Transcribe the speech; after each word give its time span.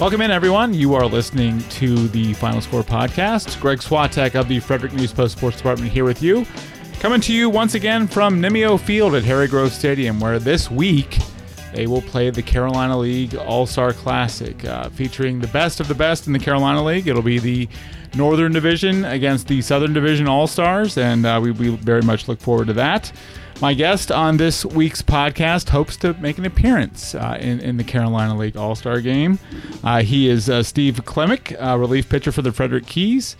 Welcome 0.00 0.22
in, 0.22 0.30
everyone. 0.30 0.72
You 0.72 0.94
are 0.94 1.04
listening 1.04 1.58
to 1.58 2.08
the 2.08 2.32
Final 2.32 2.62
Score 2.62 2.82
podcast. 2.82 3.60
Greg 3.60 3.80
Swatek 3.80 4.34
of 4.34 4.48
the 4.48 4.58
Frederick 4.58 4.94
News 4.94 5.12
Post 5.12 5.36
Sports 5.36 5.58
Department 5.58 5.92
here 5.92 6.06
with 6.06 6.22
you. 6.22 6.46
Coming 7.00 7.20
to 7.20 7.34
you 7.34 7.50
once 7.50 7.74
again 7.74 8.06
from 8.06 8.40
Nymeo 8.40 8.80
Field 8.80 9.14
at 9.14 9.24
Harry 9.24 9.46
Grove 9.46 9.74
Stadium, 9.74 10.18
where 10.18 10.38
this 10.38 10.70
week 10.70 11.18
they 11.74 11.86
will 11.86 12.00
play 12.00 12.30
the 12.30 12.40
Carolina 12.40 12.96
League 12.96 13.34
All 13.36 13.66
Star 13.66 13.92
Classic, 13.92 14.64
uh, 14.64 14.88
featuring 14.88 15.38
the 15.38 15.48
best 15.48 15.80
of 15.80 15.88
the 15.88 15.94
best 15.94 16.26
in 16.26 16.32
the 16.32 16.38
Carolina 16.38 16.82
League. 16.82 17.06
It'll 17.06 17.20
be 17.20 17.38
the 17.38 17.68
Northern 18.14 18.52
Division 18.52 19.04
against 19.04 19.48
the 19.48 19.60
Southern 19.60 19.92
Division 19.92 20.26
All 20.26 20.46
Stars, 20.46 20.96
and 20.96 21.26
uh, 21.26 21.38
we, 21.42 21.50
we 21.50 21.76
very 21.76 22.00
much 22.00 22.26
look 22.26 22.40
forward 22.40 22.68
to 22.68 22.72
that. 22.72 23.12
My 23.60 23.74
guest 23.74 24.10
on 24.10 24.38
this 24.38 24.64
week's 24.64 25.02
podcast 25.02 25.68
hopes 25.68 25.98
to 25.98 26.14
make 26.14 26.38
an 26.38 26.46
appearance 26.46 27.14
uh, 27.14 27.36
in, 27.38 27.60
in 27.60 27.76
the 27.76 27.84
Carolina 27.84 28.34
League 28.34 28.56
All 28.56 28.74
Star 28.74 29.02
game. 29.02 29.38
Uh, 29.84 30.00
he 30.00 30.30
is 30.30 30.48
uh, 30.48 30.62
Steve 30.62 30.94
Klimek, 31.04 31.54
uh, 31.62 31.76
relief 31.76 32.08
pitcher 32.08 32.32
for 32.32 32.40
the 32.40 32.52
Frederick 32.52 32.86
Keys. 32.86 33.36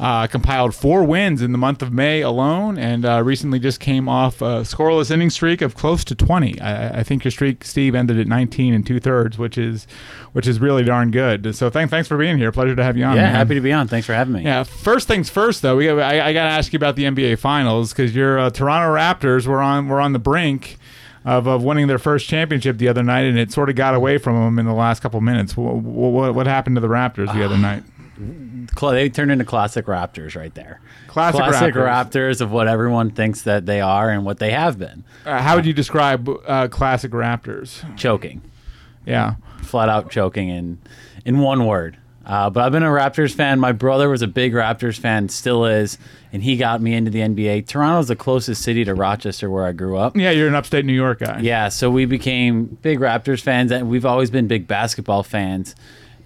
Uh, 0.00 0.28
compiled 0.28 0.76
four 0.76 1.02
wins 1.02 1.42
in 1.42 1.50
the 1.50 1.58
month 1.58 1.82
of 1.82 1.92
May 1.92 2.20
alone, 2.20 2.78
and 2.78 3.04
uh, 3.04 3.20
recently 3.20 3.58
just 3.58 3.80
came 3.80 4.08
off 4.08 4.40
a 4.40 4.62
scoreless 4.62 5.10
inning 5.10 5.28
streak 5.28 5.60
of 5.60 5.74
close 5.74 6.04
to 6.04 6.14
20. 6.14 6.60
I, 6.60 7.00
I 7.00 7.02
think 7.02 7.24
your 7.24 7.32
streak, 7.32 7.64
Steve, 7.64 7.96
ended 7.96 8.16
at 8.16 8.28
19 8.28 8.74
and 8.74 8.86
two 8.86 9.00
thirds, 9.00 9.38
which 9.38 9.58
is 9.58 9.88
which 10.32 10.46
is 10.46 10.60
really 10.60 10.84
darn 10.84 11.10
good. 11.10 11.52
So 11.56 11.68
thanks 11.68 11.90
thanks 11.90 12.06
for 12.06 12.16
being 12.16 12.38
here. 12.38 12.52
Pleasure 12.52 12.76
to 12.76 12.84
have 12.84 12.96
you 12.96 13.04
on. 13.04 13.16
Yeah, 13.16 13.22
man. 13.22 13.34
happy 13.34 13.54
to 13.54 13.60
be 13.60 13.72
on. 13.72 13.88
Thanks 13.88 14.06
for 14.06 14.14
having 14.14 14.34
me. 14.34 14.44
Yeah. 14.44 14.62
First 14.62 15.08
things 15.08 15.30
first, 15.30 15.62
though, 15.62 15.76
we 15.76 15.86
got, 15.86 15.98
I, 15.98 16.28
I 16.28 16.32
got 16.32 16.44
to 16.44 16.50
ask 16.50 16.72
you 16.72 16.76
about 16.76 16.94
the 16.94 17.02
NBA 17.04 17.40
Finals 17.40 17.92
because 17.92 18.14
your 18.14 18.38
uh, 18.38 18.50
Toronto 18.50 18.94
Raptors 18.94 19.48
were 19.48 19.60
on 19.60 19.88
were 19.88 20.00
on 20.00 20.12
the 20.12 20.20
brink. 20.20 20.76
Of, 21.24 21.46
of 21.46 21.62
winning 21.62 21.88
their 21.88 21.98
first 21.98 22.26
championship 22.26 22.78
the 22.78 22.88
other 22.88 23.02
night, 23.02 23.26
and 23.26 23.38
it 23.38 23.52
sort 23.52 23.68
of 23.68 23.74
got 23.74 23.94
away 23.94 24.16
from 24.16 24.36
them 24.36 24.58
in 24.58 24.64
the 24.64 24.72
last 24.72 25.00
couple 25.00 25.20
minutes. 25.20 25.58
What, 25.58 25.74
what, 25.74 26.34
what 26.34 26.46
happened 26.46 26.76
to 26.76 26.80
the 26.80 26.88
Raptors 26.88 27.30
the 27.34 27.44
other 27.44 27.58
night? 27.58 27.82
They 28.18 29.08
turned 29.08 29.30
into 29.30 29.44
classic 29.44 29.86
Raptors 29.86 30.36
right 30.36 30.54
there. 30.54 30.80
Classic 31.06 31.40
classic 31.40 31.74
Raptors. 31.74 32.10
Raptors. 32.10 32.40
of 32.40 32.50
what 32.50 32.68
everyone 32.68 33.10
thinks 33.10 33.42
that 33.42 33.66
they 33.66 33.80
are 33.80 34.10
and 34.10 34.24
what 34.24 34.38
they 34.38 34.50
have 34.50 34.78
been. 34.78 35.04
Uh, 35.24 35.40
how 35.40 35.56
would 35.56 35.66
you 35.66 35.72
describe 35.72 36.28
uh, 36.46 36.68
classic 36.68 37.12
Raptors? 37.12 37.84
Choking, 37.96 38.42
Yeah. 39.06 39.34
flat 39.62 39.88
out 39.88 40.10
choking 40.10 40.48
in 40.48 40.78
in 41.24 41.38
one 41.40 41.66
word. 41.66 41.96
Uh, 42.26 42.50
but 42.50 42.62
I've 42.62 42.72
been 42.72 42.82
a 42.82 42.86
Raptors 42.90 43.32
fan. 43.34 43.58
My 43.58 43.72
brother 43.72 44.10
was 44.10 44.20
a 44.20 44.26
big 44.26 44.52
Raptors 44.52 44.98
fan, 44.98 45.30
still 45.30 45.64
is, 45.64 45.96
and 46.30 46.42
he 46.42 46.58
got 46.58 46.82
me 46.82 46.92
into 46.92 47.10
the 47.10 47.20
NBA. 47.20 47.66
Toronto's 47.66 48.08
the 48.08 48.16
closest 48.16 48.60
city 48.62 48.84
to 48.84 48.94
Rochester 48.94 49.48
where 49.48 49.64
I 49.64 49.72
grew 49.72 49.96
up. 49.96 50.14
Yeah, 50.14 50.30
you're 50.32 50.46
an 50.46 50.54
upstate 50.54 50.84
New 50.84 50.92
York 50.92 51.20
guy. 51.20 51.40
Yeah, 51.40 51.70
so 51.70 51.90
we 51.90 52.04
became 52.04 52.66
big 52.82 52.98
Raptors 53.00 53.40
fans, 53.40 53.72
and 53.72 53.88
we've 53.88 54.04
always 54.04 54.30
been 54.30 54.46
big 54.46 54.66
basketball 54.68 55.22
fans. 55.22 55.74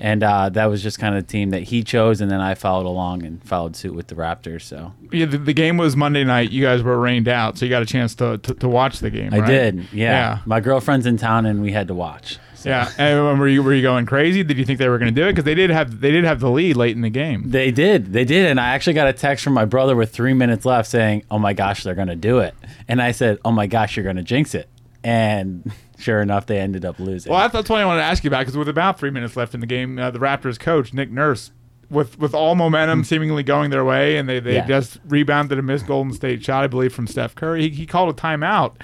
And 0.02 0.24
uh, 0.24 0.48
that 0.48 0.66
was 0.66 0.82
just 0.82 0.98
kind 0.98 1.16
of 1.16 1.24
the 1.24 1.30
team 1.30 1.50
that 1.50 1.62
he 1.62 1.84
chose, 1.84 2.20
and 2.20 2.28
then 2.28 2.40
I 2.40 2.56
followed 2.56 2.86
along 2.86 3.22
and 3.22 3.40
followed 3.44 3.76
suit 3.76 3.94
with 3.94 4.08
the 4.08 4.16
Raptors. 4.16 4.62
So 4.62 4.92
Yeah, 5.12 5.26
the, 5.26 5.38
the 5.38 5.52
game 5.52 5.76
was 5.76 5.96
Monday 5.96 6.24
night. 6.24 6.50
You 6.50 6.60
guys 6.60 6.82
were 6.82 6.98
rained 6.98 7.28
out, 7.28 7.56
so 7.56 7.64
you 7.64 7.70
got 7.70 7.82
a 7.82 7.86
chance 7.86 8.16
to, 8.16 8.36
to, 8.38 8.54
to 8.54 8.68
watch 8.68 8.98
the 8.98 9.10
game. 9.10 9.32
I 9.32 9.38
right? 9.38 9.46
did, 9.46 9.76
yeah. 9.92 10.10
Yeah. 10.10 10.38
My 10.44 10.58
girlfriend's 10.58 11.06
in 11.06 11.18
town, 11.18 11.46
and 11.46 11.62
we 11.62 11.70
had 11.70 11.86
to 11.86 11.94
watch. 11.94 12.40
So 12.56 12.68
Yeah. 12.68 12.90
And 12.98 13.38
were 13.38 13.46
you 13.46 13.62
were 13.62 13.72
you 13.72 13.82
going 13.82 14.06
crazy? 14.06 14.42
Did 14.42 14.58
you 14.58 14.64
think 14.64 14.80
they 14.80 14.88
were 14.88 14.98
going 14.98 15.12
to 15.12 15.20
do 15.20 15.26
it? 15.26 15.32
Because 15.32 15.44
they 15.44 15.54
did 15.54 15.70
have 15.70 16.00
they 16.00 16.10
did 16.10 16.24
have 16.24 16.40
the 16.40 16.50
lead 16.50 16.76
late 16.76 16.96
in 16.96 17.02
the 17.02 17.10
game. 17.10 17.50
They 17.50 17.70
did, 17.70 18.12
they 18.12 18.24
did, 18.24 18.46
and 18.46 18.58
I 18.58 18.70
actually 18.70 18.94
got 18.94 19.06
a 19.06 19.12
text 19.12 19.44
from 19.44 19.52
my 19.52 19.64
brother 19.64 19.94
with 19.94 20.10
three 20.10 20.32
minutes 20.32 20.64
left 20.64 20.88
saying, 20.88 21.24
"Oh 21.30 21.38
my 21.38 21.52
gosh, 21.52 21.84
they're 21.84 21.94
gonna 21.94 22.16
do 22.16 22.38
it," 22.38 22.54
and 22.88 23.00
I 23.00 23.12
said, 23.12 23.38
"Oh 23.44 23.52
my 23.52 23.66
gosh, 23.66 23.96
you're 23.96 24.04
gonna 24.04 24.22
jinx 24.22 24.54
it," 24.54 24.68
and 25.04 25.72
sure 25.98 26.20
enough, 26.20 26.46
they 26.46 26.58
ended 26.58 26.84
up 26.84 26.98
losing. 26.98 27.30
Well, 27.32 27.40
that's, 27.40 27.52
that's 27.52 27.68
what 27.70 27.80
I 27.80 27.84
wanted 27.84 28.00
to 28.00 28.06
ask 28.06 28.24
you 28.24 28.28
about 28.28 28.40
because 28.40 28.56
with 28.56 28.68
about 28.68 28.98
three 28.98 29.10
minutes 29.10 29.36
left 29.36 29.54
in 29.54 29.60
the 29.60 29.66
game, 29.66 29.98
uh, 29.98 30.10
the 30.10 30.18
Raptors 30.18 30.58
coach 30.58 30.92
Nick 30.92 31.10
Nurse, 31.10 31.50
with 31.90 32.18
with 32.18 32.34
all 32.34 32.54
momentum 32.54 33.04
seemingly 33.04 33.42
going 33.42 33.70
their 33.70 33.84
way, 33.84 34.16
and 34.16 34.28
they, 34.28 34.40
they 34.40 34.54
Yeah. 34.54 34.66
just 34.66 34.98
rebounded 35.06 35.58
a 35.58 35.62
missed 35.62 35.86
Golden 35.86 36.12
State 36.12 36.42
shot, 36.44 36.64
I 36.64 36.66
believe, 36.66 36.92
from 36.94 37.06
Steph 37.06 37.34
Curry. 37.34 37.68
He, 37.68 37.76
he 37.76 37.86
called 37.86 38.08
a 38.08 38.18
timeout 38.18 38.74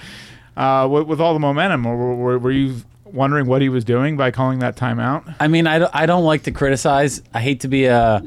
uh, 0.56 0.86
with, 0.90 1.06
with 1.06 1.20
all 1.20 1.32
the 1.32 1.40
momentum. 1.40 1.86
Or 1.86 1.96
were, 1.96 2.14
were, 2.14 2.38
were 2.38 2.50
you 2.50 2.76
wondering 3.04 3.46
what 3.46 3.62
he 3.62 3.70
was 3.70 3.84
doing 3.84 4.16
by 4.18 4.30
calling 4.30 4.58
that 4.58 4.76
timeout? 4.76 5.34
I 5.40 5.48
mean, 5.48 5.66
I 5.66 5.78
don't, 5.78 5.90
I 5.94 6.04
don't 6.04 6.24
like 6.24 6.42
to 6.42 6.50
criticize. 6.50 7.22
I 7.32 7.40
hate 7.40 7.60
to 7.60 7.68
be 7.68 7.86
a 7.86 8.22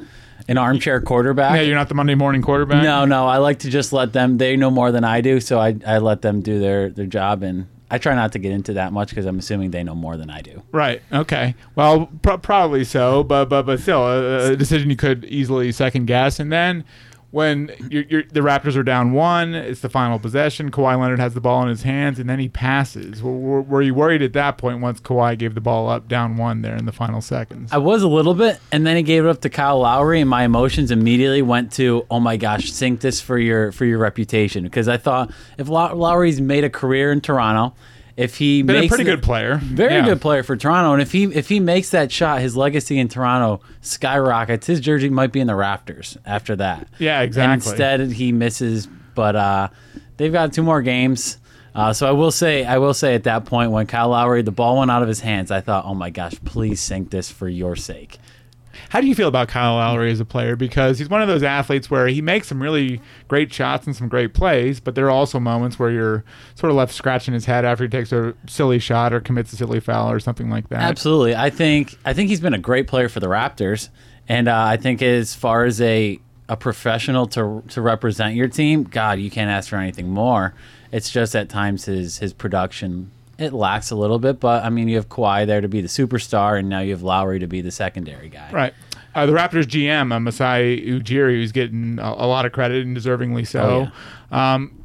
an 0.47 0.57
armchair 0.57 1.00
quarterback. 1.00 1.56
Yeah, 1.56 1.62
you're 1.62 1.75
not 1.75 1.88
the 1.88 1.94
Monday 1.94 2.16
morning 2.16 2.41
quarterback. 2.41 2.81
No, 2.81 3.06
no, 3.06 3.28
I 3.28 3.38
like 3.38 3.59
to 3.59 3.69
just 3.69 3.94
let 3.94 4.12
them. 4.13 4.40
They 4.40 4.57
know 4.57 4.72
more 4.72 4.91
than 4.91 5.03
I 5.03 5.22
do, 5.22 5.40
so 5.40 5.59
I, 5.59 5.75
I 5.85 6.00
let 6.00 6.24
them 6.24 6.41
do 6.41 6.59
their 6.59 6.90
their 6.90 7.06
job, 7.06 7.44
and 7.44 7.68
I 7.94 7.97
try 7.97 8.16
not 8.16 8.31
to 8.31 8.40
get 8.40 8.53
into 8.53 8.74
that 8.74 8.94
much 8.94 9.09
because 9.09 9.25
I'm 9.25 9.38
assuming 9.38 9.72
they 9.72 9.84
know 9.84 9.96
more 9.96 10.16
than 10.16 10.29
I 10.29 10.41
do. 10.41 10.63
Right. 10.72 11.02
Okay. 11.12 11.56
Well, 11.75 12.09
pro- 12.22 12.38
probably 12.38 12.85
so, 12.85 13.22
but 13.24 13.46
but 13.50 13.63
but 13.63 13.81
still, 13.81 14.07
a, 14.07 14.53
a 14.53 14.56
decision 14.56 14.90
you 14.90 14.96
could 14.96 15.25
easily 15.25 15.74
second 15.74 16.06
guess. 16.06 16.40
And 16.40 16.51
then 16.53 16.85
when 17.31 17.72
you're, 17.90 18.03
you're, 18.03 18.24
the 18.24 18.42
Raptors 18.42 18.75
are 18.75 18.84
down 18.84 19.14
one, 19.14 19.56
it's 19.56 19.80
the 19.80 19.90
final 19.90 20.19
possession. 20.19 20.69
Kawhi 20.69 21.00
Leonard 21.00 21.19
has 21.19 21.34
the 21.34 21.42
ball 21.42 21.64
in 21.64 21.69
his 21.69 21.84
hands, 21.84 22.19
and 22.19 22.30
then 22.30 22.40
he 22.40 22.50
passes. 22.50 23.24
Were, 23.24 23.62
were, 23.62 23.81
you 23.81 23.94
worried 23.94 24.22
at 24.22 24.34
that 24.34 24.58
point 24.58 24.81
once 24.81 25.00
Kawhi 25.00 25.38
gave 25.38 25.56
the 25.56 25.62
ball 25.62 25.90
up 25.90 26.09
down 26.09 26.36
one 26.36 26.62
there 26.62 26.75
in 26.75 26.86
the 26.86 26.92
final 26.92 27.22
seconds? 27.22 27.72
I 27.72 27.78
was 27.78 28.03
a 28.03 28.08
little 28.08 28.34
bit, 28.34 28.59
and 28.72 28.86
then 28.86 28.97
he 28.97 29.03
gave 29.03 29.25
it 29.25 29.30
up 29.30 29.42
to 29.42 29.50
Kyle 29.50 29.80
Lowry, 29.80 30.19
and 30.19 30.30
my 30.30 30.44
emotions 30.44 30.92
immediately 30.92 31.42
went 31.42 31.72
to, 31.74 32.06
"Oh 32.12 32.19
my 32.19 32.36
gosh, 32.36 32.72
sink 32.72 33.00
this 33.00 33.22
for 33.22 33.38
your 33.38 33.72
for 33.72 33.86
your 33.86 33.98
reputation." 33.98 34.63
Because 34.63 34.90
I 34.90 34.98
thought 34.98 35.31
if 35.58 35.69
Low- 35.69 35.96
Lowry's 35.96 36.42
made 36.42 36.66
a 36.66 36.69
career 36.69 37.13
in 37.13 37.22
Toronto, 37.22 37.74
if 38.18 38.38
he 38.38 38.62
Been 38.62 38.76
a 38.76 38.80
makes 38.82 38.90
pretty 38.90 39.04
the- 39.06 39.12
good 39.12 39.24
player. 39.24 39.56
very 39.64 39.94
Yeah. 39.96 40.06
good 40.06 40.22
player 40.22 40.44
for 40.44 40.56
Toronto, 40.58 40.94
and 40.94 41.02
if 41.02 41.12
he 41.12 41.24
if 41.26 41.50
he 41.50 41.60
makes 41.60 41.90
that 41.92 42.12
shot, 42.12 42.42
his 42.42 42.56
legacy 42.58 43.00
in 43.00 43.08
Toronto 43.08 43.62
skyrockets. 43.82 44.68
His 44.68 44.80
jersey 44.80 45.10
might 45.10 45.32
be 45.32 45.40
in 45.40 45.48
the 45.48 45.56
rafters 45.56 46.18
after 46.26 46.56
that. 46.58 46.88
Yeah, 47.00 47.22
exactly. 47.22 47.44
And 47.54 47.54
instead, 47.64 48.12
he 48.18 48.32
misses, 48.32 48.88
but 49.16 49.36
uh, 49.36 49.68
they've 50.18 50.32
got 50.34 50.54
two 50.54 50.64
more 50.64 50.82
games. 50.82 51.38
Uh, 51.74 51.94
so 51.94 52.06
I 52.06 52.12
will 52.12 52.32
say, 52.32 52.66
I 52.66 52.80
will 52.80 52.94
say 52.94 53.16
at 53.16 53.24
that 53.24 53.46
point 53.46 53.72
when 53.72 53.88
Kyle 53.88 54.10
Lowry, 54.10 54.42
the 54.42 54.52
ball 54.52 54.80
went 54.80 54.92
out 54.92 55.02
of 55.04 55.08
his 55.08 55.22
hands, 55.22 55.52
I 55.52 55.62
thought, 55.62 55.86
oh 55.86 55.94
my 55.96 56.10
gosh, 56.10 56.34
please 56.44 56.82
sink 56.82 57.12
this 57.12 57.32
for 57.32 57.48
your 57.48 57.78
sake. 57.78 58.18
How 58.91 59.00
do 59.00 59.07
you 59.07 59.16
feel 59.16 59.29
about 59.29 59.47
Kyle 59.47 59.75
Lowry 59.75 60.12
as 60.12 60.19
a 60.19 60.25
player? 60.25 60.57
Because 60.57 61.00
he's 61.00 61.07
one 61.07 61.22
of 61.22 61.29
those 61.29 61.44
athletes 61.44 61.90
where 61.90 62.07
he 62.07 62.22
makes 62.22 62.50
some 62.50 62.62
really 62.62 63.00
great 63.29 63.53
shots 63.53 63.88
and 63.88 63.96
some 63.96 64.09
great 64.09 64.34
plays, 64.34 64.81
but 64.81 64.96
there 64.96 65.06
are 65.06 65.09
also 65.09 65.40
moments 65.40 65.79
where 65.79 65.90
you're 65.90 66.25
sort 66.56 66.72
of 66.72 66.75
left 66.75 66.94
scratching 66.94 67.34
his 67.34 67.46
head 67.46 67.63
after 67.63 67.85
he 67.85 67.90
takes 67.90 68.12
a 68.12 68.34
silly 68.47 68.80
shot 68.80 69.13
or 69.13 69.22
commits 69.22 69.53
a 69.53 69.56
silly 69.56 69.80
foul 69.80 70.12
or 70.12 70.19
something 70.19 70.50
like 70.50 70.68
that. 70.68 70.81
Absolutely, 70.81 71.34
I 71.34 71.50
think 71.50 71.97
I 72.03 72.12
think 72.12 72.28
he's 72.28 72.41
been 72.41 72.53
a 72.53 72.59
great 72.59 72.88
player 72.88 73.07
for 73.07 73.22
the 73.22 73.28
Raptors, 73.28 73.88
and 74.28 74.50
uh, 74.50 74.62
I 74.62 74.75
think 74.75 75.01
as 75.01 75.34
far 75.34 75.63
as 75.63 75.80
a 75.80 76.19
a 76.50 76.57
professional 76.57 77.28
to 77.28 77.63
to 77.69 77.81
represent 77.81 78.35
your 78.35 78.50
team, 78.50 78.84
God, 78.84 79.19
you 79.19 79.31
can't 79.31 79.50
ask 79.50 79.69
for 79.69 79.78
anything 79.78 80.09
more. 80.09 80.53
It's 80.91 81.09
just 81.09 81.34
at 81.34 81.47
times 81.47 81.85
his 81.85 82.18
his 82.18 82.34
production 82.34 83.09
it 83.41 83.53
lacks 83.53 83.91
a 83.91 83.96
little 83.96 84.19
bit, 84.19 84.40
but 84.40 84.63
I 84.63 84.69
mean 84.69 84.88
you 84.88 84.96
have 84.96 85.09
Kawhi 85.09 85.46
there 85.47 85.62
to 85.62 85.68
be 85.68 85.81
the 85.81 85.88
superstar, 85.88 86.57
and 86.59 86.69
now 86.69 86.79
you 86.79 86.91
have 86.91 87.03
Lowry 87.03 87.40
to 87.40 87.47
be 87.47 87.62
the 87.62 87.72
secondary 87.72 88.29
guy. 88.29 88.50
Right. 88.52 88.74
Uh, 89.13 89.25
the 89.25 89.34
Raptors 89.34 89.66
GM, 89.66 90.13
uh, 90.13 90.19
Masai 90.19 90.81
Ujiri, 90.88 91.34
who's 91.35 91.51
getting 91.51 92.00
a, 92.00 92.03
a 92.03 92.28
lot 92.28 92.46
of 92.46 92.53
credit 92.53 92.85
and 92.85 92.96
deservingly 92.96 93.46
so. 93.46 93.88
um, 94.31 94.81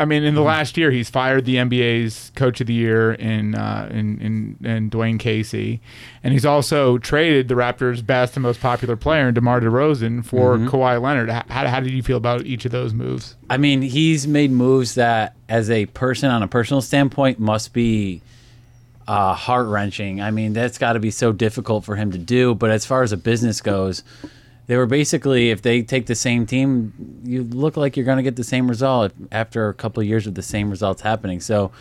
I 0.00 0.06
mean, 0.06 0.24
in 0.24 0.34
the 0.34 0.42
last 0.42 0.78
year, 0.78 0.90
he's 0.90 1.10
fired 1.10 1.44
the 1.44 1.56
NBA's 1.56 2.32
Coach 2.34 2.62
of 2.62 2.66
the 2.66 2.72
Year 2.72 3.12
in 3.12 3.54
uh, 3.54 3.88
in, 3.90 4.18
in 4.20 4.66
in 4.66 4.90
Dwane 4.90 5.20
Casey, 5.20 5.80
and 6.24 6.32
he's 6.32 6.46
also 6.46 6.96
traded 6.96 7.48
the 7.48 7.54
Raptors' 7.54 8.04
best 8.04 8.34
and 8.34 8.42
most 8.42 8.60
popular 8.60 8.96
player, 8.96 9.30
DeMar 9.30 9.60
DeRozan, 9.60 10.24
for 10.24 10.56
Kawhi 10.56 11.00
Leonard. 11.00 11.28
How, 11.28 11.44
how 11.68 11.80
did 11.80 11.92
you 11.92 12.02
feel 12.02 12.16
about 12.16 12.46
each 12.46 12.64
of 12.64 12.72
those 12.72 12.94
moves? 12.94 13.36
I 13.50 13.58
mean, 13.58 13.82
he's 13.82 14.26
made 14.26 14.50
moves 14.50 14.94
that, 14.94 15.36
as 15.50 15.70
a 15.70 15.84
person 15.86 16.30
on 16.30 16.42
a 16.42 16.48
personal 16.48 16.80
standpoint, 16.80 17.38
must 17.38 17.74
be 17.74 18.22
uh, 19.06 19.34
heart 19.34 19.66
wrenching. 19.66 20.22
I 20.22 20.30
mean, 20.30 20.54
that's 20.54 20.78
got 20.78 20.94
to 20.94 21.00
be 21.00 21.10
so 21.10 21.32
difficult 21.32 21.84
for 21.84 21.96
him 21.96 22.12
to 22.12 22.18
do. 22.18 22.54
But 22.54 22.70
as 22.70 22.86
far 22.86 23.02
as 23.02 23.12
a 23.12 23.16
business 23.18 23.60
goes, 23.60 24.02
they 24.70 24.76
were 24.76 24.86
basically, 24.86 25.50
if 25.50 25.62
they 25.62 25.82
take 25.82 26.06
the 26.06 26.14
same 26.14 26.46
team, 26.46 26.92
you 27.24 27.42
look 27.42 27.76
like 27.76 27.96
you're 27.96 28.06
going 28.06 28.18
to 28.18 28.22
get 28.22 28.36
the 28.36 28.44
same 28.44 28.68
result 28.68 29.10
after 29.32 29.68
a 29.68 29.74
couple 29.74 30.00
of 30.00 30.06
years 30.06 30.28
of 30.28 30.36
the 30.36 30.44
same 30.44 30.70
results 30.70 31.02
happening. 31.02 31.40
So 31.40 31.72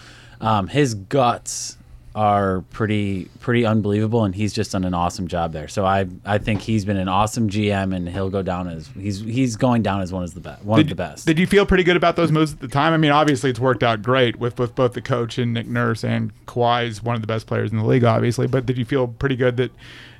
um, 0.41 0.67
his 0.67 0.95
guts 0.95 1.77
are 2.19 2.65
pretty 2.71 3.29
pretty 3.39 3.65
unbelievable, 3.65 4.25
and 4.25 4.35
he's 4.35 4.51
just 4.51 4.73
done 4.73 4.83
an 4.83 4.93
awesome 4.93 5.29
job 5.29 5.53
there. 5.53 5.69
So 5.69 5.85
I 5.85 6.05
I 6.25 6.37
think 6.37 6.59
he's 6.59 6.83
been 6.83 6.97
an 6.97 7.07
awesome 7.07 7.49
GM, 7.49 7.95
and 7.95 8.09
he'll 8.09 8.29
go 8.29 8.41
down 8.41 8.67
as 8.67 8.87
he's 8.87 9.21
he's 9.21 9.55
going 9.55 9.83
down 9.83 10.01
as 10.01 10.11
one 10.11 10.23
of 10.23 10.33
the 10.33 10.41
best 10.41 10.61
one 10.65 10.81
of 10.81 10.89
the 10.89 10.95
best. 10.95 11.25
Did 11.25 11.39
you 11.39 11.47
feel 11.47 11.65
pretty 11.65 11.85
good 11.85 11.95
about 11.95 12.17
those 12.17 12.29
moves 12.29 12.51
at 12.51 12.59
the 12.59 12.67
time? 12.67 12.91
I 12.91 12.97
mean, 12.97 13.11
obviously 13.11 13.49
it's 13.49 13.59
worked 13.59 13.83
out 13.83 14.01
great 14.01 14.35
with, 14.35 14.59
with 14.59 14.75
both 14.75 14.95
the 14.95 15.01
coach 15.01 15.37
and 15.37 15.53
Nick 15.53 15.67
Nurse 15.67 16.03
and 16.03 16.33
Kawhi's 16.45 17.01
one 17.01 17.15
of 17.15 17.21
the 17.21 17.27
best 17.27 17.47
players 17.47 17.71
in 17.71 17.77
the 17.77 17.85
league, 17.85 18.03
obviously. 18.03 18.47
But 18.47 18.65
did 18.65 18.77
you 18.77 18.83
feel 18.83 19.07
pretty 19.07 19.37
good 19.37 19.55
that 19.55 19.71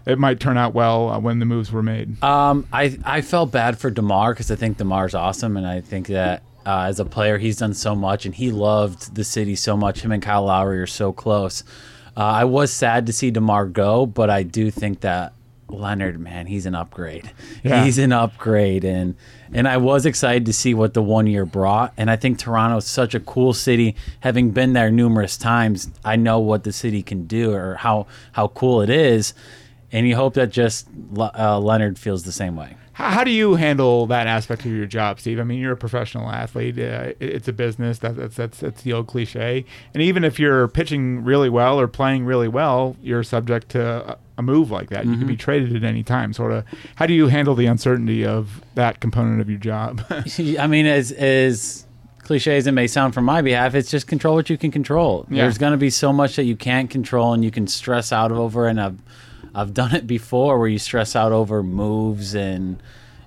it 0.05 0.17
might 0.17 0.39
turn 0.39 0.57
out 0.57 0.73
well 0.73 1.09
uh, 1.09 1.19
when 1.19 1.39
the 1.39 1.45
moves 1.45 1.69
were 1.69 1.83
made? 1.83 2.23
Um, 2.23 2.65
I 2.71 2.97
I 3.03 3.19
felt 3.19 3.51
bad 3.51 3.77
for 3.77 3.91
Demar 3.91 4.33
because 4.33 4.49
I 4.49 4.55
think 4.55 4.77
Demar's 4.77 5.15
awesome, 5.15 5.57
and 5.57 5.67
I 5.67 5.81
think 5.81 6.07
that 6.07 6.43
uh, 6.65 6.83
as 6.83 7.01
a 7.01 7.05
player 7.05 7.37
he's 7.37 7.57
done 7.57 7.73
so 7.73 7.93
much, 7.93 8.25
and 8.25 8.35
he 8.35 8.51
loved 8.51 9.15
the 9.15 9.25
city 9.25 9.55
so 9.55 9.75
much. 9.75 9.99
Him 9.99 10.13
and 10.13 10.23
Kyle 10.23 10.45
Lowry 10.45 10.79
are 10.79 10.87
so 10.87 11.11
close. 11.11 11.63
Uh, 12.19 12.23
I 12.23 12.43
was 12.43 12.69
sad 12.69 13.05
to 13.05 13.13
see 13.13 13.31
Demar 13.31 13.65
go, 13.65 14.05
but 14.05 14.29
I 14.29 14.43
do 14.43 14.71
think 14.71 14.99
that 15.01 15.31
Leonard, 15.69 16.19
man, 16.19 16.47
he's 16.47 16.65
an 16.65 16.75
upgrade. 16.75 17.31
Yeah. 17.61 17.83
He's 17.83 17.97
an 17.97 18.13
upgrade, 18.13 18.85
and 18.85 19.15
and 19.53 19.67
I 19.67 19.77
was 19.77 20.05
excited 20.05 20.45
to 20.45 20.53
see 20.53 20.73
what 20.73 20.93
the 20.93 21.01
one 21.01 21.27
year 21.27 21.45
brought. 21.45 21.93
And 21.97 22.09
I 22.09 22.15
think 22.15 22.39
Toronto's 22.39 22.85
such 22.85 23.13
a 23.13 23.19
cool 23.19 23.53
city. 23.53 23.97
Having 24.21 24.51
been 24.51 24.71
there 24.71 24.89
numerous 24.89 25.35
times, 25.35 25.89
I 26.05 26.15
know 26.15 26.39
what 26.39 26.63
the 26.63 26.71
city 26.71 27.03
can 27.03 27.27
do 27.27 27.51
or 27.51 27.75
how 27.75 28.07
how 28.31 28.47
cool 28.47 28.81
it 28.81 28.89
is. 28.89 29.33
And 29.91 30.07
you 30.07 30.15
hope 30.15 30.35
that 30.35 30.51
just 30.51 30.87
uh, 31.17 31.59
Leonard 31.59 31.99
feels 31.99 32.23
the 32.23 32.31
same 32.31 32.55
way. 32.55 32.77
How, 32.99 33.09
how 33.11 33.23
do 33.23 33.31
you 33.31 33.55
handle 33.55 34.05
that 34.07 34.27
aspect 34.27 34.65
of 34.65 34.71
your 34.71 34.85
job, 34.85 35.19
Steve? 35.19 35.39
I 35.39 35.43
mean, 35.43 35.59
you're 35.59 35.71
a 35.71 35.77
professional 35.77 36.29
athlete. 36.29 36.77
Uh, 36.77 37.13
it- 37.19 37.39
it's 37.39 37.47
a 37.47 37.53
business. 37.53 37.99
That, 37.99 38.15
that's 38.17 38.35
that's 38.35 38.59
that's 38.59 38.81
the 38.83 38.93
old 38.93 39.07
cliche. 39.07 39.65
And 39.93 40.03
even 40.03 40.23
if 40.23 40.37
you're 40.39 40.67
pitching 40.67 41.23
really 41.23 41.49
well 41.49 41.79
or 41.79 41.87
playing 41.87 42.25
really 42.25 42.47
well, 42.49 42.95
you're 43.01 43.23
subject 43.23 43.69
to 43.69 44.11
a, 44.11 44.17
a 44.37 44.41
move 44.41 44.69
like 44.71 44.89
that. 44.89 45.05
You 45.05 45.17
can 45.17 45.27
be 45.27 45.37
traded 45.37 45.75
at 45.75 45.83
any 45.83 46.03
time. 46.03 46.33
Sort 46.33 46.51
of. 46.51 46.65
How 46.95 47.05
do 47.05 47.13
you 47.13 47.27
handle 47.27 47.55
the 47.55 47.65
uncertainty 47.65 48.25
of 48.25 48.61
that 48.75 48.99
component 48.99 49.39
of 49.41 49.49
your 49.49 49.59
job? 49.59 50.01
I 50.59 50.67
mean, 50.67 50.85
as 50.85 51.11
as 51.13 51.85
cliche 52.19 52.57
as 52.57 52.67
it 52.67 52.73
may 52.73 52.85
sound 52.85 53.13
from 53.13 53.25
my 53.25 53.41
behalf, 53.41 53.73
it's 53.75 53.89
just 53.89 54.05
control 54.07 54.35
what 54.35 54.49
you 54.49 54.57
can 54.57 54.69
control. 54.71 55.25
Yeah. 55.29 55.43
There's 55.43 55.57
going 55.57 55.71
to 55.71 55.77
be 55.77 55.89
so 55.89 56.13
much 56.13 56.35
that 56.35 56.43
you 56.43 56.55
can't 56.55 56.89
control 56.89 57.33
and 57.33 57.43
you 57.43 57.49
can 57.51 57.65
stress 57.67 58.11
out 58.11 58.31
over. 58.31 58.67
And 58.67 58.79
I've 58.79 58.99
I've 59.53 59.73
done 59.73 59.93
it 59.95 60.05
before 60.07 60.59
where 60.59 60.67
you 60.67 60.79
stress 60.79 61.15
out 61.15 61.31
over 61.31 61.63
moves 61.63 62.35
and 62.35 62.81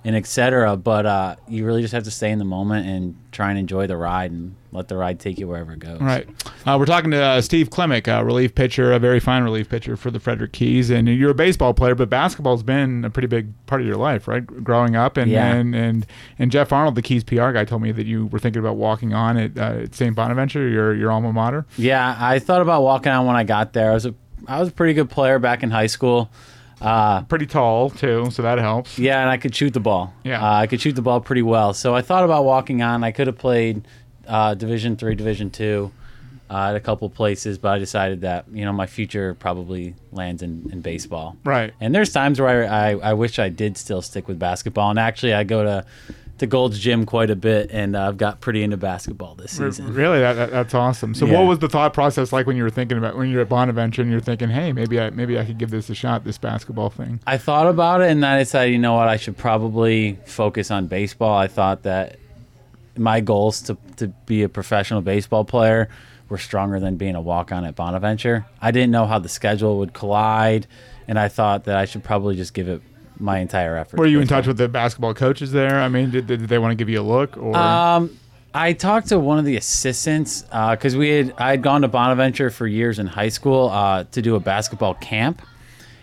and 0.04 0.16
etc. 0.16 0.76
But 0.76 1.06
uh, 1.06 1.36
you 1.46 1.64
really 1.64 1.80
just 1.80 1.94
have 1.94 2.02
to 2.04 2.10
stay 2.10 2.32
in 2.32 2.40
the 2.40 2.44
moment 2.44 2.88
and 2.88 3.14
try 3.30 3.50
and 3.50 3.58
enjoy 3.58 3.86
the 3.86 3.96
ride 3.96 4.32
and 4.32 4.56
let 4.72 4.88
the 4.88 4.96
ride 4.96 5.20
take 5.20 5.38
you 5.38 5.46
wherever 5.46 5.74
it 5.74 5.78
goes. 5.78 6.00
Right. 6.00 6.28
Uh, 6.66 6.76
we're 6.76 6.86
talking 6.86 7.12
to 7.12 7.22
uh, 7.22 7.40
Steve 7.40 7.70
Klimek, 7.70 8.08
a 8.08 8.24
relief 8.24 8.52
pitcher, 8.56 8.92
a 8.92 8.98
very 8.98 9.20
fine 9.20 9.44
relief 9.44 9.68
pitcher 9.68 9.96
for 9.96 10.10
the 10.10 10.18
Frederick 10.18 10.52
Keys. 10.52 10.90
And 10.90 11.06
you're 11.06 11.30
a 11.30 11.34
baseball 11.34 11.72
player, 11.72 11.94
but 11.94 12.10
basketball's 12.10 12.64
been 12.64 13.04
a 13.04 13.10
pretty 13.10 13.28
big 13.28 13.52
part 13.66 13.80
of 13.80 13.86
your 13.86 13.96
life, 13.96 14.26
right? 14.26 14.44
Growing 14.64 14.96
up, 14.96 15.16
and 15.16 15.30
Yeah. 15.30 15.52
and, 15.54 15.72
and 15.74 16.04
and 16.36 16.50
Jeff 16.50 16.72
Arnold, 16.72 16.96
the 16.96 17.02
Keys 17.02 17.22
PR 17.22 17.52
guy, 17.52 17.64
told 17.64 17.82
me 17.82 17.92
that 17.92 18.06
you 18.06 18.26
were 18.26 18.40
thinking 18.40 18.58
about 18.60 18.76
walking 18.76 19.14
on 19.14 19.36
at, 19.36 19.56
uh, 19.56 19.82
at 19.84 19.94
St. 19.94 20.16
Bonaventure, 20.16 20.68
your 20.68 20.94
your 20.96 21.12
alma 21.12 21.32
mater. 21.32 21.64
Yeah, 21.76 22.16
I 22.18 22.40
thought 22.40 22.60
about 22.62 22.82
walking 22.82 23.12
on 23.12 23.24
when 23.26 23.36
I 23.36 23.44
got 23.44 23.72
there. 23.72 23.90
I 23.92 23.94
was 23.94 24.06
a 24.06 24.14
I 24.46 24.58
was 24.60 24.68
a 24.68 24.72
pretty 24.72 24.94
good 24.94 25.10
player 25.10 25.38
back 25.38 25.62
in 25.62 25.70
high 25.70 25.86
school. 25.86 26.30
Uh, 26.80 27.22
Pretty 27.22 27.46
tall 27.46 27.90
too, 27.90 28.28
so 28.32 28.42
that 28.42 28.58
helps. 28.58 28.98
Yeah, 28.98 29.20
and 29.20 29.30
I 29.30 29.36
could 29.36 29.54
shoot 29.54 29.72
the 29.72 29.78
ball. 29.80 30.12
Yeah. 30.24 30.42
uh, 30.44 30.54
I 30.54 30.66
could 30.66 30.80
shoot 30.80 30.96
the 30.96 31.02
ball 31.02 31.20
pretty 31.20 31.42
well. 31.42 31.74
So 31.74 31.94
I 31.94 32.02
thought 32.02 32.24
about 32.24 32.44
walking 32.44 32.82
on. 32.82 33.04
I 33.04 33.12
could 33.12 33.28
have 33.28 33.38
played 33.38 33.86
uh, 34.26 34.54
Division 34.54 34.96
three, 34.96 35.14
Division 35.14 35.50
two, 35.50 35.92
uh, 36.50 36.70
at 36.70 36.74
a 36.74 36.80
couple 36.80 37.08
places, 37.08 37.56
but 37.56 37.68
I 37.74 37.78
decided 37.78 38.22
that 38.22 38.46
you 38.52 38.64
know 38.64 38.72
my 38.72 38.86
future 38.86 39.34
probably 39.34 39.94
lands 40.10 40.42
in, 40.42 40.70
in 40.72 40.80
baseball. 40.80 41.36
Right. 41.44 41.72
And 41.80 41.94
there's 41.94 42.12
times 42.12 42.40
where 42.40 42.68
I, 42.68 42.90
I, 42.94 43.10
I 43.10 43.12
wish 43.14 43.38
I 43.38 43.48
did 43.48 43.76
still 43.78 44.02
stick 44.02 44.26
with 44.26 44.40
basketball. 44.40 44.90
And 44.90 44.98
actually, 44.98 45.34
I 45.34 45.44
go 45.44 45.62
to 45.62 45.84
to 46.42 46.46
Gold's 46.48 46.78
Gym 46.78 47.06
quite 47.06 47.30
a 47.30 47.36
bit, 47.36 47.70
and 47.70 47.94
uh, 47.94 48.08
I've 48.08 48.16
got 48.16 48.40
pretty 48.40 48.64
into 48.64 48.76
basketball 48.76 49.36
this 49.36 49.52
season. 49.52 49.94
Really, 49.94 50.18
that, 50.18 50.32
that 50.34 50.50
that's 50.50 50.74
awesome. 50.74 51.14
So, 51.14 51.24
Yeah. 51.24 51.38
what 51.38 51.46
was 51.46 51.60
the 51.60 51.68
thought 51.68 51.94
process 51.94 52.32
like 52.32 52.48
when 52.48 52.56
you 52.56 52.64
were 52.64 52.70
thinking 52.70 52.98
about 52.98 53.16
when 53.16 53.30
you're 53.30 53.42
at 53.42 53.48
Bonaventure 53.48 54.02
and 54.02 54.10
you're 54.10 54.20
thinking, 54.20 54.48
hey, 54.48 54.72
maybe 54.72 55.00
I 55.00 55.10
maybe 55.10 55.38
I 55.38 55.44
could 55.44 55.58
give 55.58 55.70
this 55.70 55.88
a 55.88 55.94
shot, 55.94 56.24
this 56.24 56.38
basketball 56.38 56.90
thing? 56.90 57.20
I 57.28 57.38
thought 57.38 57.68
about 57.68 58.00
it 58.00 58.10
and 58.10 58.22
then 58.24 58.34
I 58.34 58.38
decided, 58.40 58.72
you 58.72 58.78
know 58.80 58.94
what, 58.94 59.06
I 59.06 59.16
should 59.16 59.36
probably 59.36 60.18
focus 60.26 60.72
on 60.72 60.88
baseball. 60.88 61.38
I 61.38 61.46
thought 61.46 61.84
that 61.84 62.18
my 62.96 63.20
goals 63.20 63.62
to, 63.62 63.76
to 63.98 64.08
be 64.26 64.42
a 64.42 64.48
professional 64.48 65.00
baseball 65.00 65.44
player 65.44 65.88
were 66.28 66.38
stronger 66.38 66.80
than 66.80 66.96
being 66.96 67.14
a 67.14 67.20
walk 67.20 67.52
on 67.52 67.64
at 67.64 67.76
Bonaventure. 67.76 68.46
I 68.60 68.72
didn't 68.72 68.90
know 68.90 69.06
how 69.06 69.20
the 69.20 69.28
schedule 69.28 69.78
would 69.78 69.92
collide, 69.92 70.66
and 71.06 71.18
I 71.20 71.28
thought 71.28 71.64
that 71.64 71.76
I 71.76 71.84
should 71.84 72.02
probably 72.02 72.34
just 72.36 72.52
give 72.52 72.68
it 72.68 72.82
my 73.18 73.38
entire 73.38 73.76
effort. 73.76 73.98
Were 73.98 74.06
you 74.06 74.20
in 74.20 74.26
touch 74.26 74.46
with 74.46 74.58
the 74.58 74.68
basketball 74.68 75.14
coaches 75.14 75.52
there? 75.52 75.80
I 75.80 75.88
mean, 75.88 76.10
did, 76.10 76.26
did 76.26 76.40
they 76.40 76.58
want 76.58 76.72
to 76.72 76.76
give 76.76 76.88
you 76.88 77.00
a 77.00 77.02
look 77.02 77.36
or? 77.36 77.56
Um, 77.56 78.18
I 78.54 78.74
talked 78.74 79.08
to 79.08 79.18
one 79.18 79.38
of 79.38 79.44
the 79.44 79.56
assistants 79.56 80.42
because 80.42 80.94
we 80.94 81.08
had 81.08 81.34
I 81.38 81.50
had 81.50 81.62
gone 81.62 81.82
to 81.82 81.88
Bonaventure 81.88 82.50
for 82.50 82.66
years 82.66 82.98
in 82.98 83.06
high 83.06 83.30
school 83.30 83.70
uh, 83.70 84.04
to 84.04 84.20
do 84.20 84.34
a 84.34 84.40
basketball 84.40 84.94
camp, 84.94 85.40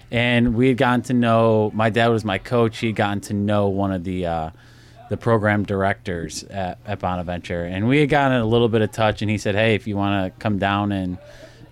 and 0.09 0.55
we 0.55 0.69
had 0.69 0.77
gotten 0.77 1.01
to 1.03 1.13
know. 1.13 1.71
My 1.75 1.91
dad 1.91 2.07
was 2.07 2.25
my 2.25 2.39
coach. 2.39 2.79
He 2.79 2.87
had 2.87 2.95
gotten 2.95 3.21
to 3.21 3.33
know 3.33 3.67
one 3.67 3.91
of 3.91 4.03
the 4.03 4.25
uh, 4.25 4.49
the 5.09 5.17
program 5.17 5.63
directors 5.63 6.43
at, 6.45 6.79
at 6.87 6.99
Bonaventure, 6.99 7.65
and 7.65 7.87
we 7.87 7.99
had 7.99 8.09
gotten 8.09 8.39
a 8.39 8.45
little 8.45 8.69
bit 8.69 8.81
of 8.81 8.91
touch. 8.91 9.21
And 9.21 9.29
he 9.29 9.37
said, 9.37 9.53
"Hey, 9.53 9.75
if 9.75 9.85
you 9.85 9.95
want 9.95 10.33
to 10.33 10.39
come 10.39 10.57
down 10.57 10.91
and 10.91 11.19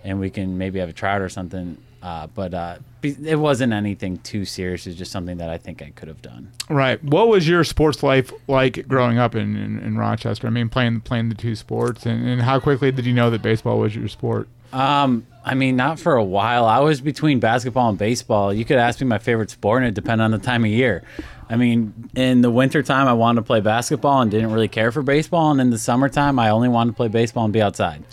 and 0.04 0.20
we 0.20 0.30
can 0.30 0.58
maybe 0.58 0.78
have 0.78 0.88
a 0.88 0.92
tryout 0.92 1.22
or 1.22 1.28
something." 1.28 1.76
Uh, 2.00 2.28
but 2.28 2.54
uh, 2.54 2.78
it 3.02 3.38
wasn't 3.38 3.72
anything 3.72 4.18
too 4.18 4.44
serious. 4.44 4.86
It 4.86 4.90
was 4.90 4.98
just 4.98 5.12
something 5.12 5.38
that 5.38 5.50
I 5.50 5.58
think 5.58 5.82
I 5.82 5.90
could 5.90 6.08
have 6.08 6.22
done. 6.22 6.52
Right. 6.68 7.02
What 7.02 7.28
was 7.28 7.48
your 7.48 7.64
sports 7.64 8.02
life 8.02 8.32
like 8.48 8.86
growing 8.88 9.18
up 9.18 9.34
in, 9.34 9.56
in, 9.56 9.78
in 9.78 9.98
Rochester? 9.98 10.46
I 10.46 10.50
mean, 10.50 10.68
playing 10.68 11.02
playing 11.02 11.28
the 11.28 11.34
two 11.34 11.54
sports, 11.54 12.06
and, 12.06 12.26
and 12.26 12.42
how 12.42 12.60
quickly 12.60 12.90
did 12.90 13.06
you 13.06 13.12
know 13.12 13.30
that 13.30 13.42
baseball 13.42 13.78
was 13.78 13.94
your 13.94 14.08
sport? 14.08 14.48
Um, 14.72 15.26
I 15.44 15.54
mean, 15.54 15.76
not 15.76 15.98
for 15.98 16.16
a 16.16 16.24
while. 16.24 16.66
I 16.66 16.80
was 16.80 17.00
between 17.00 17.40
basketball 17.40 17.88
and 17.88 17.98
baseball. 17.98 18.52
You 18.52 18.64
could 18.64 18.78
ask 18.78 19.00
me 19.00 19.06
my 19.06 19.18
favorite 19.18 19.50
sport, 19.50 19.82
and 19.82 19.88
it 19.88 19.94
depended 19.94 20.24
on 20.24 20.30
the 20.30 20.38
time 20.38 20.64
of 20.64 20.70
year. 20.70 21.04
I 21.48 21.56
mean, 21.56 22.10
in 22.14 22.42
the 22.42 22.50
wintertime, 22.50 23.08
I 23.08 23.14
wanted 23.14 23.40
to 23.40 23.46
play 23.46 23.60
basketball 23.60 24.20
and 24.20 24.30
didn't 24.30 24.52
really 24.52 24.68
care 24.68 24.92
for 24.92 25.02
baseball. 25.02 25.50
And 25.50 25.60
in 25.60 25.70
the 25.70 25.78
summertime, 25.78 26.38
I 26.38 26.50
only 26.50 26.68
wanted 26.68 26.90
to 26.90 26.96
play 26.96 27.08
baseball 27.08 27.44
and 27.44 27.52
be 27.52 27.62
outside. 27.62 28.04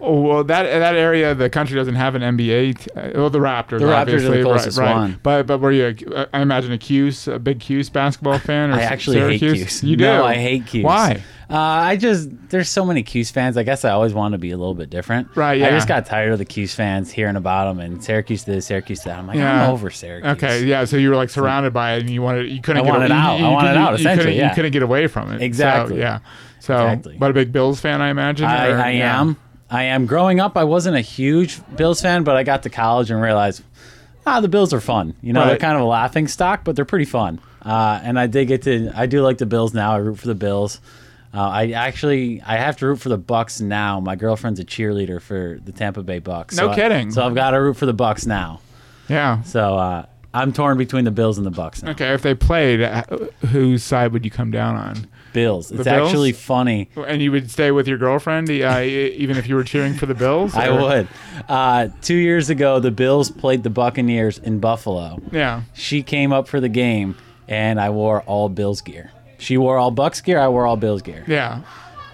Oh 0.00 0.20
well, 0.20 0.44
that 0.44 0.62
that 0.62 0.94
area 0.94 1.32
of 1.32 1.38
the 1.38 1.50
country 1.50 1.74
doesn't 1.76 1.96
have 1.96 2.14
an 2.14 2.22
NBA. 2.22 2.78
T- 2.78 2.90
uh, 2.92 3.10
well, 3.20 3.30
the 3.30 3.40
Raptors. 3.40 3.80
The 3.80 3.86
Raptors 3.86 4.24
are 4.28 4.36
the 4.36 4.42
closest 4.42 4.78
right, 4.78 4.86
right. 4.86 4.94
one. 4.94 5.20
But 5.24 5.46
but 5.46 5.58
were 5.58 5.72
you? 5.72 5.96
A, 6.14 6.28
I 6.32 6.40
imagine 6.40 6.70
a 6.72 6.78
Cuse, 6.78 7.26
a 7.26 7.38
big 7.40 7.58
Cuse 7.58 7.90
basketball 7.90 8.38
fan. 8.38 8.70
Or 8.70 8.74
I 8.74 8.82
actually 8.82 9.18
hate 9.18 9.40
Syracuse? 9.40 9.80
Cuse. 9.80 9.82
You 9.84 9.96
do? 9.96 10.04
No, 10.04 10.24
I 10.24 10.34
hate 10.34 10.66
Cuse. 10.66 10.84
Why? 10.84 11.22
Uh, 11.50 11.56
I 11.56 11.96
just 11.96 12.28
there's 12.50 12.68
so 12.68 12.84
many 12.84 13.02
Cuse 13.02 13.30
fans. 13.32 13.56
I 13.56 13.62
guess 13.64 13.84
I 13.84 13.90
always 13.90 14.12
wanted 14.14 14.36
to 14.36 14.40
be 14.40 14.50
a 14.52 14.56
little 14.56 14.74
bit 14.74 14.88
different. 14.90 15.34
Right, 15.34 15.58
Yeah. 15.58 15.68
I 15.68 15.70
just 15.70 15.88
got 15.88 16.04
tired 16.06 16.30
of 16.30 16.38
the 16.38 16.44
Cuse 16.44 16.74
fans 16.74 17.10
hearing 17.10 17.36
about 17.36 17.64
them 17.74 17.80
and 17.80 18.04
Syracuse 18.04 18.44
this, 18.44 18.66
Syracuse 18.66 19.00
that. 19.04 19.18
I'm 19.18 19.26
like, 19.26 19.38
Yeah. 19.38 19.64
I'm 19.64 19.70
over 19.70 19.90
Syracuse. 19.90 20.30
Okay, 20.36 20.64
yeah. 20.64 20.84
So 20.84 20.96
you 20.98 21.08
were 21.10 21.16
like 21.16 21.30
surrounded 21.30 21.72
by 21.72 21.94
it, 21.94 22.00
and 22.02 22.10
you 22.10 22.20
wanted, 22.22 22.50
you 22.50 22.60
couldn't. 22.60 22.82
I 22.82 22.84
get 22.84 22.92
wanted 22.92 23.08
you- 23.08 23.14
out. 23.14 23.38
You, 23.40 23.46
I 23.46 23.48
you, 23.48 23.54
wanted 23.54 23.72
you, 23.72 23.78
out, 23.78 23.88
You 23.92 23.94
essentially, 23.96 24.24
couldn't, 24.26 24.38
yeah. 24.38 24.48
you 24.50 24.54
couldn't 24.54 24.72
get 24.72 24.82
away 24.82 25.06
from 25.08 25.32
it. 25.32 25.38
So, 25.38 25.44
Exactly. 25.44 25.98
yeah. 25.98 26.18
So, 26.60 26.74
Exactly. 26.86 27.16
but 27.18 27.30
a 27.30 27.34
big 27.34 27.50
Bills 27.50 27.80
fan, 27.80 28.02
I 28.02 28.10
imagine. 28.10 28.44
I, 28.46 28.68
or- 28.68 28.78
I 28.78 28.90
yeah. 28.90 29.20
am. 29.20 29.38
I 29.70 29.84
am. 29.84 30.06
Growing 30.06 30.40
up, 30.40 30.56
I 30.56 30.64
wasn't 30.64 30.96
a 30.96 31.00
huge 31.00 31.60
Bills 31.76 32.00
fan, 32.00 32.24
but 32.24 32.36
I 32.36 32.42
got 32.42 32.62
to 32.62 32.70
college 32.70 33.10
and 33.10 33.20
realized, 33.20 33.62
ah, 34.26 34.40
the 34.40 34.48
Bills 34.48 34.72
are 34.72 34.80
fun. 34.80 35.14
You 35.20 35.32
know, 35.32 35.46
they're 35.46 35.58
kind 35.58 35.74
of 35.76 35.82
a 35.82 35.86
laughing 35.86 36.26
stock, 36.28 36.64
but 36.64 36.74
they're 36.76 36.84
pretty 36.84 37.04
fun. 37.04 37.40
Uh, 37.62 38.00
and 38.02 38.18
I 38.18 38.26
did 38.28 38.46
get 38.46 38.62
to. 38.62 38.90
I 38.94 39.06
do 39.06 39.20
like 39.22 39.38
the 39.38 39.46
Bills 39.46 39.74
now. 39.74 39.92
I 39.92 39.96
root 39.96 40.18
for 40.18 40.26
the 40.26 40.34
Bills. 40.34 40.80
Uh, 41.34 41.40
I 41.42 41.70
actually 41.72 42.40
I 42.40 42.56
have 42.56 42.78
to 42.78 42.86
root 42.86 43.00
for 43.00 43.10
the 43.10 43.18
Bucks 43.18 43.60
now. 43.60 44.00
My 44.00 44.16
girlfriend's 44.16 44.58
a 44.60 44.64
cheerleader 44.64 45.20
for 45.20 45.58
the 45.62 45.72
Tampa 45.72 46.02
Bay 46.02 46.18
Bucks. 46.20 46.56
No 46.56 46.68
so 46.68 46.70
I- 46.70 46.74
kidding. 46.74 47.10
so 47.10 47.26
I've 47.26 47.34
got 47.34 47.50
to 47.50 47.60
root 47.60 47.76
for 47.76 47.84
the 47.86 47.92
Bucks 47.92 48.24
now. 48.24 48.60
Yeah. 49.08 49.42
So 49.42 49.76
uh, 49.76 50.06
I'm 50.32 50.52
torn 50.54 50.78
between 50.78 51.04
the 51.04 51.10
Bills 51.10 51.36
and 51.36 51.46
the 51.46 51.50
Bucks 51.50 51.82
now. 51.82 51.90
Okay, 51.90 52.14
if 52.14 52.22
they 52.22 52.34
played, 52.34 52.80
uh, 52.80 53.02
whose 53.48 53.82
side 53.82 54.12
would 54.12 54.24
you 54.24 54.30
come 54.30 54.50
down 54.50 54.76
on? 54.76 55.06
Bills. 55.32 55.70
It's 55.70 55.84
Bills? 55.84 56.08
actually 56.08 56.32
funny. 56.32 56.88
And 56.96 57.22
you 57.22 57.32
would 57.32 57.50
stay 57.50 57.70
with 57.70 57.86
your 57.88 57.98
girlfriend, 57.98 58.50
uh, 58.50 58.80
even 58.82 59.36
if 59.36 59.48
you 59.48 59.54
were 59.54 59.64
cheering 59.64 59.94
for 59.94 60.06
the 60.06 60.14
Bills. 60.14 60.54
I 60.54 60.70
would. 60.70 61.08
Uh, 61.48 61.88
two 62.02 62.14
years 62.14 62.50
ago, 62.50 62.80
the 62.80 62.90
Bills 62.90 63.30
played 63.30 63.62
the 63.62 63.70
Buccaneers 63.70 64.38
in 64.38 64.58
Buffalo. 64.60 65.20
Yeah. 65.32 65.62
she 65.74 66.02
came 66.02 66.32
up 66.32 66.48
for 66.48 66.60
the 66.60 66.68
game 66.68 67.16
and 67.46 67.80
I 67.80 67.90
wore 67.90 68.22
all 68.22 68.48
Bills 68.48 68.80
gear. 68.80 69.10
She 69.38 69.56
wore 69.56 69.78
all 69.78 69.90
Bucks 69.90 70.20
gear, 70.20 70.38
I 70.38 70.48
wore 70.48 70.66
all 70.66 70.76
Bills 70.76 71.02
gear. 71.02 71.24
Yeah. 71.26 71.62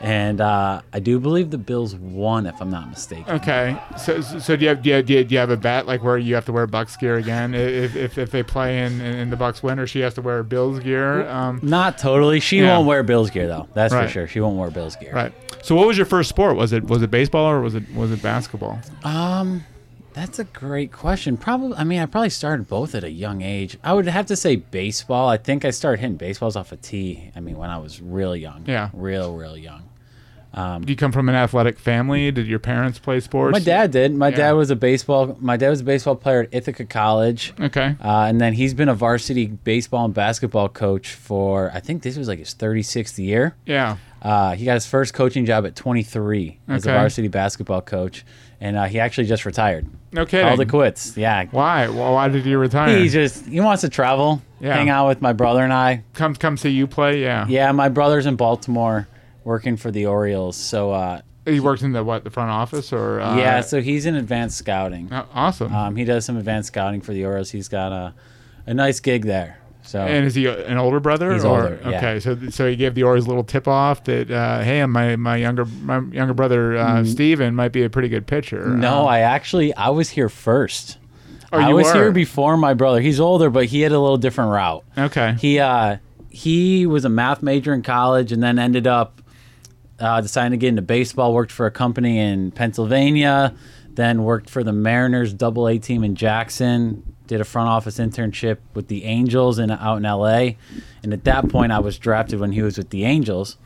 And 0.05 0.41
uh, 0.43 0.83
I 0.93 1.01
do 1.01 1.19
believe 1.19 1.51
the 1.51 1.57
Bills 1.57 1.95
won, 1.97 2.45
if 2.47 2.61
I'm 2.61 2.69
not 2.71 2.91
mistaken. 2.91 3.25
Okay. 3.37 3.81
So, 3.99 4.21
so 4.21 4.55
do 4.55 4.63
you 4.65 4.69
have 4.69 4.83
do 4.83 4.91
you 4.91 4.97
have, 4.97 5.07
do 5.07 5.15
you, 5.15 5.25
do 5.25 5.33
you 5.35 5.39
have 5.39 5.49
a 5.49 5.57
bet 5.57 5.87
like 5.87 6.03
where 6.03 6.19
you 6.19 6.35
have 6.35 6.45
to 6.45 6.53
wear 6.53 6.67
Bucks 6.67 6.95
gear 6.99 7.17
again 7.17 7.55
if 7.55 7.97
if, 7.97 8.19
if 8.19 8.31
they 8.31 8.43
play 8.43 8.85
in, 8.85 9.01
in 9.01 9.31
the 9.31 9.37
Bucks 9.37 9.63
win, 9.63 9.79
or 9.79 9.87
she 9.87 10.01
has 10.01 10.13
to 10.15 10.21
wear 10.21 10.43
Bills 10.43 10.79
gear? 10.81 11.27
Um, 11.29 11.59
Not 11.63 11.97
totally. 11.97 12.39
She 12.41 12.59
Yeah. 12.61 12.77
won't 12.77 12.87
wear 12.87 13.03
Bills 13.03 13.31
gear 13.31 13.47
though. 13.49 13.67
That's 13.73 13.95
Right. 13.95 14.05
for 14.07 14.13
sure. 14.13 14.29
She 14.29 14.41
won't 14.41 14.59
wear 14.59 14.71
Bills 14.71 14.95
gear. 14.97 15.13
right. 15.15 15.33
So 15.63 15.75
what 15.75 15.87
was 15.87 15.97
your 15.97 16.05
first 16.07 16.29
sport? 16.29 16.57
Was 16.57 16.75
it 16.75 16.85
was 16.85 17.01
it 17.01 17.11
baseball 17.11 17.47
or 17.51 17.63
was 17.63 17.75
it 17.75 17.85
was 17.95 18.11
it 18.13 18.21
basketball? 18.23 18.79
Um, 19.05 19.65
that's 20.13 20.39
a 20.39 20.45
great 20.45 20.93
question. 20.93 21.39
Probably. 21.39 21.77
I 21.79 21.85
mean, 21.85 22.01
I 22.01 22.07
probably 22.07 22.29
started 22.31 22.69
both 22.69 22.95
at 22.95 23.05
a 23.05 23.11
young 23.11 23.41
age. 23.41 23.79
I 23.83 23.95
would 23.95 24.07
have 24.07 24.27
to 24.27 24.37
say 24.37 24.57
baseball. 24.57 25.31
I 25.31 25.39
think 25.39 25.65
I 25.65 25.71
started 25.71 26.01
hitting 26.03 26.17
baseballs 26.19 26.57
off 26.57 26.73
a 26.73 26.77
tee. 26.77 27.31
I 27.35 27.41
mean, 27.41 27.57
when 27.57 27.71
I 27.71 27.79
was 27.79 28.03
real 28.03 28.37
young. 28.37 28.65
Yeah. 28.67 28.91
Real, 28.93 29.35
real 29.35 29.57
young. 29.57 29.83
Do 30.55 30.85
you 30.87 30.97
come 30.97 31.11
from 31.13 31.29
an 31.29 31.35
athletic 31.35 31.79
family? 31.79 32.31
Did 32.31 32.47
your 32.47 32.59
parents 32.59 32.99
play 32.99 33.21
sports? 33.21 33.53
My 33.53 33.59
dad 33.59 33.91
did. 33.91 34.15
My 34.15 34.29
Yeah. 34.29 34.37
dad 34.37 34.53
was 34.53 34.71
a 34.71 34.77
baseball. 34.77 35.37
My 35.41 35.57
dad 35.57 35.71
was 35.71 35.81
a 35.81 35.85
baseball 35.85 36.15
player 36.17 36.43
at 36.43 36.49
Ithaca 36.53 36.85
College. 36.85 37.53
Okay. 37.61 37.97
Uh, 38.03 38.27
and 38.29 38.41
then 38.41 38.53
he's 38.53 38.73
been 38.75 38.89
a 38.89 38.95
varsity 38.95 39.47
baseball 39.47 40.05
and 40.05 40.15
basketball 40.15 40.69
coach 40.69 41.09
for 41.15 41.71
I 41.75 41.81
think 41.81 42.03
this 42.03 42.17
was 42.17 42.29
like 42.29 42.39
his 42.39 42.55
36th 42.55 43.19
year. 43.19 43.57
Yeah. 43.67 43.97
Uh, 44.23 44.55
he 44.55 44.65
got 44.65 44.75
his 44.75 44.87
first 44.87 45.13
coaching 45.13 45.45
job 45.45 45.67
at 45.67 45.77
23 45.77 46.59
as 46.69 46.87
a 46.87 46.93
varsity 46.93 47.29
basketball 47.29 47.83
coach, 47.83 48.25
and 48.59 48.75
uh, 48.75 48.85
he 48.85 48.99
actually 48.99 49.27
just 49.27 49.45
retired. 49.45 49.87
No 50.13 50.25
Called 50.25 50.61
it 50.61 50.69
quits. 50.71 51.15
Yeah, 51.15 51.45
Why? 51.51 51.89
Well, 51.89 52.15
why 52.15 52.29
did 52.29 52.47
you 52.47 52.57
retire? 52.57 52.97
he 52.97 53.11
just 53.11 53.45
he 53.47 53.61
wants 53.61 53.83
to 53.83 53.91
travel, 53.91 54.41
Yeah. 54.61 54.75
hang 54.77 54.89
out 54.89 55.09
with 55.09 55.21
my 55.21 55.35
brother 55.35 55.63
and 55.63 55.75
I. 55.75 56.05
come 56.15 56.35
come 56.35 56.57
see 56.57 56.71
you 56.71 56.87
play. 56.87 57.21
Yeah. 57.21 57.45
Yeah, 57.49 57.71
my 57.73 57.91
brother's 57.91 58.25
in 58.25 58.37
Baltimore 58.37 59.09
working 59.45 59.77
for 59.77 59.91
the 59.91 60.07
Orioles, 60.07 60.57
so 60.57 60.91
uh, 60.93 61.21
He 61.45 61.61
worked 61.61 61.83
in 61.83 61.93
the 61.93 62.03
what? 62.03 62.25
The 62.25 62.31
front 62.31 62.51
office 62.51 62.93
or? 62.93 63.21
Uh, 63.21 63.37
yeah, 63.37 63.61
so 63.61 63.81
he's 63.81 64.07
in 64.07 64.15
advanced 64.15 64.57
scouting. 64.59 65.09
oh, 65.13 65.27
awesome. 65.35 65.73
Um, 65.75 65.97
he 65.97 66.05
does 66.05 66.25
some 66.25 66.37
advanced 66.37 66.69
scouting 66.69 67.01
for 67.01 67.13
the 67.13 67.25
Orioles. 67.25 67.51
He's 67.51 67.69
got 67.69 67.93
a 67.93 68.15
a 68.67 68.73
nice 68.75 69.01
gig 69.01 69.25
there. 69.27 69.59
So 69.83 70.01
and 70.01 70.25
is 70.25 70.35
he 70.35 70.47
an 70.47 70.79
older 70.79 70.99
brother? 70.99 71.35
He's 71.35 71.45
or, 71.45 71.63
older, 71.65 71.81
yeah. 71.83 71.99
Okay, 71.99 72.21
so 72.21 72.39
so 72.49 72.67
he 72.67 72.75
gave 72.75 72.95
the 72.95 73.03
Orioles 73.03 73.27
a 73.27 73.29
little 73.29 73.45
tip 73.45 73.69
off 73.69 74.05
that 74.05 74.31
uh, 74.31 74.63
hey, 74.63 74.85
my 74.87 75.17
my 75.17 75.37
younger 75.37 75.67
my 75.67 76.01
younger 76.11 76.33
brother 76.33 76.77
uh, 76.79 77.05
Steven 77.05 77.55
might 77.55 77.73
be 77.73 77.83
a 77.83 77.91
pretty 77.91 78.09
good 78.09 78.27
pitcher. 78.27 78.65
Mm. 78.65 78.79
no, 78.79 79.03
Uh, 79.03 79.05
I 79.11 79.19
actually 79.21 79.75
I 79.75 79.91
was 79.91 80.09
here 80.09 80.31
first. 80.31 80.97
oh, 81.53 81.59
I 81.59 81.75
was 81.75 81.85
were? 81.89 81.93
here 81.93 82.13
before 82.13 82.57
my 82.57 82.73
brother. 82.73 83.03
He's 83.03 83.21
older, 83.21 83.51
but 83.51 83.67
he 83.67 83.83
had 83.83 83.93
a 83.93 84.01
little 84.01 84.17
different 84.17 84.53
route. 84.53 84.85
Okay. 84.97 85.37
He 85.39 85.59
uh 85.59 85.99
he 86.31 86.87
was 86.87 87.05
a 87.05 87.11
math 87.11 87.43
major 87.43 87.75
in 87.75 87.83
college 87.83 88.33
and 88.33 88.43
then 88.43 88.59
ended 88.59 88.87
up 88.87 89.14
uh, 89.99 90.21
deciding 90.21 90.53
to 90.53 90.57
get 90.57 90.69
into 90.69 90.83
baseball. 90.83 91.33
Worked 91.35 91.53
for 91.53 91.67
a 91.67 91.71
company 91.71 92.19
in 92.19 92.51
Pennsylvania, 92.51 93.55
then 93.91 94.25
worked 94.25 94.51
for 94.51 94.63
the 94.65 94.73
Mariners 94.73 95.33
Double 95.33 95.69
A 95.69 95.79
team 95.79 96.05
in 96.05 96.15
Jackson. 96.15 97.15
Did 97.27 97.41
a 97.41 97.45
front 97.45 97.69
office 97.69 97.99
internship 97.99 98.59
with 98.75 98.89
the 98.89 99.05
Angels 99.05 99.59
in 99.59 99.71
out 99.71 99.97
in 99.97 100.05
L.A. 100.05 100.59
And 101.03 101.13
at 101.13 101.25
that 101.25 101.49
point, 101.49 101.73
I 101.73 101.79
was 101.79 101.99
drafted 101.99 102.39
when 102.39 102.53
he 102.53 102.61
was 102.61 102.77
with 102.77 102.91
the 102.91 103.05
Angels. 103.05 103.57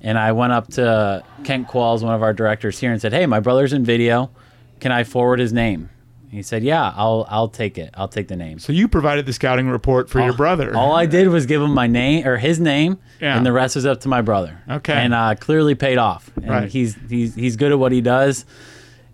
And 0.00 0.16
I 0.16 0.32
went 0.32 0.52
up 0.52 0.68
to 0.74 1.24
Kent 1.44 1.68
Qualls, 1.68 2.02
one 2.02 2.14
of 2.14 2.22
our 2.22 2.32
directors 2.32 2.78
here, 2.78 2.92
and 2.92 3.00
said, 3.00 3.12
"Hey, 3.12 3.26
my 3.26 3.40
brother's 3.40 3.72
in 3.72 3.84
video. 3.84 4.30
Can 4.78 4.92
I 4.92 5.04
forward 5.04 5.40
his 5.40 5.52
name?" 5.52 5.90
He 6.30 6.42
said, 6.42 6.62
"Yeah, 6.62 6.92
I'll 6.96 7.26
I'll 7.28 7.48
take 7.48 7.76
it. 7.76 7.90
I'll 7.94 8.06
take 8.08 8.28
the 8.28 8.36
name." 8.36 8.58
So 8.60 8.72
you 8.72 8.86
provided 8.86 9.26
the 9.26 9.32
scouting 9.32 9.68
report 9.68 10.08
for 10.08 10.20
your 10.20 10.32
brother. 10.32 10.76
All 10.76 10.94
I 10.94 11.06
did 11.06 11.28
was 11.28 11.44
give 11.46 11.60
him 11.60 11.74
my 11.74 11.88
name 11.88 12.26
or 12.26 12.36
his 12.36 12.60
name, 12.60 12.98
Yeah. 13.20 13.36
and 13.36 13.44
the 13.44 13.52
rest 13.52 13.74
was 13.74 13.84
up 13.84 14.00
to 14.02 14.08
my 14.08 14.22
brother. 14.22 14.60
Okay. 14.70 14.92
and 14.92 15.12
uh, 15.12 15.34
clearly 15.34 15.74
paid 15.74 15.98
off. 15.98 16.30
And 16.36 16.48
Right. 16.48 16.68
he's 16.70 16.96
he's 17.08 17.34
he's 17.34 17.56
good 17.56 17.72
at 17.72 17.78
what 17.80 17.90
he 17.90 18.00
does, 18.00 18.44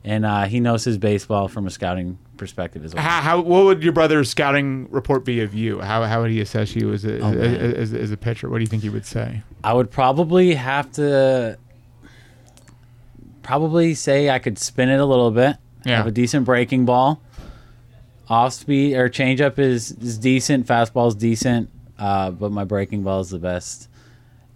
and 0.04 0.26
uh, 0.26 0.44
he 0.44 0.60
knows 0.60 0.84
his 0.84 0.98
baseball 0.98 1.48
from 1.48 1.66
a 1.66 1.70
scouting 1.70 2.18
perspective 2.36 2.84
as 2.84 2.94
well. 2.94 3.02
how, 3.02 3.22
how 3.22 3.40
what 3.40 3.64
would 3.64 3.82
your 3.82 3.94
brother's 3.94 4.28
scouting 4.28 4.86
report 4.90 5.24
be 5.24 5.40
of 5.40 5.54
you? 5.54 5.80
How 5.80 6.02
how 6.04 6.20
would 6.20 6.30
he 6.30 6.42
assess 6.42 6.76
you 6.76 6.92
as 6.92 7.06
a 7.06 7.18
Oh, 7.20 7.32
as, 7.32 7.72
as, 7.92 7.94
as 7.94 8.10
a 8.10 8.16
pitcher? 8.18 8.50
What 8.50 8.58
do 8.58 8.62
you 8.62 8.68
think 8.68 8.82
he 8.82 8.90
would 8.90 9.06
say? 9.06 9.42
I 9.64 9.72
would 9.72 9.90
probably 9.90 10.54
have 10.54 10.92
to 10.92 11.56
probably 13.42 13.94
say 13.94 14.28
I 14.28 14.38
could 14.38 14.58
spin 14.58 14.88
it 14.90 15.00
a 15.00 15.04
little 15.06 15.30
bit. 15.30 15.56
Yeah. 15.86 15.96
Have 15.98 16.06
a 16.06 16.10
decent 16.10 16.44
breaking 16.44 16.84
ball. 16.84 17.20
Off 18.28 18.52
speed 18.54 18.94
or 18.96 19.08
changeup 19.08 19.58
is 19.58 19.92
is 19.92 20.18
decent. 20.18 20.66
Fastball 20.66 21.08
is 21.08 21.14
decent, 21.14 21.70
uh, 21.98 22.30
but 22.32 22.50
my 22.50 22.64
breaking 22.64 23.02
ball 23.04 23.20
is 23.20 23.30
the 23.30 23.38
best. 23.38 23.88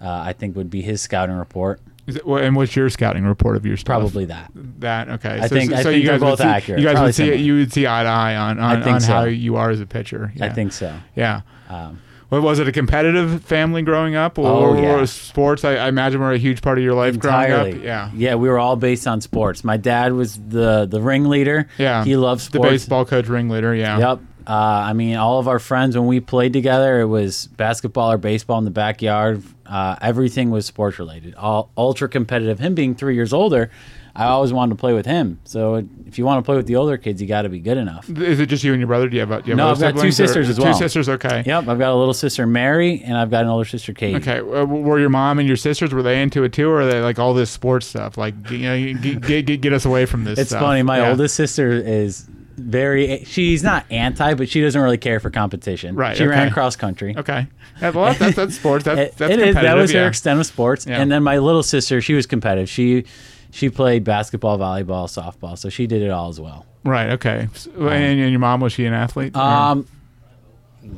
Uh, 0.01 0.09
I 0.09 0.33
think 0.33 0.57
would 0.57 0.71
be 0.71 0.83
his 0.83 1.01
scouting 1.01 1.37
report. 1.37 1.81
Is 2.07 2.17
it, 2.17 2.27
well, 2.27 2.43
and 2.43 2.57
what's 2.57 2.75
your 2.75 2.91
scouting 2.91 3.25
report 3.25 3.57
of 3.57 3.65
your 3.65 3.77
stuff? 3.77 4.01
Probably 4.01 4.25
that. 4.25 4.51
that. 4.81 5.09
Okay, 5.11 5.39
I 5.41 5.47
think- 5.47 5.73
I 5.73 5.83
think 5.85 6.03
you 6.03 6.09
guys 6.09 6.21
both 6.21 6.39
see, 6.41 6.45
accurate. 6.45 6.81
You 6.81 6.87
guys 6.87 6.95
Probably 6.95 7.09
would 7.09 7.15
see 7.15 7.25
similar. 7.27 7.39
you 7.43 7.55
would 7.59 7.73
see 7.73 7.87
eye 7.87 8.03
to 8.03 8.09
eye 8.09 8.35
on 8.35 8.59
on, 8.59 8.83
think 8.83 8.97
on 8.97 9.03
how 9.03 9.23
so. 9.23 9.25
you 9.27 9.55
are 9.57 9.71
as 9.71 9.81
a 9.81 9.87
pitcher. 9.87 10.33
I 10.41 10.49
think 10.49 10.73
so. 10.73 10.93
Yeah. 11.15 11.43
Um, 11.69 12.01
What 12.31 12.43
was 12.43 12.59
it? 12.61 12.67
A 12.69 12.73
competitive 12.73 13.43
family 13.45 13.83
growing 13.83 14.15
up, 14.15 14.39
or, 14.39 14.47
Oh, 14.47 14.81
yeah. 14.81 15.05
sports? 15.05 15.65
I, 15.65 15.75
I 15.75 15.89
imagine 15.89 16.21
were 16.21 16.33
a 16.33 16.39
huge 16.39 16.63
part 16.63 16.79
of 16.79 16.85
your 16.85 16.95
life 16.95 17.19
growing 17.19 17.51
up. 17.53 17.83
Yeah. 17.83 18.11
Yeah, 18.15 18.37
we 18.37 18.49
were 18.49 18.59
all 18.59 18.77
based 18.77 19.07
on 19.07 19.21
sports. 19.21 19.65
My 19.65 19.77
dad 19.77 20.13
was 20.13 20.37
the 20.49 20.87
the 20.87 21.01
ringleader. 21.01 21.69
Yeah. 21.77 22.05
He 22.05 22.17
loved 22.17 22.53
The 22.53 22.61
baseball 22.61 23.05
coach 23.05 23.27
ringleader. 23.27 23.75
Yeah. 23.75 23.99
Yep. 23.99 24.21
Uh, 24.47 24.53
I 24.53 24.93
mean, 24.95 25.17
all 25.17 25.39
of 25.39 25.47
our 25.49 25.59
friends 25.59 25.97
when 25.97 26.07
we 26.07 26.19
played 26.19 26.53
together, 26.53 27.01
it 27.01 27.07
was 27.07 27.47
basketball 27.57 28.11
or 28.13 28.19
baseball 28.19 28.59
in 28.59 28.65
the 28.65 28.71
backyard. 28.71 29.43
Uh, 29.67 29.97
everything 30.01 30.51
was 30.51 30.67
sports 30.67 30.99
related. 30.99 31.35
All 31.35 31.71
ultra 31.77 32.09
competitive. 32.09 32.59
Him 32.59 32.75
being 32.75 32.95
three 32.95 33.15
years 33.15 33.33
older, 33.33 33.71
I 34.15 34.27
always 34.27 34.53
wanted 34.53 34.75
to 34.75 34.81
play 34.81 34.93
with 34.93 35.07
him. 35.07 35.41
So 35.45 35.87
if 36.07 36.19
you 36.19 36.25
want 36.25 36.43
to 36.43 36.47
play 36.47 36.57
with 36.57 36.67
the 36.67 36.77
older 36.77 36.97
kids, 36.97 37.21
you 37.23 37.29
got 37.29 37.43
to 37.43 37.49
be 37.49 37.61
good 37.61 37.79
enough. 37.79 38.09
Is 38.11 38.41
it 38.41 38.47
just 38.47 38.65
you 38.65 38.73
and 38.73 38.81
your 38.81 38.89
brother? 38.89 39.09
Do 39.09 39.17
you 39.17 39.21
have, 39.21 39.29
do 39.29 39.51
you 39.51 39.57
have 39.57 39.57
No, 39.57 39.71
I've 39.71 39.81
got 39.81 40.01
two 40.01 40.11
siblings, 40.11 40.21
or- 40.21 40.27
sisters 40.27 40.49
as 40.49 40.59
Two 40.59 40.75
sisters. 40.75 41.09
Okay. 41.09 41.43
Yep, 41.47 41.69
I've 41.69 41.79
got 41.79 41.93
a 41.93 41.95
little 41.95 42.15
sister 42.15 42.47
Mary, 42.47 43.03
and 43.05 43.17
I've 43.17 43.31
got 43.31 43.43
an 43.45 43.49
older 43.49 43.65
sister 43.65 43.93
Kate. 43.93 44.17
Okay. 44.17 44.39
Uh, 44.39 44.65
were 44.65 44.99
your 44.99 45.11
mom 45.11 45.39
and 45.39 45.47
your 45.47 45.57
sisters 45.57 45.93
were 45.93 46.03
they 46.03 46.23
into 46.23 46.43
it 46.45 46.53
too, 46.53 46.69
or 46.69 46.83
are 46.83 46.87
they 46.87 47.01
like 47.01 47.19
all 47.19 47.35
this 47.35 47.51
sports 47.51 47.87
stuff? 47.87 48.19
Like 48.19 48.35
you 48.51 48.59
know, 48.59 48.95
get, 48.95 49.47
get, 49.47 49.61
get, 49.61 49.73
us 49.73 49.85
away 49.85 50.07
from 50.07 50.25
this. 50.25 50.39
It's 50.39 50.51
stuff. 50.51 50.61
funny. 50.61 50.83
My 50.83 50.99
Yeah. 50.99 51.11
oldest 51.11 51.35
sister 51.35 51.71
is 51.71 52.27
very. 52.57 53.25
She's 53.25 53.63
not 53.63 53.87
anti, 53.91 54.35
but 54.35 54.49
she 54.49 54.61
doesn't 54.61 54.81
really 54.81 54.99
care 54.99 55.21
for 55.21 55.31
competition. 55.31 55.95
Right, 55.95 56.17
She 56.17 56.27
ran 56.27 56.51
cross 56.51 56.77
country. 56.77 57.17
Okay. 57.17 57.47
Yeah, 57.81 57.91
well, 57.91 58.15
that's 58.15 58.37
that's 58.37 58.57
sports. 58.57 58.85
That's 58.91 59.15
that's 59.17 59.33
it 59.33 59.41
is. 59.41 59.55
That 59.55 59.75
was 59.77 59.93
yeah. 59.93 60.03
her 60.03 60.09
extent 60.09 60.39
of 60.41 60.47
sports. 60.47 60.87
Yeah. 60.87 61.01
And 61.01 61.11
then 61.11 61.23
my 61.23 61.39
little 61.39 61.63
sister, 61.63 62.01
she 62.01 62.15
was 62.15 62.27
competitive. 62.27 62.69
She 62.69 63.07
she 63.53 63.69
played 63.71 64.05
basketball, 64.05 64.59
volleyball, 64.59 65.07
softball, 65.07 65.57
so 65.59 65.69
she 65.69 65.87
did 65.87 66.03
it 66.03 66.11
all 66.11 66.29
as 66.29 66.41
well. 66.41 66.67
Right. 66.85 67.11
Okay. 67.11 67.49
So, 67.55 67.71
and, 67.73 68.21
and 68.21 68.31
your 68.31 68.39
mom 68.41 68.61
was 68.61 68.73
she 68.73 68.85
an 68.87 68.95
athlete? 68.95 69.37
Or- 69.37 69.41
Um, 69.41 69.87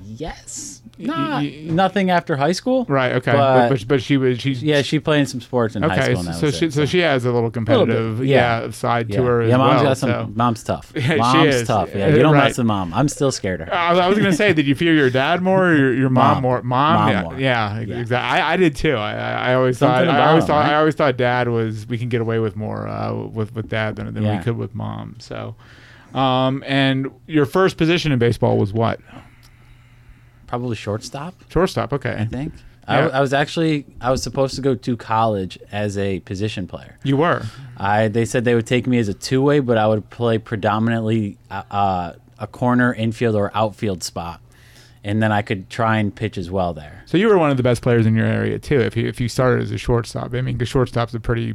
yes. 0.05 0.79
Not, 0.99 1.43
y- 1.43 1.63
nothing 1.65 2.11
after 2.11 2.37
high 2.37 2.53
school. 2.53 2.85
right. 2.89 3.13
Okay. 3.13 3.33
but- 3.33 3.69
But, 3.69 3.79
but, 3.81 3.89
but 3.89 4.03
she 4.03 4.17
was 4.19 4.39
she's 4.41 4.63
Yeah, 4.63 4.83
she 4.83 5.01
played 5.01 5.21
in 5.21 5.27
some 5.27 5.41
sports 5.41 5.75
in 5.75 5.83
high 5.83 5.95
Okay. 5.99 6.15
school. 6.15 6.29
Okay. 6.29 6.39
So 6.39 6.51
she 6.51 6.67
it, 6.67 6.73
so 6.75 6.85
she 6.85 6.99
has 6.99 7.25
a 7.25 7.33
little 7.33 7.51
competitive 7.51 8.19
bit, 8.19 8.29
yeah. 8.29 8.65
yeah. 8.65 8.71
side 8.71 9.09
yeah. 9.11 9.17
to 9.17 9.23
her 9.25 9.43
yeah, 9.43 9.55
as 9.55 9.59
mom's 9.59 9.75
well. 9.77 9.85
got 9.85 9.99
some. 9.99 10.11
so. 10.11 10.31
Mom's 10.35 10.63
tough. 10.63 10.93
Yeah, 10.97 11.01
she 11.09 11.17
mom's 11.17 11.55
is. 11.55 11.67
tough. 11.67 11.95
Yeah, 11.95 12.09
you 12.09 12.19
don't 12.23 12.35
right. 12.35 12.45
mess 12.45 12.59
with 12.59 12.67
mom. 12.67 12.93
I'm 12.95 13.09
still 13.09 13.33
scared 13.33 13.63
of 13.63 13.69
her. 13.69 13.75
I 13.75 13.95
I 13.99 14.09
was 14.09 14.19
gonna 14.19 14.33
say, 14.35 14.53
did 14.53 14.67
you 14.67 14.75
fear 14.75 14.95
your 14.95 15.11
dad 15.11 15.41
more 15.43 15.71
or 15.71 15.75
your, 15.77 15.95
your 15.95 16.11
mom, 16.11 16.35
Mom. 16.35 16.43
more? 16.43 16.63
Mom, 16.63 16.95
Mom 16.97 17.09
yeah, 17.09 17.23
more. 17.23 17.41
yeah, 17.41 17.81
Yeah. 17.81 17.99
exactly. 17.99 18.41
I, 18.41 18.53
I 18.53 18.57
did 18.59 18.77
too. 18.77 18.95
I, 18.95 19.13
I, 19.15 19.33
I 19.51 19.55
always 19.55 19.79
Something 19.79 20.07
thought. 20.07 20.15
I 20.15 20.29
always 20.29 20.45
him, 20.45 20.49
thought. 20.49 20.61
right? 20.65 20.73
I 20.73 20.77
always 20.79 20.95
thought 20.95 21.17
dad 21.17 21.49
was. 21.49 21.89
We 21.89 21.97
can 21.99 22.11
get 22.11 22.21
away 22.21 22.39
with 22.39 22.55
more 22.55 22.87
uh, 22.87 23.15
with 23.15 23.55
with 23.55 23.69
dad 23.71 23.97
than, 23.97 24.13
than 24.13 24.29
we 24.29 24.43
could 24.45 24.57
with 24.59 24.75
mom. 24.75 25.17
So, 25.21 25.57
um, 26.15 26.63
and 26.67 27.11
your 27.27 27.47
first 27.47 27.77
position 27.79 28.13
in 28.13 28.19
baseball 28.19 28.59
was 28.59 28.73
what? 28.75 29.01
Probably 30.53 30.77
shortstop. 30.77 31.35
Shortstop. 31.49 31.95
Okay, 31.95 32.15
I 32.15 32.27
think. 32.27 32.53
Yeah. 32.87 33.07
I, 33.07 33.07
I 33.07 33.21
was 33.23 33.33
actually 33.33 33.87
I 34.03 34.11
was 34.11 34.23
supposed 34.23 34.55
to 34.57 34.61
go 34.61 34.75
to 34.75 34.97
college 34.99 35.59
as 35.73 35.97
a 35.97 36.21
position 36.21 36.67
player. 36.67 36.99
you 37.05 37.17
were. 37.17 37.45
I 37.79 38.09
they 38.09 38.27
said 38.27 38.45
they 38.45 38.55
would 38.55 38.67
take 38.67 38.87
me 38.87 38.99
as 38.99 39.09
a 39.09 39.15
two 39.15 39.41
way, 39.41 39.61
but 39.61 39.79
I 39.79 39.87
would 39.87 40.11
play 40.11 40.37
predominantly 40.37 41.39
uh, 41.51 41.63
uh, 41.71 42.13
a 42.39 42.47
corner, 42.47 42.93
infield, 42.93 43.35
or 43.35 43.51
outfield 43.55 44.03
spot, 44.03 44.43
and 45.03 45.23
then 45.23 45.33
I 45.33 45.41
could 45.41 45.71
try 45.71 45.97
and 45.97 46.15
pitch 46.15 46.37
as 46.37 46.51
well 46.51 46.75
there. 46.75 47.03
So 47.07 47.17
you 47.17 47.29
were 47.29 47.39
one 47.39 47.51
of 47.51 47.57
the 47.57 47.63
best 47.63 47.81
players 47.81 48.05
in 48.05 48.15
your 48.15 48.27
area 48.27 48.59
too. 48.59 48.79
If 48.79 48.95
you 48.95 49.09
if 49.09 49.23
you 49.23 49.31
started 49.31 49.63
as 49.63 49.71
a 49.71 49.79
shortstop, 49.79 50.35
I 50.35 50.43
mean, 50.43 50.57
because 50.59 50.69
shortstop's 50.69 51.15
a 51.15 51.21
pretty 51.21 51.55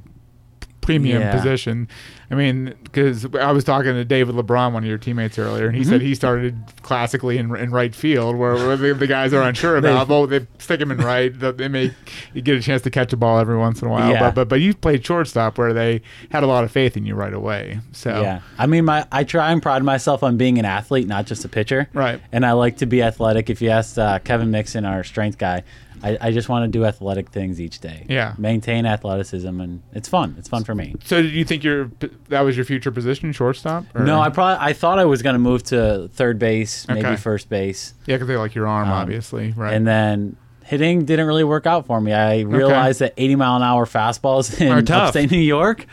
premium 0.87 1.21
Yeah. 1.21 1.31
position. 1.35 1.87
I 2.31 2.35
mean, 2.35 2.73
because 2.83 3.25
I 3.35 3.51
was 3.51 3.63
talking 3.63 3.93
to 3.93 4.03
David 4.03 4.35
LeBron, 4.35 4.73
one 4.73 4.83
of 4.83 4.89
your 4.89 4.97
teammates 4.97 5.37
earlier, 5.39 5.67
and 5.67 5.75
he 5.75 5.81
Mm-hmm. 5.83 5.91
said 5.91 6.01
he 6.01 6.13
started 6.15 6.57
classically 6.81 7.37
in, 7.37 7.55
in 7.55 7.71
right 7.71 7.93
field, 7.95 8.35
where, 8.35 8.55
where 8.55 8.75
the, 8.75 8.93
the 8.93 9.07
guys 9.07 9.33
are 9.33 9.41
unsure 9.43 9.77
about. 9.81 10.07
well, 10.09 10.27
they 10.27 10.45
stick 10.57 10.81
him 10.81 10.91
in 10.91 10.97
right. 10.97 11.31
They 11.37 11.67
may 11.67 11.93
you 12.33 12.41
get 12.41 12.57
a 12.57 12.61
chance 12.61 12.81
to 12.83 12.89
catch 12.89 13.13
a 13.13 13.17
ball 13.17 13.39
every 13.39 13.57
once 13.57 13.81
in 13.81 13.87
a 13.87 13.91
while. 13.91 14.11
Yeah. 14.11 14.19
But 14.19 14.35
but 14.35 14.49
but 14.49 14.61
you 14.61 14.73
played 14.73 15.05
shortstop, 15.05 15.57
where 15.57 15.73
they 15.73 16.01
had 16.31 16.43
a 16.43 16.47
lot 16.47 16.63
of 16.63 16.71
faith 16.71 16.97
in 16.97 17.05
you 17.05 17.15
right 17.15 17.33
away. 17.33 17.79
So 17.93 18.21
Yeah, 18.21 18.41
I 18.57 18.65
mean, 18.65 18.83
my 18.85 19.05
I 19.11 19.23
try 19.23 19.51
and 19.51 19.61
pride 19.61 19.83
myself 19.83 20.23
on 20.23 20.35
being 20.37 20.57
an 20.59 20.65
athlete, 20.65 21.07
not 21.07 21.25
just 21.27 21.45
a 21.45 21.49
pitcher. 21.49 21.87
Right. 21.93 22.19
And 22.31 22.45
I 22.45 22.53
like 22.53 22.77
to 22.77 22.85
be 22.85 23.01
athletic. 23.03 23.49
If 23.49 23.61
you 23.61 23.69
ask 23.69 23.97
uh, 23.97 24.19
Kevin 24.19 24.51
Mixon, 24.51 24.83
our 24.85 25.03
strength 25.03 25.37
guy, 25.37 25.63
I, 26.03 26.17
I 26.21 26.31
just 26.31 26.49
want 26.49 26.63
to 26.63 26.67
do 26.79 26.85
athletic 26.85 27.29
things 27.29 27.59
each 27.59 27.79
day. 27.79 28.05
Yeah. 28.09 28.33
Maintain 28.37 28.85
athleticism, 28.85 29.59
and 29.61 29.81
it's 29.93 30.07
fun. 30.07 30.35
It's 30.37 30.47
fun 30.49 30.63
for 30.63 30.75
me. 30.75 30.95
So 31.05 31.21
did 31.21 31.31
you 31.33 31.43
think 31.45 31.63
your 31.63 31.89
that 32.29 32.41
was 32.41 32.55
your 32.55 32.65
future 32.65 32.91
position, 32.91 33.31
shortstop? 33.31 33.85
Or- 33.95 34.03
No, 34.03 34.19
I 34.19 34.29
probably 34.29 34.57
I 34.65 34.73
thought 34.73 34.99
I 34.99 35.05
was 35.05 35.21
going 35.21 35.33
to 35.35 35.39
move 35.39 35.63
to 35.63 36.09
third 36.13 36.39
base, 36.39 36.87
maybe 36.87 37.01
Okay. 37.01 37.15
first 37.15 37.49
base, 37.49 37.93
yeah, 38.05 38.15
because 38.15 38.27
they 38.27 38.37
like 38.37 38.53
your 38.55 38.67
arm, 38.67 38.89
obviously, 38.89 39.53
right? 39.55 39.69
Um, 39.69 39.73
and 39.75 39.87
then 39.87 40.35
hitting 40.65 41.05
didn't 41.05 41.25
really 41.27 41.43
work 41.45 41.65
out 41.65 41.85
for 41.87 41.99
me. 42.01 42.11
I 42.13 42.41
realized 42.41 42.99
that 42.99 43.13
80 43.17 43.35
mile 43.35 43.55
an 43.55 43.63
hour 43.63 43.85
fastballs 43.85 44.59
in 44.61 44.91
upstate 44.91 45.31
New 45.31 45.39
York, 45.39 45.85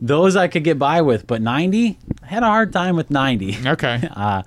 those 0.00 0.36
I 0.36 0.48
could 0.48 0.64
get 0.64 0.78
by 0.78 1.02
with, 1.02 1.26
but 1.26 1.42
90, 1.42 1.98
I 2.22 2.26
had 2.26 2.42
a 2.42 2.46
hard 2.46 2.72
time 2.72 2.96
with 2.96 3.10
90. 3.10 3.58
okay. 3.68 4.08
Uh, 4.16 4.42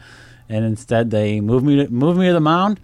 and 0.49 0.63
instead, 0.65 1.09
they 1.09 1.41
moved 1.41 1.65
me 1.65 1.77
to 1.85 1.91
moved 1.91 2.19
me 2.19 2.27
to 2.27 2.33
the 2.33 2.39
mound, 2.39 2.79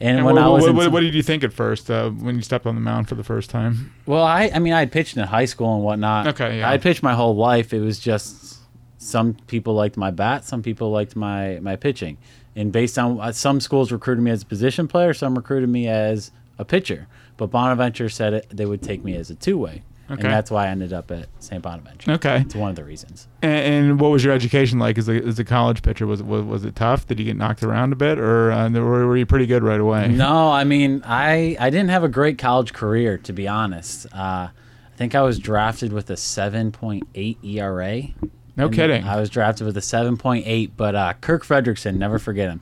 And, 0.00 0.18
And 0.18 0.26
when 0.26 0.34
what, 0.34 0.44
I 0.44 0.48
was 0.48 0.64
what, 0.64 0.74
what, 0.74 0.92
what 0.92 1.00
did 1.00 1.14
you 1.14 1.22
think 1.22 1.44
at 1.44 1.52
first 1.52 1.90
uh, 1.90 2.10
when 2.10 2.34
you 2.36 2.42
stepped 2.42 2.66
on 2.66 2.74
the 2.74 2.80
mound 2.80 3.08
for 3.08 3.14
the 3.14 3.24
first 3.24 3.50
time? 3.50 3.92
Well, 4.06 4.24
I, 4.24 4.50
I 4.54 4.58
mean, 4.58 4.72
I 4.72 4.80
had 4.80 4.92
pitched 4.92 5.16
in 5.16 5.22
high 5.22 5.44
school 5.44 5.74
and 5.74 5.84
whatnot. 5.84 6.26
Okay, 6.28 6.58
yeah. 6.58 6.68
I 6.68 6.72
had 6.72 6.82
pitched 6.82 7.02
my 7.02 7.14
whole 7.14 7.36
life. 7.36 7.72
It 7.72 7.80
was 7.80 7.98
just 7.98 8.58
some 8.98 9.34
people 9.46 9.74
liked 9.74 9.96
my 9.96 10.10
bat, 10.10 10.44
some 10.44 10.62
people 10.62 10.90
liked 10.90 11.14
my 11.14 11.58
my 11.60 11.76
pitching, 11.76 12.16
and 12.56 12.72
based 12.72 12.98
on 12.98 13.20
uh, 13.20 13.32
some 13.32 13.60
schools 13.60 13.92
recruited 13.92 14.24
me 14.24 14.30
as 14.30 14.42
a 14.42 14.46
position 14.46 14.88
player, 14.88 15.14
some 15.14 15.34
recruited 15.34 15.68
me 15.68 15.88
as 15.88 16.32
a 16.58 16.64
pitcher. 16.64 17.06
But 17.36 17.50
Bonaventure 17.50 18.08
said 18.08 18.32
it, 18.34 18.46
they 18.50 18.64
would 18.66 18.82
take 18.82 19.04
me 19.04 19.16
as 19.16 19.30
a 19.30 19.34
two 19.34 19.58
way, 19.58 19.82
and 20.08 20.20
that's 20.20 20.50
why 20.50 20.66
I 20.66 20.68
ended 20.68 20.92
up 20.92 21.10
at 21.10 21.28
St. 21.38 21.62
Bonaventure. 21.62 22.12
Okay. 22.12 22.40
It's 22.42 22.54
one 22.54 22.70
of 22.70 22.76
the 22.76 22.84
reasons. 22.84 23.26
And, 23.42 23.74
and 23.88 24.00
what 24.00 24.10
was 24.10 24.22
your 24.24 24.32
education 24.34 24.78
like 24.78 24.98
as 24.98 25.08
a, 25.08 25.14
as 25.14 25.38
a 25.38 25.44
college 25.44 25.82
pitcher? 25.82 26.06
Was, 26.06 26.20
it 26.20 26.26
was 26.26 26.44
was 26.44 26.64
it 26.64 26.76
tough? 26.76 27.06
Did 27.06 27.18
you 27.18 27.24
get 27.24 27.36
knocked 27.36 27.62
around 27.62 27.92
a 27.92 27.96
bit, 27.96 28.18
or 28.18 28.52
uh, 28.52 28.68
were, 28.70 29.06
were 29.06 29.16
you 29.16 29.26
pretty 29.26 29.46
good 29.46 29.62
right 29.62 29.80
away? 29.80 30.08
No, 30.08 30.50
I 30.50 30.64
mean, 30.64 31.02
I 31.04 31.56
I 31.58 31.70
didn't 31.70 31.90
have 31.90 32.04
a 32.04 32.08
great 32.08 32.38
college 32.38 32.72
career 32.72 33.18
to 33.18 33.32
be 33.32 33.48
honest. 33.48 34.06
Uh, 34.12 34.48
I 34.48 34.96
think 34.96 35.14
I 35.14 35.22
was 35.22 35.38
drafted 35.40 35.92
with 35.92 36.08
a 36.10 36.14
7.8 36.14 37.36
ERA. 37.44 38.02
No 38.56 38.66
And 38.66 38.74
kidding. 38.74 39.02
I 39.04 39.18
was 39.18 39.28
drafted 39.28 39.66
with 39.66 39.76
a 39.76 39.80
7.8, 39.80 40.70
but 40.76 40.94
uh, 40.94 41.12
Kirk 41.20 41.44
Fredrickson, 41.44 41.96
never 41.96 42.20
forget 42.20 42.48
him. 42.48 42.60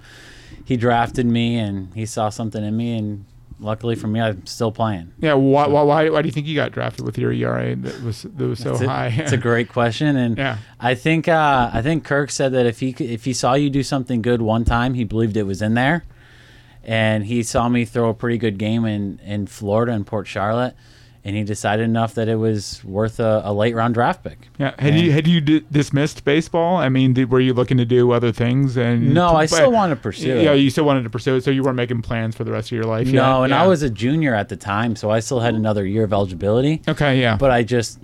He 0.65 0.79
drafted 0.79 1.27
me 1.27 1.59
and 1.59 1.93
he 1.95 2.07
saw 2.07 2.31
something 2.31 2.65
in 2.65 2.75
me, 2.77 2.97
and 2.97 3.27
luckily 3.63 3.95
for 3.95 4.07
me, 4.09 4.21
I'm 4.21 4.45
still 4.47 4.73
playing. 4.73 5.13
yeah. 5.21 5.35
Why, 5.35 5.67
why, 5.67 5.83
why, 5.83 6.09
why 6.11 6.23
do 6.23 6.29
you 6.29 6.33
think 6.33 6.47
you 6.47 6.55
got 6.57 6.73
drafted 6.73 7.05
with 7.07 7.17
your 7.17 7.33
ERA 7.33 7.75
that 7.77 8.03
was 8.03 8.23
that 8.23 8.45
was 8.45 8.59
so 8.61 8.73
It's 8.73 8.81
a, 8.83 8.89
high? 8.89 9.07
it's 9.17 9.33
a 9.33 9.37
great 9.37 9.69
question, 9.69 10.17
and 10.17 10.37
Yeah. 10.37 10.59
I 10.81 10.95
think 10.95 11.29
uh, 11.29 11.71
I 11.73 11.81
think 11.83 12.05
Kirk 12.05 12.31
said 12.31 12.53
that 12.53 12.67
if 12.67 12.81
he 12.81 12.91
if 12.99 13.25
he 13.25 13.33
saw 13.33 13.55
you 13.55 13.71
do 13.71 13.83
something 13.83 14.21
good 14.23 14.43
one 14.43 14.65
time, 14.65 14.95
he 14.95 15.05
believed 15.05 15.37
it 15.37 15.45
was 15.45 15.63
in 15.63 15.75
there, 15.75 16.05
and 16.85 17.25
he 17.27 17.43
saw 17.43 17.69
me 17.69 17.85
throw 17.85 18.09
a 18.11 18.15
pretty 18.15 18.39
good 18.39 18.59
game 18.59 18.85
in 18.85 19.19
in 19.25 19.47
Florida 19.47 19.93
and 19.93 20.07
Port 20.07 20.27
Charlotte, 20.27 20.75
and 21.25 21.37
he 21.37 21.45
decided 21.45 21.85
enough 21.85 22.15
that 22.15 22.29
it 22.29 22.35
was 22.37 22.83
worth 22.85 23.21
a, 23.21 23.43
a 23.45 23.53
late 23.53 23.75
round 23.75 23.95
draft 23.95 24.25
pick. 24.25 24.49
Yeah. 24.59 24.75
Had 24.79 24.95
you 24.97 25.13
had 25.13 25.27
you 25.27 25.41
di- 25.41 25.65
dismissed 25.71 26.25
baseball? 26.25 26.77
I 26.77 26.89
mean, 26.89 27.13
did, 27.13 27.31
were 27.31 27.41
you 27.41 27.55
looking 27.55 27.77
to 27.79 27.85
do 27.85 28.11
other 28.11 28.33
things? 28.33 28.77
And 28.77 29.15
No, 29.15 29.29
I 29.37 29.47
still 29.47 29.71
wanted 29.73 29.95
to 29.97 30.01
pursue 30.01 30.37
it. 30.37 30.43
Yeah, 30.45 30.53
you 30.53 30.69
still 30.71 30.85
wanted 30.85 31.05
to 31.05 31.11
pursue 31.11 31.37
it, 31.37 31.45
so 31.45 31.51
you 31.51 31.63
weren't 31.63 31.77
making 31.77 32.03
plans 32.03 32.35
for 32.37 32.45
the 32.45 32.51
rest 32.53 32.69
of 32.69 32.73
your 32.73 32.85
life. 32.85 33.07
No, 33.07 33.39
yet? 33.39 33.45
and 33.45 33.51
Yeah. 33.51 33.63
I 33.63 33.67
was 33.67 33.83
a 33.83 33.91
junior 33.91 34.35
at 34.35 34.49
the 34.49 34.57
time, 34.57 34.97
so 34.97 35.11
I 35.11 35.21
still 35.21 35.41
had 35.41 35.55
another 35.55 35.87
year 35.87 36.05
of 36.05 36.13
eligibility. 36.13 36.83
okay. 36.89 37.21
Yeah. 37.21 37.37
but 37.37 37.51
I 37.51 37.63
just 37.63 37.99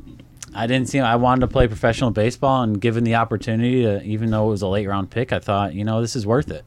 I 0.55 0.67
didn't 0.67 0.89
see 0.89 0.99
I 0.99 1.17
wanted 1.17 1.41
to 1.43 1.49
play 1.49 1.67
professional 1.69 2.11
baseball 2.11 2.63
and 2.63 2.81
given 2.81 3.05
the 3.05 3.17
opportunity 3.17 3.83
to 3.83 4.03
even 4.03 4.31
though 4.31 4.47
it 4.47 4.51
was 4.51 4.63
a 4.63 4.69
late 4.69 4.87
round 4.89 5.11
pick 5.11 5.33
I 5.33 5.39
thought 5.39 5.75
you 5.75 5.85
know 5.85 6.01
this 6.01 6.17
is 6.17 6.27
worth 6.27 6.51
it 6.51 6.65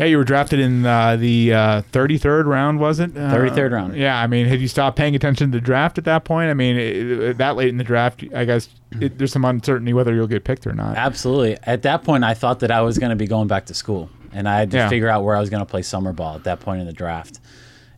Yeah, 0.00 0.06
you 0.06 0.16
were 0.16 0.24
drafted 0.24 0.60
in 0.60 0.86
uh, 0.86 1.16
the 1.16 1.52
uh, 1.52 1.82
33rd 1.92 2.46
round, 2.46 2.80
was 2.80 3.00
it? 3.00 3.14
Uh, 3.14 3.34
33rd 3.34 3.72
round. 3.72 3.96
Yeah, 3.96 4.18
I 4.18 4.26
mean, 4.26 4.46
had 4.46 4.58
you 4.58 4.66
stopped 4.66 4.96
paying 4.96 5.14
attention 5.14 5.52
to 5.52 5.58
the 5.58 5.60
draft 5.60 5.98
at 5.98 6.04
that 6.04 6.24
point? 6.24 6.48
I 6.48 6.54
mean, 6.54 6.76
it, 6.76 6.96
it- 7.20 7.36
that 7.36 7.54
late 7.56 7.68
in 7.68 7.76
the 7.76 7.84
draft, 7.84 8.24
I 8.34 8.46
guess 8.46 8.70
it, 8.98 9.18
there's 9.18 9.30
some 9.30 9.44
uncertainty 9.44 9.92
whether 9.92 10.14
you'll 10.14 10.26
get 10.26 10.42
picked 10.44 10.66
or 10.66 10.72
not. 10.72 10.96
absolutely 10.96 11.58
at 11.64 11.82
that 11.82 12.02
point 12.02 12.24
I 12.24 12.32
thought 12.34 12.60
that 12.60 12.70
I 12.70 12.80
was 12.80 12.98
going 12.98 13.10
to 13.10 13.16
be 13.16 13.26
going 13.26 13.46
back 13.46 13.66
to 13.66 13.74
school 13.74 14.08
and 14.32 14.48
I 14.48 14.58
had 14.58 14.70
to 14.72 14.78
Yeah. 14.78 14.88
figure 14.88 15.08
out 15.08 15.22
where 15.22 15.36
I 15.36 15.40
was 15.40 15.48
going 15.50 15.60
to 15.60 15.70
play 15.70 15.82
summer 15.82 16.12
ball 16.14 16.34
at 16.34 16.44
that 16.44 16.60
point 16.60 16.80
in 16.80 16.86
the 16.86 16.92
draft 16.92 17.38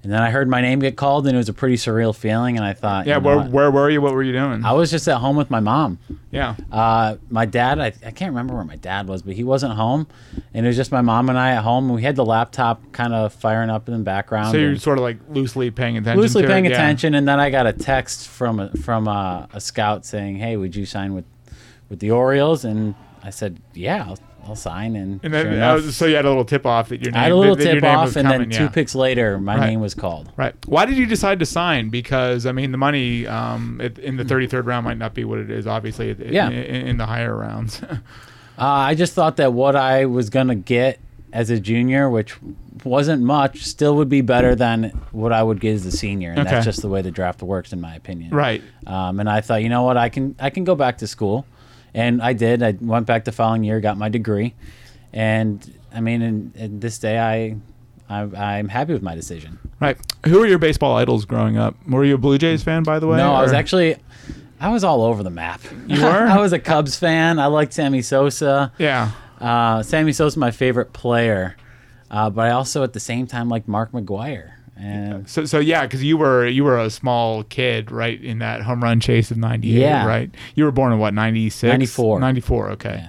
and 0.03 0.13
then 0.13 0.21
I 0.23 0.31
heard 0.31 0.49
my 0.49 0.61
name 0.61 0.81
get 0.81 0.97
called 0.97 1.27
and 1.27 1.35
it 1.35 1.39
was 1.39 1.49
a 1.49 1.53
pretty 1.53 1.77
surreal 1.77 2.15
feeling 2.15 2.57
and 2.57 2.65
I 2.65 2.73
thought 2.73 3.07
Yeah, 3.07 3.17
you 3.17 3.21
know 3.21 3.27
where, 3.27 3.37
what? 3.37 3.51
where 3.51 3.71
were 3.71 3.91
you? 3.91 4.01
What 4.01 4.15
were 4.15 4.23
you 4.23 4.33
doing? 4.33 4.65
I 4.65 4.73
was 4.73 4.91
just 4.91 5.07
at 5.09 5.19
home 5.19 5.37
with 5.37 5.51
my 5.51 5.61
mom 5.61 5.99
yeah. 6.33 6.57
Uh, 6.73 7.17
my 7.29 7.45
dad, 7.45 7.79
I, 7.79 7.93
I 8.07 8.11
can't 8.11 8.31
remember 8.31 8.55
where 8.55 8.65
my 8.65 8.77
dad 8.77 9.07
was, 9.07 9.21
but 9.21 9.35
he 9.35 9.45
wasn't 9.45 9.75
home, 9.75 10.07
and 10.55 10.65
it 10.65 10.69
was 10.69 10.77
just 10.77 10.91
my 10.91 11.03
mom 11.03 11.29
and 11.29 11.39
I 11.39 11.51
at 11.51 11.63
home. 11.63 11.91
We 11.91 12.03
had 12.03 12.17
the 12.17 12.25
laptop 12.25 12.91
kind 12.93 13.13
of 13.13 13.35
firing 13.35 13.69
up 13.69 13.87
in 13.87 13.95
the 13.99 14.03
background. 14.03 14.51
So 14.51 14.57
you're 14.57 14.77
sort 14.77 14.97
of 14.97 15.03
like 15.03 15.19
loosely 15.29 15.71
paying 15.71 15.99
attention. 15.99 16.21
loosely 16.21 16.43
to 16.43 16.49
paying 16.49 16.65
it? 16.65 16.71
Yeah. 16.71 16.77
attention, 16.79 17.15
and 17.15 17.29
then 17.29 17.39
I 17.39 17.51
got 17.51 17.67
a 17.67 17.73
text 17.75 18.29
from 18.29 18.61
a, 18.61 18.71
from 18.79 19.09
a, 19.09 19.47
a 19.53 19.61
scout 19.61 20.07
saying, 20.07 20.37
"Hey, 20.37 20.57
would 20.57 20.75
you 20.75 20.87
sign 20.87 21.13
with 21.13 21.27
with 21.91 22.01
the 22.01 22.11
Orioles?" 22.11 22.65
And 22.65 22.95
I 23.23 23.29
said, 23.29 23.61
"Yeah, 23.75 24.07
I'll, 24.09 24.19
I'll 24.47 24.57
sign." 24.57 24.97
And, 24.97 25.21
And 25.23 25.33
then, 25.33 25.45
sure 25.45 25.53
uh, 25.53 25.77
enough, 25.77 25.91
so 25.93 26.07
you 26.07 26.17
had 26.17 26.25
a 26.25 26.29
little 26.29 26.45
tip 26.45 26.67
off 26.67 26.89
that 26.91 27.03
your 27.03 27.13
name. 27.13 27.21
I 27.21 27.25
had 27.25 27.33
a 27.33 27.37
little 27.37 27.57
that 27.57 27.65
tip 27.65 27.85
off, 27.85 28.17
and 28.17 28.27
coming, 28.29 28.49
then 28.49 28.59
two 28.59 28.65
yeah. 28.65 28.69
picks 28.71 28.95
later, 28.95 29.39
my 29.39 29.57
Right. 29.59 29.71
name 29.71 29.81
was 29.81 29.95
called. 29.95 30.31
Right. 30.37 30.55
Why 30.67 30.85
did 30.87 30.97
you 30.97 31.07
decide 31.07 31.39
to 31.41 31.47
sign? 31.47 31.89
Because 31.91 32.47
I 32.47 32.53
mean, 32.53 32.73
the 32.73 32.79
money 32.79 33.27
um, 33.27 33.81
in 33.81 34.17
the 34.17 34.25
33rd 34.25 34.67
round 34.67 34.85
might 34.85 34.99
not 34.99 35.15
be 35.15 35.25
what 35.25 35.39
it 35.39 35.51
is. 35.51 35.67
Obviously, 35.67 36.15
Yeah. 36.31 36.49
in, 36.51 36.87
in 36.89 36.97
the 36.97 37.07
higher 37.07 37.37
rounds. 37.37 37.81
Uh, 38.59 38.65
I 38.67 38.95
just 38.95 39.15
thought 39.15 39.39
that 39.39 39.55
what 39.55 39.75
I 39.75 40.05
was 40.05 40.29
gonna 40.29 40.55
get 40.55 41.01
as 41.33 41.49
a 41.49 41.59
junior, 41.59 42.11
which 42.11 42.37
wasn't 42.85 43.23
much, 43.23 43.65
still 43.65 43.97
would 43.97 44.11
be 44.11 44.21
better 44.21 44.55
than 44.55 44.91
what 45.11 45.33
I 45.33 45.43
would 45.43 45.59
get 45.59 45.73
as 45.75 45.87
a 45.87 45.91
senior, 45.91 46.31
and 46.33 46.41
Okay. 46.41 46.51
that's 46.51 46.67
just 46.67 46.83
the 46.83 46.89
way 46.89 47.01
the 47.01 47.11
draft 47.11 47.43
works, 47.43 47.73
in 47.73 47.81
my 47.81 47.95
opinion. 47.95 48.31
right. 48.35 48.63
Um, 48.87 49.21
and 49.21 49.29
I 49.29 49.41
thought, 49.41 49.63
you 49.63 49.71
know 49.71 49.83
what, 49.85 49.97
I 49.97 50.11
can 50.11 50.37
I 50.39 50.51
can 50.51 50.65
go 50.65 50.75
back 50.75 50.99
to 50.99 51.07
school, 51.07 51.47
and 51.95 52.23
I 52.23 52.33
did. 52.33 52.63
I 52.63 52.77
went 52.81 53.07
back 53.07 53.25
the 53.25 53.33
following 53.33 53.65
year, 53.65 53.81
got 53.81 53.97
my 53.97 54.09
degree, 54.09 54.55
and 55.13 55.79
I 55.95 56.01
mean, 56.01 56.23
in, 56.23 56.53
in 56.57 56.81
this 56.81 56.99
day, 56.99 57.19
I, 57.19 57.57
I 58.09 58.23
I'm 58.57 58.69
happy 58.69 58.93
with 58.93 59.03
my 59.03 59.15
decision. 59.15 59.59
Right. 59.81 59.97
Who 60.27 60.39
were 60.39 60.47
your 60.47 60.59
baseball 60.59 60.97
idols 60.97 61.25
growing 61.25 61.59
up? 61.59 61.75
Were 61.89 62.05
you 62.05 62.15
a 62.15 62.19
Blue 62.19 62.39
Jays 62.39 62.63
fan, 62.63 62.83
by 62.83 62.99
the 62.99 63.07
way? 63.07 63.17
No, 63.17 63.33
I 63.33 63.43
was 63.43 63.53
actually. 63.53 63.97
I 64.61 64.69
was 64.69 64.85
all 64.85 65.03
over 65.03 65.25
the 65.25 65.31
map. 65.31 65.61
You 65.89 66.03
were? 66.03 66.09
I 66.29 66.39
was 66.39 66.53
a 66.53 66.59
Cubs 66.59 66.97
fan. 66.97 67.41
I 67.41 67.47
liked 67.47 67.73
Sammy 67.73 68.01
Sosa. 68.01 68.73
Yeah. 68.79 69.11
Uh, 69.41 69.83
Sammy 69.83 70.13
Sosa's 70.13 70.37
my 70.37 70.53
favorite 70.53 70.93
player, 70.93 71.57
uh, 72.13 72.31
but 72.31 72.47
I 72.47 72.53
also 72.53 72.85
at 72.85 72.93
the 72.93 73.01
same 73.01 73.27
time 73.27 73.49
like 73.49 73.67
Mark 73.67 73.91
McGwire. 73.91 74.53
And 74.77 75.29
So, 75.29 75.45
so 75.45 75.59
yeah, 75.59 75.83
because 75.83 76.03
you 76.03 76.17
were 76.17 76.47
you 76.47 76.65
were 76.65 76.79
a 76.79 76.91
small 76.91 77.45
kid, 77.45 77.91
right, 77.91 78.23
in 78.23 78.39
that 78.39 78.63
home 78.63 78.83
run 78.83 79.01
chase 79.01 79.31
of 79.31 79.37
'98, 79.37 79.79
Yeah. 79.81 80.07
right? 80.07 80.31
You 80.55 80.65
were 80.65 80.73
born 80.73 80.93
in 80.93 80.99
what 80.99 81.15
'96, 81.15 81.63
94. 81.71 82.21
'94. 82.21 82.71
Okay, 82.71 82.95
Yeah. 83.03 83.09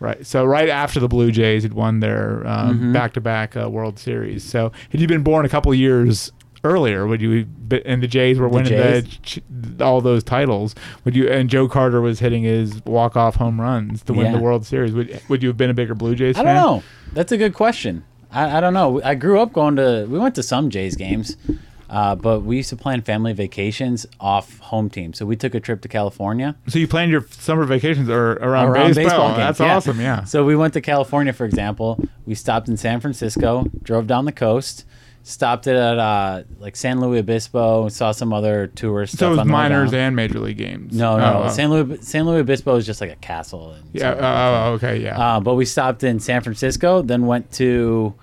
right. 0.00 0.26
So 0.26 0.44
right 0.44 0.68
after 0.68 0.98
the 1.00 1.08
Blue 1.08 1.30
Jays 1.30 1.62
had 1.62 1.72
won 1.74 2.00
their 2.00 2.46
um, 2.46 2.74
Mm-hmm. 2.76 2.92
back-to-back 2.92 3.56
uh, 3.56 3.70
World 3.70 3.98
Series. 3.98 4.42
So 4.44 4.72
had 4.90 5.00
you 5.00 5.06
been 5.06 5.22
born 5.22 5.46
a 5.46 5.48
couple 5.48 5.70
of 5.72 5.78
years 5.78 6.32
earlier, 6.64 7.06
would 7.06 7.22
you? 7.22 7.46
And 7.84 8.02
the 8.02 8.08
Jays 8.08 8.38
were 8.38 8.48
winning 8.48 8.76
the, 8.76 9.02
Jays? 9.02 9.18
ch- 9.22 9.40
all 9.80 10.00
those 10.00 10.24
titles. 10.24 10.74
Would 11.04 11.14
you? 11.14 11.28
And 11.28 11.48
Joe 11.48 11.68
Carter 11.68 12.00
was 12.00 12.18
hitting 12.18 12.42
his 12.42 12.84
walk-off 12.86 13.36
home 13.36 13.60
runs 13.60 14.02
to 14.02 14.12
win 14.12 14.26
Yeah. 14.26 14.32
the 14.32 14.38
World 14.40 14.66
Series. 14.66 14.92
Would 14.92 15.20
Would 15.28 15.42
you 15.42 15.48
have 15.48 15.56
been 15.56 15.70
a 15.70 15.74
bigger 15.74 15.94
Blue 15.94 16.14
Jays 16.16 16.36
I 16.36 16.42
fan? 16.42 16.54
don't 16.56 16.76
know. 16.78 16.82
That's 17.12 17.30
a 17.32 17.36
good 17.36 17.54
question. 17.54 18.02
I, 18.34 18.58
I 18.58 18.60
don't 18.60 18.74
know. 18.74 19.00
I 19.02 19.14
grew 19.14 19.40
up 19.40 19.52
going 19.52 19.76
to. 19.76 20.06
We 20.08 20.18
went 20.18 20.34
to 20.34 20.42
some 20.42 20.68
Jays 20.68 20.96
games, 20.96 21.36
uh, 21.88 22.16
but 22.16 22.40
we 22.40 22.56
used 22.56 22.70
to 22.70 22.76
plan 22.76 23.00
family 23.02 23.32
vacations 23.32 24.06
off 24.18 24.58
home 24.58 24.90
team. 24.90 25.12
So 25.12 25.24
we 25.24 25.36
took 25.36 25.54
a 25.54 25.60
trip 25.60 25.80
to 25.82 25.88
California. 25.88 26.56
So 26.66 26.78
you 26.78 26.88
planned 26.88 27.12
your 27.12 27.26
summer 27.30 27.64
vacations 27.64 28.10
or 28.10 28.32
around, 28.32 28.68
around 28.68 28.94
baseball? 28.94 29.04
baseball, 29.04 29.28
games. 29.28 29.38
That's 29.38 29.60
yeah. 29.60 29.76
awesome. 29.76 30.00
Yeah. 30.00 30.24
So 30.24 30.44
we 30.44 30.56
went 30.56 30.74
to 30.74 30.80
California, 30.80 31.32
for 31.32 31.44
example. 31.44 32.02
We 32.26 32.34
stopped 32.34 32.68
in 32.68 32.76
San 32.76 33.00
Francisco, 33.00 33.66
drove 33.82 34.06
down 34.06 34.24
the 34.24 34.32
coast, 34.32 34.84
stopped 35.26 35.66
it 35.66 35.74
at 35.74 35.98
uh, 35.98 36.42
like 36.60 36.76
San 36.76 37.00
Luis 37.00 37.20
Obispo, 37.20 37.88
saw 37.88 38.12
some 38.12 38.32
other 38.32 38.68
tourist 38.68 39.14
So 39.14 39.16
stuff. 39.16 39.26
it 39.26 39.30
was 39.30 39.38
on 39.40 39.48
minors 39.48 39.92
and 39.92 40.14
major 40.14 40.38
league 40.38 40.58
games. 40.58 40.94
No, 40.94 41.16
no. 41.18 41.24
Oh, 41.24 41.42
oh. 41.46 41.48
San 41.48 41.70
Luis 41.70 42.06
San 42.06 42.26
Luis 42.26 42.40
Obispo 42.42 42.76
is 42.76 42.86
just 42.86 43.00
like 43.00 43.10
a 43.10 43.16
castle. 43.16 43.72
And 43.72 43.84
Yeah. 43.92 44.12
Oh, 44.12 44.20
oh, 44.20 44.72
okay. 44.74 45.02
Yeah. 45.02 45.18
Uh, 45.18 45.40
but 45.40 45.54
we 45.54 45.64
stopped 45.64 46.04
in 46.04 46.20
San 46.20 46.42
Francisco, 46.42 47.00
then 47.02 47.26
went 47.26 47.50
to 47.52 48.14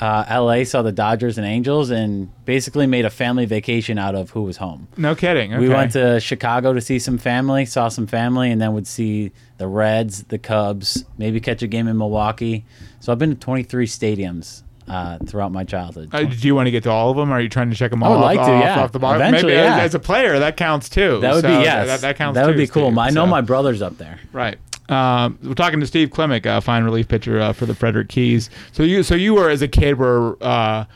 uh, 0.00 0.24
L.A., 0.28 0.62
saw 0.64 0.82
the 0.82 0.92
Dodgers 0.92 1.38
and 1.38 1.46
Angels, 1.46 1.90
and 1.90 2.30
basically 2.44 2.86
made 2.86 3.04
a 3.04 3.10
family 3.10 3.44
vacation 3.44 3.98
out 3.98 4.14
of 4.14 4.30
who 4.30 4.42
was 4.42 4.58
home. 4.58 4.86
no 4.96 5.16
kidding. 5.16 5.52
Okay. 5.52 5.60
We 5.60 5.68
went 5.68 5.90
to 5.92 6.20
Chicago 6.20 6.72
to 6.72 6.80
see 6.80 7.00
some 7.00 7.18
family, 7.18 7.66
saw 7.66 7.88
some 7.88 8.06
family, 8.06 8.52
and 8.52 8.60
then 8.60 8.74
would 8.74 8.86
see 8.86 9.32
the 9.56 9.66
Reds, 9.66 10.22
the 10.24 10.38
Cubs, 10.38 11.04
maybe 11.18 11.40
catch 11.40 11.62
a 11.62 11.66
game 11.66 11.88
in 11.88 11.98
Milwaukee. 11.98 12.64
So 13.00 13.10
I've 13.10 13.18
been 13.18 13.30
to 13.30 13.34
23 13.36 13.86
stadiums 13.88 14.62
uh, 14.88 15.18
throughout 15.26 15.52
my 15.52 15.64
childhood. 15.64 16.10
Uh, 16.12 16.24
do 16.24 16.46
you 16.46 16.54
want 16.54 16.66
to 16.66 16.70
get 16.70 16.82
to 16.84 16.90
all 16.90 17.10
of 17.10 17.16
them? 17.16 17.30
Or 17.30 17.34
are 17.34 17.40
you 17.40 17.48
trying 17.48 17.70
to 17.70 17.76
check 17.76 17.90
them 17.90 18.02
I 18.02 18.06
all 18.06 18.12
would 18.14 18.18
off, 18.18 18.24
like 18.24 18.36
to, 18.38 18.42
off, 18.52 18.62
yeah. 18.62 18.80
off 18.82 18.92
the 18.92 18.98
box? 18.98 19.16
Eventually, 19.16 19.52
Maybe 19.54 19.66
as- 19.66 19.76
yeah. 19.76 19.82
as, 19.82 19.94
a 19.94 19.98
player, 19.98 20.38
that 20.38 20.56
counts 20.56 20.88
too. 20.88 21.20
that 21.20 21.34
would 21.34 21.42
So 21.42 21.48
be 21.48 21.64
yes. 21.64 21.86
That, 21.86 22.00
that 22.00 22.16
counts. 22.16 22.36
That 22.36 22.46
would 22.46 22.52
too, 22.52 22.58
be 22.58 22.66
cool. 22.66 22.88
Steve. 22.90 22.98
I 22.98 23.10
know 23.10 23.24
So- 23.24 23.30
my 23.30 23.40
brother's 23.40 23.82
up 23.82 23.98
there. 23.98 24.18
Right. 24.32 24.58
Um, 24.88 25.38
we're 25.42 25.52
talking 25.52 25.80
to 25.80 25.86
Steve 25.86 26.08
Klimek, 26.08 26.46
a 26.46 26.62
fine 26.62 26.82
relief 26.82 27.08
pitcher 27.08 27.38
uh, 27.40 27.52
for 27.52 27.66
the 27.66 27.74
Frederick 27.74 28.08
Keys. 28.08 28.48
So 28.72 28.82
you, 28.82 29.02
so 29.02 29.14
you 29.14 29.34
were 29.34 29.50
as 29.50 29.60
a 29.60 29.68
kid, 29.68 29.98
were 29.98 30.38
uh, 30.42 30.86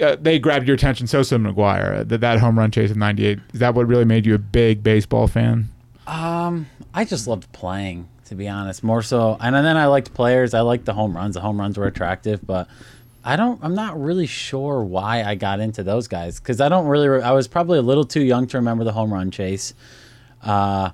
uh, 0.00 0.16
they 0.20 0.38
grabbed 0.38 0.66
your 0.68 0.74
attention? 0.76 1.06
Sosa 1.08 1.34
and 1.34 1.44
McGwire, 1.46 2.00
uh, 2.00 2.04
that 2.04 2.20
that 2.20 2.38
home 2.38 2.56
run 2.58 2.70
chase 2.70 2.90
of 2.92 2.96
'98. 2.96 3.40
Is 3.54 3.60
that 3.60 3.74
what 3.74 3.88
really 3.88 4.04
made 4.04 4.24
you 4.24 4.34
a 4.34 4.38
big 4.38 4.82
baseball 4.84 5.26
fan? 5.26 5.68
Um, 6.06 6.66
I 6.94 7.04
just 7.04 7.26
loved 7.26 7.50
playing, 7.52 8.08
to 8.26 8.34
be 8.34 8.48
honest. 8.48 8.82
More 8.82 9.02
so, 9.02 9.36
and 9.40 9.54
then 9.54 9.76
I 9.76 9.86
liked 9.86 10.14
players. 10.14 10.54
I 10.54 10.60
liked 10.60 10.84
the 10.84 10.94
home 10.94 11.16
runs. 11.16 11.34
The 11.34 11.40
home 11.40 11.58
runs 11.58 11.78
were 11.78 11.86
attractive, 11.86 12.46
but 12.46 12.68
I 13.24 13.36
don't. 13.36 13.58
I'm 13.62 13.74
not 13.74 14.00
really 14.00 14.26
sure 14.26 14.82
why 14.84 15.24
I 15.24 15.34
got 15.34 15.60
into 15.60 15.82
those 15.82 16.06
guys 16.06 16.38
because 16.38 16.60
I 16.60 16.68
don't 16.68 16.86
really. 16.86 17.08
Re- 17.08 17.22
I 17.22 17.32
was 17.32 17.48
probably 17.48 17.78
a 17.78 17.82
little 17.82 18.04
too 18.04 18.22
young 18.22 18.46
to 18.48 18.58
remember 18.58 18.84
the 18.84 18.92
home 18.92 19.12
run 19.12 19.30
chase. 19.30 19.74
Uh, 20.42 20.90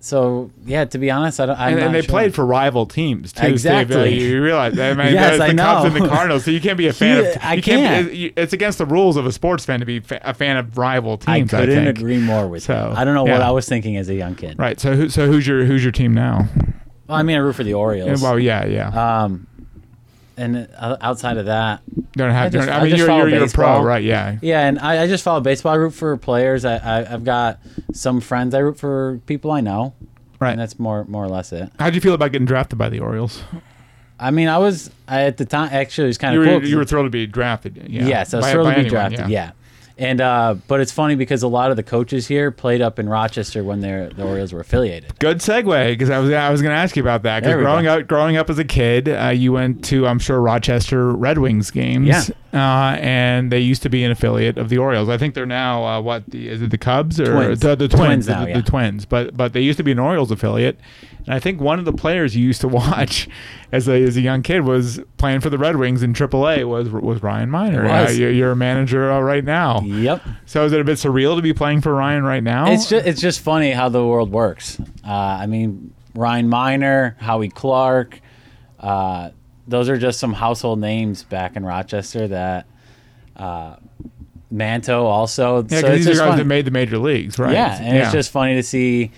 so 0.00 0.50
yeah, 0.64 0.84
to 0.84 0.98
be 0.98 1.10
honest, 1.10 1.40
I 1.40 1.46
don't. 1.46 1.58
I'm 1.58 1.72
and, 1.74 1.82
and 1.82 1.94
they 1.94 2.02
sure. 2.02 2.10
played 2.10 2.34
for 2.34 2.46
rival 2.46 2.86
teams 2.86 3.32
too. 3.32 3.46
Exactly. 3.46 4.20
You 4.20 4.42
realize 4.42 4.74
that? 4.74 4.98
I 4.98 5.04
mean, 5.04 5.12
Yes, 5.14 5.40
I 5.40 5.50
the 5.50 5.56
Cubs 5.56 5.94
and 5.94 6.04
the 6.04 6.08
Cardinals, 6.08 6.44
so 6.44 6.50
you 6.52 6.60
can't 6.60 6.78
be 6.78 6.86
a 6.86 6.92
fan 6.94 7.24
He- 7.24 7.30
of. 7.30 7.36
I 7.42 7.54
you 7.54 7.62
can't. 7.62 8.10
Be, 8.10 8.26
it's 8.36 8.52
against 8.52 8.78
the 8.78 8.86
rules 8.86 9.16
of 9.16 9.26
a 9.26 9.32
sports 9.32 9.64
fan 9.64 9.80
to 9.80 9.86
be 9.86 10.00
a 10.22 10.34
fan 10.34 10.56
of 10.56 10.78
rival 10.78 11.18
teams. 11.18 11.52
I, 11.52 11.60
couldn't 11.60 11.84
think. 11.86 11.98
agree 11.98 12.18
more 12.18 12.46
with 12.46 12.62
So, 12.62 12.74
you. 12.74 12.96
I 12.96 13.04
don't 13.04 13.14
know 13.14 13.24
what. 13.24 13.42
I 13.42 13.50
was 13.50 13.68
thinking 13.68 13.96
as 13.96 14.08
a 14.08 14.14
young 14.14 14.34
kid. 14.36 14.56
Right. 14.58 14.78
So 14.78 14.94
who, 14.94 15.08
so 15.08 15.26
who's 15.26 15.46
your 15.46 15.64
who's 15.64 15.82
your 15.82 15.92
team 15.92 16.14
now? 16.14 16.48
Well, 17.08 17.16
I 17.18 17.22
mean, 17.22 17.36
I 17.36 17.40
root 17.40 17.54
for 17.54 17.64
the 17.64 17.74
Orioles. 17.74 18.22
Well, 18.22 18.38
yeah, 18.38 18.66
yeah. 18.66 19.22
Um, 19.24 19.46
and 20.38 20.68
outside 20.78 21.36
of 21.36 21.46
that, 21.46 21.82
don't 22.12 22.30
have. 22.30 22.46
I 22.46 22.48
just- 22.48 22.66
don't, 22.66 22.74
I 22.74 22.78
I 22.78 22.82
mean, 22.82 22.90
just 22.90 22.98
you're 23.06 23.18
you're, 23.18 23.28
you're 23.28 23.44
a 23.44 23.48
pro, 23.48 23.82
right? 23.82 24.02
Yeah. 24.02 24.38
yeah, 24.40 24.66
and 24.66 24.78
I, 24.78 25.02
I 25.02 25.06
just 25.06 25.22
follow 25.24 25.40
baseball. 25.40 25.72
I 25.72 25.76
root 25.76 25.90
for 25.94 26.16
players. 26.16 26.64
I, 26.64 26.76
I 26.76 27.12
I've 27.12 27.24
got 27.24 27.58
some 27.92 28.20
friends. 28.20 28.54
I 28.54 28.58
root 28.60 28.78
for 28.78 29.20
people 29.26 29.50
I 29.50 29.60
know, 29.60 29.94
Right. 30.40 30.52
and 30.52 30.60
that's 30.60 30.78
more 30.78 31.04
more 31.04 31.24
or 31.24 31.28
less 31.28 31.52
it. 31.52 31.70
How'd 31.78 31.94
you 31.94 32.00
feel 32.00 32.14
about 32.14 32.32
getting 32.32 32.46
drafted 32.46 32.78
by 32.78 32.88
the 32.88 33.00
Orioles? 33.00 33.42
I 34.20 34.30
mean, 34.32 34.48
I 34.48 34.58
was 34.58 34.90
I, 35.06 35.22
at 35.24 35.36
the 35.36 35.44
time 35.44 35.68
actually 35.72 36.04
it 36.04 36.08
was 36.08 36.18
kind 36.18 36.34
You 36.34 36.40
of 36.42 36.46
were 36.48 36.60
cool. 36.60 36.68
you 36.68 36.76
were 36.76 36.84
thrilled 36.84 37.06
to 37.06 37.10
be 37.10 37.26
drafted. 37.26 37.86
Yeah. 37.88 38.06
Yes, 38.06 38.34
I 38.34 38.38
was 38.38 38.46
By- 38.46 38.52
thrilled 38.52 38.66
by 38.66 38.74
to 38.74 38.80
be 38.80 38.86
anyone, 38.86 39.10
drafted. 39.10 39.30
Yeah. 39.30 39.50
And 39.98 40.20
uh, 40.20 40.54
but 40.68 40.80
it's 40.80 40.92
funny 40.92 41.16
because 41.16 41.42
a 41.42 41.48
lot 41.48 41.72
of 41.72 41.76
the 41.76 41.82
coaches 41.82 42.28
here 42.28 42.52
played 42.52 42.80
up 42.80 43.00
in 43.00 43.08
Rochester 43.08 43.64
when 43.64 43.80
they're, 43.80 44.10
the 44.10 44.24
Orioles 44.24 44.52
were 44.52 44.60
affiliated. 44.60 45.18
Good 45.18 45.38
segue 45.38 45.88
because 45.88 46.08
I 46.08 46.20
was 46.20 46.30
I 46.30 46.50
was 46.50 46.62
going 46.62 46.72
to 46.72 46.78
ask 46.78 46.94
you 46.94 47.02
about 47.02 47.24
that 47.24 47.42
because 47.42 47.56
growing 47.56 47.84
go. 47.84 47.98
up 47.98 48.06
growing 48.06 48.36
up 48.36 48.48
as 48.48 48.60
a 48.60 48.64
kid, 48.64 49.08
uh, 49.08 49.30
you 49.30 49.52
went 49.52 49.84
to 49.86 50.06
I'm 50.06 50.20
sure 50.20 50.40
Rochester 50.40 51.10
Red 51.10 51.38
Wings 51.38 51.72
games. 51.72 52.06
Yeah. 52.06 52.22
Uh, 52.50 52.96
and 53.00 53.50
they 53.50 53.58
used 53.58 53.82
to 53.82 53.90
be 53.90 54.04
an 54.04 54.12
affiliate 54.12 54.56
of 54.56 54.68
the 54.68 54.78
Orioles. 54.78 55.08
I 55.08 55.18
think 55.18 55.34
they're 55.34 55.44
now 55.44 55.84
uh, 55.84 56.00
what 56.00 56.24
the 56.30 56.48
is 56.48 56.62
it 56.62 56.70
the 56.70 56.78
Cubs 56.78 57.18
or 57.18 57.32
Twins. 57.32 57.60
the, 57.60 57.74
the 57.74 57.88
Twins 57.88 57.98
Twins? 57.98 58.28
now, 58.28 58.44
the, 58.44 58.50
yeah. 58.50 58.56
the 58.56 58.62
Twins. 58.62 59.04
But 59.04 59.36
but 59.36 59.52
they 59.52 59.60
used 59.60 59.78
to 59.78 59.82
be 59.82 59.90
an 59.90 59.98
Orioles 59.98 60.30
affiliate. 60.30 60.78
And 61.28 61.34
I 61.34 61.40
think 61.40 61.60
one 61.60 61.78
of 61.78 61.84
the 61.84 61.92
players 61.92 62.34
you 62.34 62.42
used 62.42 62.62
to 62.62 62.68
watch 62.80 63.28
as 63.70 63.86
a, 63.86 64.02
as 64.02 64.16
a 64.16 64.22
young 64.22 64.42
kid 64.42 64.60
was 64.62 64.98
playing 65.18 65.40
for 65.40 65.50
the 65.50 65.58
Red 65.58 65.76
Wings 65.76 66.02
in 66.02 66.14
AAA 66.14 66.66
was 66.66 66.88
was 66.88 67.22
Ryan 67.22 67.50
Minor. 67.50 67.84
Was. 67.84 68.18
Uh, 68.18 68.22
you're, 68.22 68.52
a 68.52 68.56
manager 68.56 69.12
uh, 69.12 69.20
right 69.20 69.44
now. 69.44 69.82
Yep. 69.82 70.22
So 70.46 70.64
is 70.64 70.72
it 70.72 70.80
a 70.80 70.84
bit 70.84 70.96
surreal 70.96 71.36
to 71.36 71.42
be 71.42 71.52
playing 71.52 71.82
for 71.82 71.94
Ryan 71.94 72.24
right 72.24 72.42
now? 72.42 72.72
It's 72.72 72.88
just 72.88 73.06
it's 73.06 73.20
just 73.20 73.40
funny 73.40 73.72
how 73.72 73.90
the 73.90 74.04
world 74.04 74.32
works. 74.32 74.80
Uh, 75.06 75.12
I 75.12 75.46
mean, 75.46 75.92
Ryan 76.14 76.48
Minor, 76.48 77.14
Howie 77.20 77.50
Clark, 77.50 78.20
uh, 78.80 79.30
those 79.66 79.90
are 79.90 79.98
just 79.98 80.18
some 80.18 80.32
household 80.32 80.80
names 80.80 81.24
back 81.24 81.56
in 81.56 81.64
Rochester 81.64 82.26
that 82.28 82.66
uh, 83.36 83.76
Manto 84.50 85.04
also. 85.04 85.62
yeah, 85.64 85.80
so 85.80 85.82
because 85.82 86.06
these 86.06 86.06
are 86.06 86.10
guys 86.12 86.28
funny. 86.30 86.36
that 86.38 86.46
made 86.46 86.64
the 86.64 86.70
major 86.70 86.96
leagues, 86.96 87.38
right? 87.38 87.52
Yeah, 87.52 87.78
and 87.78 87.98
it's 87.98 88.12
just 88.12 88.30
funny 88.30 88.54
to 88.54 88.62
see. 88.62 89.10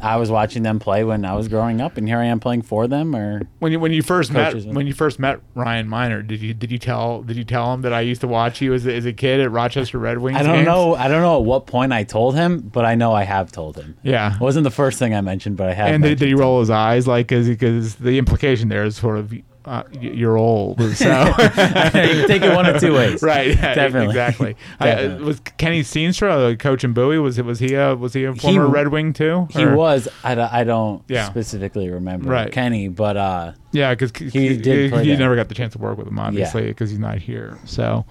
I 0.00 0.16
was 0.16 0.30
watching 0.30 0.62
them 0.62 0.78
play 0.78 1.04
when 1.04 1.24
I 1.24 1.34
was 1.34 1.48
growing 1.48 1.80
up, 1.80 1.96
and 1.96 2.08
here 2.08 2.18
I 2.18 2.24
am 2.24 2.40
playing 2.40 2.62
for 2.62 2.86
them. 2.86 3.14
Or 3.14 3.42
when 3.60 3.72
you 3.72 3.80
when 3.80 3.92
you 3.92 4.02
first 4.02 4.32
met 4.32 4.56
yeah. 4.56 4.72
when 4.72 4.86
you 4.86 4.92
first 4.92 5.18
met 5.18 5.40
Ryan 5.54 5.88
Minor, 5.88 6.22
did 6.22 6.40
you 6.40 6.54
did 6.54 6.72
you 6.72 6.78
tell 6.78 7.22
did 7.22 7.36
you 7.36 7.44
tell 7.44 7.72
him 7.74 7.82
that 7.82 7.92
I 7.92 8.00
used 8.00 8.20
to 8.22 8.28
watch 8.28 8.60
you 8.60 8.74
as 8.74 8.86
a, 8.86 8.94
as 8.94 9.06
a 9.06 9.12
kid 9.12 9.40
at 9.40 9.50
Rochester 9.50 9.98
Red 9.98 10.18
Wings? 10.18 10.38
I 10.38 10.42
don't 10.42 10.56
games? 10.56 10.66
know. 10.66 10.94
I 10.94 11.08
don't 11.08 11.22
know 11.22 11.38
at 11.38 11.44
what 11.44 11.66
point 11.66 11.92
I 11.92 12.04
told 12.04 12.34
him, 12.34 12.60
but 12.60 12.84
I 12.84 12.94
know 12.94 13.12
I 13.12 13.24
have 13.24 13.52
told 13.52 13.76
him. 13.76 13.96
Yeah. 14.02 14.34
It 14.34 14.40
wasn't 14.40 14.64
the 14.64 14.70
first 14.70 14.98
thing 14.98 15.14
I 15.14 15.20
mentioned, 15.20 15.56
but 15.56 15.68
I 15.68 15.74
have. 15.74 15.88
and 15.88 16.02
did, 16.02 16.18
did 16.18 16.28
he 16.28 16.34
roll 16.34 16.60
his 16.60 16.70
eyes 16.70 17.06
like 17.06 17.28
because 17.28 17.96
the 17.96 18.18
implication 18.18 18.68
there 18.68 18.84
is 18.84 18.96
sort 18.96 19.18
of 19.18 19.32
uh, 19.68 19.82
you're 20.00 20.36
old, 20.38 20.80
so 20.80 20.84
you 21.26 21.34
can 21.34 22.26
take 22.26 22.42
it 22.42 22.54
one 22.54 22.66
of 22.66 22.80
two 22.80 22.94
ways. 22.94 23.22
right? 23.22 23.48
Yeah, 23.48 23.74
Definitely. 23.74 24.06
exactly. 24.06 24.56
I, 24.80 24.90
uh, 24.92 25.18
was 25.18 25.40
Kenny 25.58 25.82
Steenstra, 25.82 26.52
uh, 26.52 26.56
coach 26.56 26.84
in 26.84 26.92
Bowie? 26.94 27.18
Was 27.18 27.38
it 27.38 27.44
was 27.44 27.58
he 27.58 27.74
a 27.74 27.94
was 27.94 28.14
he 28.14 28.24
a 28.24 28.34
former 28.34 28.66
Red 28.66 28.88
Wing 28.88 29.12
too? 29.12 29.46
He 29.50 29.66
was. 29.66 30.08
I, 30.24 30.34
don't- 30.34 30.52
I 30.52 30.64
don't 30.64 31.02
Yeah. 31.08 31.26
specifically 31.28 31.88
remember 31.90 32.30
Right. 32.30 32.50
Kenny, 32.50 32.88
but 32.88 33.16
uh, 33.16 33.52
Yeah, 33.72 33.94
because 33.94 34.10
He 34.32 34.56
did 34.56 34.64
He, 34.64 34.88
there. 35.08 35.16
never 35.18 35.36
got 35.36 35.48
the 35.48 35.54
chance 35.54 35.74
to 35.74 35.78
work 35.78 35.98
with 35.98 36.08
him, 36.08 36.18
obviously, 36.18 36.66
because 36.66 36.90
he's 36.90 36.98
not 36.98 37.18
here. 37.18 37.58
So, 37.66 38.06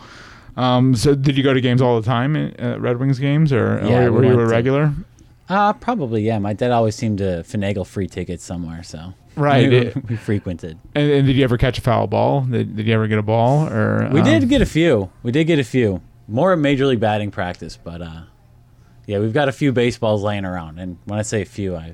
um, 0.56 0.96
so 0.96 1.16
did 1.16 1.38
you 1.38 1.44
go 1.44 1.54
to 1.54 1.62
games 1.62 1.82
all 1.82 2.00
the 2.00 2.06
time, 2.06 2.54
uh, 2.60 2.80
Red 2.80 2.98
Wings 2.98 3.20
games, 3.20 3.52
or, 3.52 3.82
Yeah, 3.84 4.06
or 4.06 4.12
we 4.12 4.18
were 4.20 4.24
you 4.26 4.34
a 4.34 4.38
went 4.38 4.50
to- 4.50 4.56
regular? 4.56 4.94
Uh, 5.50 5.74
probably 5.74 6.22
yeah. 6.24 6.40
My 6.40 6.54
dad 6.54 6.72
always 6.72 6.96
seemed 6.96 7.18
to 7.20 7.44
finagle 7.48 7.86
free 7.86 8.08
tickets 8.08 8.44
somewhere, 8.44 8.84
so 8.84 9.14
Right. 9.36 9.70
we, 9.70 9.78
It- 9.78 10.10
we 10.10 10.16
frequented. 10.16 10.78
And, 10.96 11.10
and 11.12 11.28
did 11.28 11.36
you 11.36 11.44
ever 11.44 11.58
catch 11.58 11.78
a 11.78 11.82
foul 11.82 12.08
ball? 12.08 12.42
Did, 12.42 12.76
did 12.76 12.88
you 12.88 12.94
ever 12.94 13.08
get 13.08 13.20
a 13.20 13.24
ball? 13.24 13.68
Or 13.70 14.10
We 14.12 14.20
um, 14.22 14.26
did 14.26 14.48
get 14.50 14.62
a 14.62 14.66
few. 14.66 15.10
We 15.24 15.32
did 15.32 15.46
get 15.46 15.60
a 15.60 15.64
few. 15.64 16.02
More 16.28 16.56
major 16.58 16.86
league 16.86 17.00
batting 17.00 17.32
practice, 17.32 17.78
but 17.82 18.02
uh, 18.02 18.22
yeah, 19.06 19.20
we've 19.20 19.34
got 19.34 19.48
a 19.48 19.52
few 19.54 19.72
baseballs 19.72 20.22
laying 20.24 20.44
around. 20.44 20.80
And 20.80 20.98
when 21.06 21.18
I 21.20 21.22
say 21.22 21.42
a 21.42 21.46
few, 21.46 21.76
I 21.76 21.94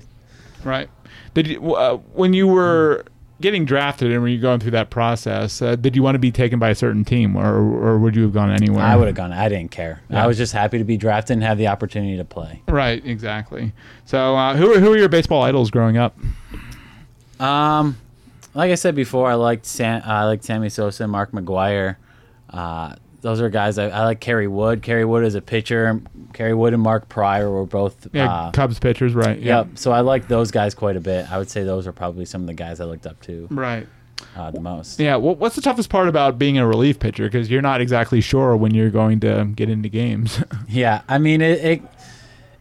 Right. 0.64 0.90
Did 1.34 1.48
you 1.48 1.76
uh, 1.76 1.98
when 2.14 2.34
you 2.34 2.48
were 2.48 3.06
getting 3.44 3.66
drafted 3.66 4.12
and 4.12 4.24
when 4.24 4.32
you're 4.32 4.42
going 4.42 4.60
through 4.60 4.72
that 4.72 4.90
process? 4.90 5.62
Uh, 5.62 5.76
did 5.76 5.96
you 5.96 6.02
want 6.02 6.16
to 6.16 6.20
be 6.20 6.32
taken 6.32 6.58
by 6.58 6.70
a 6.70 6.76
certain 6.76 7.06
team, 7.06 7.36
or 7.36 7.58
or 7.58 8.00
would 8.00 8.16
you 8.16 8.24
have 8.24 8.34
gone 8.34 8.50
anywhere? 8.50 8.84
I 8.84 8.96
would 8.96 9.06
have 9.06 9.16
gone. 9.16 9.32
I 9.32 9.50
didn't 9.50 9.70
care. 9.70 10.02
Yeah. 10.10 10.24
I 10.24 10.28
was 10.28 10.38
just 10.38 10.54
happy 10.54 10.80
to 10.80 10.84
be 10.84 10.98
drafted 10.98 11.36
and 11.36 11.44
have 11.44 11.60
the 11.60 11.68
opportunity 11.68 12.18
to 12.18 12.26
play. 12.26 12.64
Right. 12.68 13.06
Exactly. 13.06 13.74
So, 14.06 14.36
uh, 14.36 14.56
who 14.56 14.74
are 14.74 14.80
who 14.80 14.92
are 14.94 14.98
your 14.98 15.10
baseball 15.10 15.44
idols 15.44 15.70
growing 15.70 15.98
up? 15.98 16.18
Um, 17.40 17.98
like 18.54 18.72
I 18.72 18.76
said 18.76 18.96
before, 18.96 19.30
I 19.30 19.36
liked 19.36 19.66
Sam, 19.66 20.02
I 20.06 20.24
liked 20.26 20.44
Sammy 20.44 20.70
Sosa, 20.70 21.04
and 21.04 21.12
Mark 21.12 21.32
McGwire. 21.32 21.98
Uh, 22.50 22.96
those 23.24 23.42
are 23.42 23.50
guys 23.50 23.80
I, 23.80 23.88
I 23.90 24.04
like. 24.06 24.20
Kerry 24.20 24.48
Wood. 24.48 24.84
Kerry 24.84 25.04
Wood 25.06 25.24
is 25.26 25.34
a 25.34 25.42
pitcher. 25.42 26.00
Kerry 26.34 26.54
Wood 26.54 26.74
and 26.74 26.84
Mark 26.84 27.10
Prior 27.10 27.50
were 27.50 27.66
both. 27.66 28.08
Yeah, 28.14 28.32
uh, 28.32 28.52
Cubs 28.52 28.78
pitchers, 28.80 29.16
right? 29.16 29.40
Yep. 29.40 29.70
So 29.76 29.92
I 29.92 30.02
like 30.02 30.28
those 30.28 30.52
guys 30.52 30.76
quite 30.76 30.96
a 30.96 31.00
bit. 31.00 31.32
I 31.32 31.38
would 31.40 31.50
say 31.50 31.64
those 31.64 31.88
are 31.88 31.92
probably 31.92 32.26
some 32.26 32.42
of 32.42 32.48
the 32.48 32.54
guys 32.54 32.80
I 32.80 32.86
looked 32.86 33.08
up 33.08 33.20
to 33.24 33.48
Right. 33.50 33.88
uh, 34.36 34.52
the 34.52 34.60
most. 34.62 35.00
Yeah. 35.00 35.16
What, 35.16 35.38
what's 35.40 35.56
the 35.56 35.62
toughest 35.62 35.90
part 35.90 36.08
about 36.08 36.38
being 36.38 36.58
a 36.60 36.68
relief 36.68 37.00
pitcher? 37.00 37.24
Because 37.24 37.50
you're 37.50 37.62
not 37.62 37.82
exactly 37.82 38.22
sure 38.22 38.56
when 38.56 38.74
you're 38.76 38.90
going 38.92 39.20
to 39.22 39.46
get 39.56 39.70
into 39.70 39.90
games. 39.90 40.44
Yeah, 40.70 41.02
I 41.08 41.18
mean 41.18 41.42
it. 41.42 41.64
it 41.64 41.82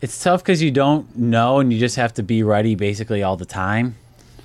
it's 0.00 0.20
tough 0.22 0.42
because 0.42 0.60
you 0.60 0.70
don't 0.72 1.16
know, 1.16 1.60
and 1.60 1.72
you 1.72 1.78
just 1.78 1.94
have 1.96 2.12
to 2.14 2.22
be 2.24 2.42
ready 2.42 2.74
basically 2.74 3.22
all 3.22 3.36
the 3.36 3.46
time, 3.46 3.94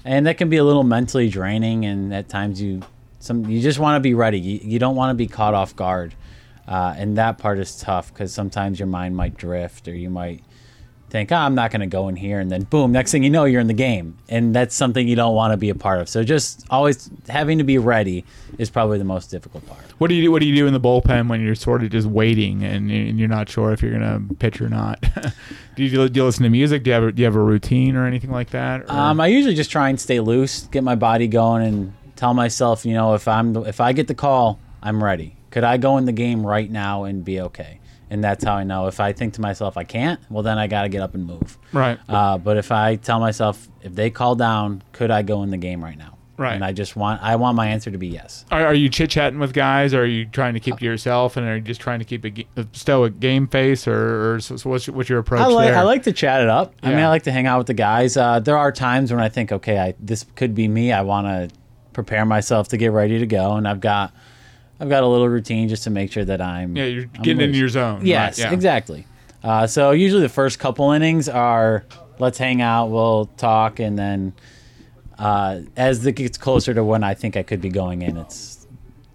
and 0.05 0.25
that 0.27 0.37
can 0.37 0.49
be 0.49 0.57
a 0.57 0.63
little 0.63 0.83
mentally 0.83 1.29
draining. 1.29 1.83
And 1.83 2.13
at 2.13 2.29
times 2.29 2.61
you, 2.61 2.81
some 3.19 3.45
you 3.49 3.61
just 3.61 3.79
want 3.79 3.95
to 3.95 3.99
be 3.99 4.13
ready. 4.13 4.39
You, 4.39 4.59
you 4.63 4.79
don't 4.79 4.95
want 4.95 5.11
to 5.11 5.15
be 5.15 5.27
caught 5.27 5.53
off 5.53 5.75
guard, 5.75 6.13
uh, 6.67 6.93
and 6.97 7.17
that 7.17 7.37
part 7.37 7.59
is 7.59 7.77
tough 7.79 8.13
because 8.13 8.33
sometimes 8.33 8.79
your 8.79 8.87
mind 8.87 9.15
might 9.15 9.37
drift, 9.37 9.87
or 9.87 9.95
you 9.95 10.09
might 10.09 10.43
think, 11.09 11.31
oh, 11.31 11.35
I'm 11.37 11.55
not 11.55 11.71
going 11.71 11.79
to 11.79 11.87
go 11.87 12.09
in 12.09 12.17
here, 12.17 12.41
and 12.41 12.51
then 12.51 12.63
boom, 12.63 12.91
next 12.91 13.13
thing 13.13 13.23
you 13.23 13.29
know, 13.29 13.45
you're 13.45 13.61
in 13.61 13.67
the 13.67 13.73
game, 13.73 14.17
and 14.27 14.53
that's 14.53 14.75
something 14.75 15.07
you 15.07 15.15
don't 15.15 15.33
want 15.35 15.53
to 15.53 15.57
be 15.57 15.69
a 15.69 15.75
part 15.75 16.01
of. 16.01 16.09
So 16.09 16.21
just 16.21 16.65
always 16.69 17.09
having 17.29 17.59
to 17.59 17.63
be 17.63 17.77
ready 17.77 18.25
is 18.57 18.69
probably 18.69 18.97
the 18.97 19.05
most 19.05 19.31
difficult 19.31 19.65
part. 19.67 19.79
what 19.99 20.09
do 20.09 20.15
you 20.15 20.23
do? 20.23 20.31
What 20.33 20.41
do 20.41 20.47
you 20.47 20.53
do 20.55 20.67
in 20.67 20.73
the 20.73 20.81
bullpen 20.81 21.29
when 21.29 21.39
you're 21.39 21.55
sort 21.55 21.81
of 21.81 21.91
just 21.91 22.07
waiting 22.07 22.61
and, 22.63 22.91
you- 22.91 23.07
and 23.07 23.17
you're 23.19 23.29
not 23.29 23.47
sure 23.47 23.71
if 23.71 23.81
you're 23.81 23.93
gonna 23.93 24.21
pitch 24.39 24.59
or 24.59 24.67
not? 24.67 24.99
do, 25.77 25.83
you, 25.85 26.09
do 26.09 26.19
you 26.19 26.25
listen 26.25 26.43
to 26.43 26.49
music? 26.49 26.83
Do 26.83 26.89
you 26.89 26.93
have 26.95 27.03
a, 27.05 27.11
do 27.13 27.21
you 27.21 27.25
have 27.25 27.37
a 27.37 27.41
routine 27.41 27.95
or 27.95 28.05
anything 28.05 28.29
like 28.31 28.49
that? 28.49 28.89
Um, 28.89 29.21
I 29.21 29.27
usually 29.27 29.55
just 29.55 29.71
try 29.71 29.87
and 29.87 29.97
stay 29.97 30.19
loose, 30.19 30.67
get 30.67 30.83
my 30.83 30.95
body 30.95 31.29
going, 31.29 31.65
and 31.65 31.93
tell 32.17 32.33
myself, 32.33 32.85
you 32.85 32.93
know, 32.93 33.13
if 33.13 33.27
I'm 33.27 33.55
if 33.65 33.79
I 33.79 33.93
get 33.93 34.07
the 34.07 34.15
call, 34.15 34.59
I'm 34.81 35.03
ready. 35.03 35.35
Could 35.51 35.63
I 35.63 35.77
go 35.77 35.97
in 35.97 36.05
the 36.05 36.11
game 36.11 36.45
right 36.45 36.69
now 36.69 37.05
and 37.05 37.23
be 37.23 37.41
okay? 37.41 37.79
And 38.09 38.23
that's 38.23 38.43
how 38.43 38.55
I 38.55 38.63
know. 38.63 38.87
If 38.87 38.99
I 38.99 39.11
think 39.13 39.33
to 39.33 39.41
myself 39.41 39.77
I 39.77 39.83
can't, 39.83 40.19
well 40.29 40.43
then 40.43 40.57
I 40.57 40.67
got 40.67 40.83
to 40.83 40.89
get 40.89 41.01
up 41.01 41.13
and 41.15 41.25
move. 41.25 41.57
right. 41.73 41.99
Uh, 42.07 42.37
but 42.37 42.57
if 42.57 42.71
I 42.71 42.95
tell 42.95 43.19
myself 43.19 43.67
if 43.81 43.95
they 43.95 44.09
call 44.09 44.35
down, 44.35 44.83
could 44.91 45.11
I 45.11 45.21
go 45.23 45.43
in 45.43 45.49
the 45.49 45.57
game 45.57 45.83
right 45.83 45.97
now? 45.97 46.17
Right. 46.37 46.53
And 46.53 46.63
I 46.63 46.71
just 46.71 46.95
want 46.95 47.21
I 47.23 47.35
want 47.35 47.55
my 47.57 47.67
answer 47.67 47.89
to 47.89 47.97
be 47.97 48.07
yes. 48.07 48.45
Are, 48.51 48.67
are 48.67 48.73
you 48.73 48.89
chit 48.89 49.09
chatting 49.09 49.39
with 49.39 49.53
guys? 49.53 49.93
Or 49.95 50.01
are 50.01 50.05
you 50.05 50.25
trying 50.25 50.53
to 50.53 50.59
keep 50.59 50.77
to 50.77 50.85
yourself, 50.85 51.35
and 51.35 51.47
are 51.47 51.55
you 51.55 51.61
just 51.61 51.81
trying 51.81 51.97
to 51.97 52.05
keep 52.05 52.23
a, 52.23 52.61
a 52.61 52.67
stoic 52.73 53.19
game 53.19 53.47
face, 53.47 53.87
or, 53.87 54.35
or 54.35 54.39
so, 54.39 54.55
so 54.55 54.69
what's 54.69 54.85
your, 54.85 54.95
what's 54.95 55.09
your 55.09 55.17
approach 55.17 55.41
I 55.41 55.47
like 55.47 55.69
there? 55.69 55.79
I 55.79 55.81
like 55.81 56.03
to 56.03 56.13
chat 56.13 56.41
it 56.41 56.47
up. 56.47 56.75
I 56.83 56.91
mean, 56.91 56.99
I 56.99 57.07
like 57.09 57.23
to 57.23 57.31
hang 57.31 57.47
out 57.47 57.57
with 57.57 57.67
the 57.67 57.73
guys. 57.73 58.17
Uh, 58.17 58.39
there 58.39 58.55
are 58.57 58.71
times 58.71 59.11
when 59.11 59.19
I 59.19 59.29
think, 59.29 59.51
okay, 59.51 59.79
I, 59.79 59.95
this 59.99 60.25
could 60.35 60.53
be 60.53 60.67
me. 60.67 60.91
I 60.91 61.01
want 61.01 61.25
to 61.25 61.57
prepare 61.97 62.25
myself 62.27 62.67
to 62.67 62.77
get 62.77 62.91
ready 62.91 63.17
to 63.17 63.25
go, 63.25 63.53
and 63.53 63.67
I've 63.67 63.79
got 63.79 64.13
I've 64.79 64.87
got 64.87 65.01
a 65.01 65.07
little 65.07 65.27
routine 65.27 65.67
just 65.67 65.83
to 65.85 65.89
make 65.89 66.11
sure 66.11 66.23
that 66.23 66.39
I'm 66.39 66.77
yeah, 66.77 66.85
you're 66.85 67.05
I'm 67.15 67.23
getting 67.23 67.41
into 67.41 67.57
your 67.57 67.69
zone. 67.69 68.05
Yes, 68.05 68.37
right? 68.37 68.45
yeah. 68.45 68.53
exactly. 68.53 69.07
Uh, 69.43 69.65
so 69.65 69.89
usually 69.91 70.21
the 70.21 70.29
first 70.29 70.59
couple 70.59 70.91
innings 70.91 71.27
are 71.27 71.85
let's 72.19 72.37
hang 72.37 72.61
out, 72.61 72.91
we'll 72.91 73.25
talk, 73.37 73.79
and 73.79 73.97
then 73.97 74.33
uh, 75.17 75.61
as 75.75 76.05
it 76.05 76.11
gets 76.11 76.37
closer 76.37 76.71
to 76.75 76.83
when 76.83 77.03
I 77.03 77.15
think 77.15 77.35
I 77.35 77.41
could 77.41 77.61
be 77.61 77.69
going 77.69 78.03
in, 78.03 78.15
it's 78.17 78.67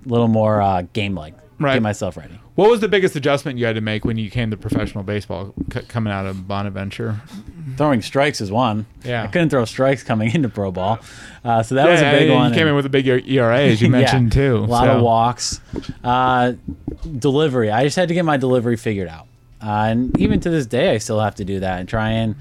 a 0.05 0.09
little 0.09 0.27
more 0.27 0.61
uh, 0.61 0.83
game 0.92 1.14
like. 1.14 1.35
Right. 1.61 1.75
Get 1.75 1.83
myself 1.83 2.16
ready. 2.16 2.40
What 2.54 2.68
was 2.68 2.80
the 2.80 2.88
biggest 2.88 3.16
adjustment 3.16 3.58
you 3.58 3.64
had 3.64 3.76
to 3.76 3.80
make 3.80 4.04
when 4.04 4.18
you 4.18 4.30
came 4.30 4.50
to 4.50 4.58
professional 4.58 5.02
baseball, 5.04 5.54
c- 5.72 5.80
coming 5.88 6.12
out 6.12 6.26
of 6.26 6.46
Bonaventure? 6.46 7.18
Throwing 7.78 8.02
strikes 8.02 8.42
is 8.42 8.52
one. 8.52 8.84
Yeah. 9.04 9.22
I 9.22 9.26
couldn't 9.28 9.48
throw 9.48 9.64
strikes 9.64 10.02
coming 10.02 10.34
into 10.34 10.50
pro 10.50 10.70
ball, 10.70 10.98
uh, 11.44 11.62
so 11.62 11.76
that 11.76 11.88
was 11.88 12.02
a 12.02 12.26
Yeah, 12.26 12.34
one. 12.34 12.50
you 12.52 12.58
came 12.58 12.66
in 12.68 12.74
with 12.74 12.84
a 12.84 12.90
big 12.90 13.06
ERA, 13.08 13.58
as 13.58 13.80
you 13.80 13.86
Yeah, 13.88 13.90
mentioned 13.92 14.32
too. 14.32 14.56
A 14.56 14.66
lot 14.66 14.84
so- 14.84 14.96
of 14.98 15.02
walks. 15.02 15.60
Uh, 16.04 16.52
delivery. 17.18 17.70
I 17.70 17.84
just 17.84 17.96
had 17.96 18.08
to 18.08 18.14
get 18.14 18.24
my 18.26 18.36
delivery 18.36 18.76
figured 18.76 19.08
out. 19.08 19.26
Uh, 19.62 19.86
and 19.90 20.18
even 20.20 20.38
to 20.40 20.50
this 20.50 20.66
day, 20.66 20.90
I 20.90 20.98
still 20.98 21.20
have 21.20 21.36
to 21.36 21.44
do 21.46 21.60
that 21.60 21.80
and 21.80 21.88
try 21.88 22.10
and 22.10 22.34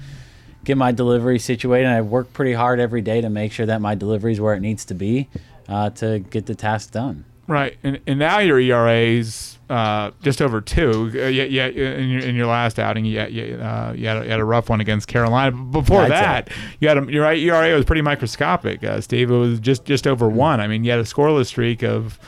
get 0.64 0.76
my 0.76 0.92
delivery 0.92 1.38
situated. 1.38 1.86
And 1.86 1.94
I 1.94 2.02
work 2.02 2.32
pretty 2.34 2.52
hard 2.52 2.80
every 2.80 3.00
day 3.00 3.20
to 3.22 3.30
make 3.30 3.52
sure 3.52 3.64
that 3.66 3.80
my 3.80 3.94
delivery 3.94 4.32
is 4.32 4.40
where 4.40 4.54
it 4.54 4.60
needs 4.60 4.84
to 4.86 4.94
be 4.94 5.28
uh, 5.68 5.88
to 5.90 6.18
get 6.18 6.46
the 6.46 6.54
task 6.54 6.90
done. 6.90 7.24
Right, 7.48 7.76
and, 7.82 8.00
and 8.06 8.18
now 8.20 8.38
your 8.38 8.58
ERA's 8.60 9.58
uh, 9.68 10.12
just 10.22 10.40
over 10.40 10.60
two. 10.60 11.10
Uh, 11.14 11.26
yeah, 11.26 11.44
yeah. 11.44 11.66
In 11.66 12.08
your, 12.08 12.20
in 12.20 12.34
your 12.36 12.46
last 12.46 12.78
outing, 12.78 13.04
you, 13.04 13.20
you, 13.26 13.56
uh, 13.56 13.92
you, 13.96 14.06
had 14.06 14.18
a, 14.18 14.24
you 14.24 14.30
had 14.30 14.38
a 14.40 14.44
rough 14.44 14.68
one 14.70 14.80
against 14.80 15.08
Carolina. 15.08 15.50
Before 15.50 16.06
that, 16.08 16.50
you 16.80 16.88
had 16.88 16.98
a, 16.98 17.10
your 17.12 17.24
ERA 17.32 17.74
was 17.74 17.84
pretty 17.84 18.02
microscopic. 18.02 18.84
Uh, 18.84 19.00
Steve, 19.00 19.30
it 19.30 19.34
was 19.36 19.58
just 19.60 19.84
just 19.84 20.06
over 20.06 20.26
Mm-hmm. 20.26 20.36
one. 20.36 20.60
I 20.60 20.68
mean, 20.68 20.84
you 20.84 20.90
had 20.92 21.00
a 21.00 21.04
scoreless 21.04 21.46
streak 21.46 21.82
of 21.82 22.18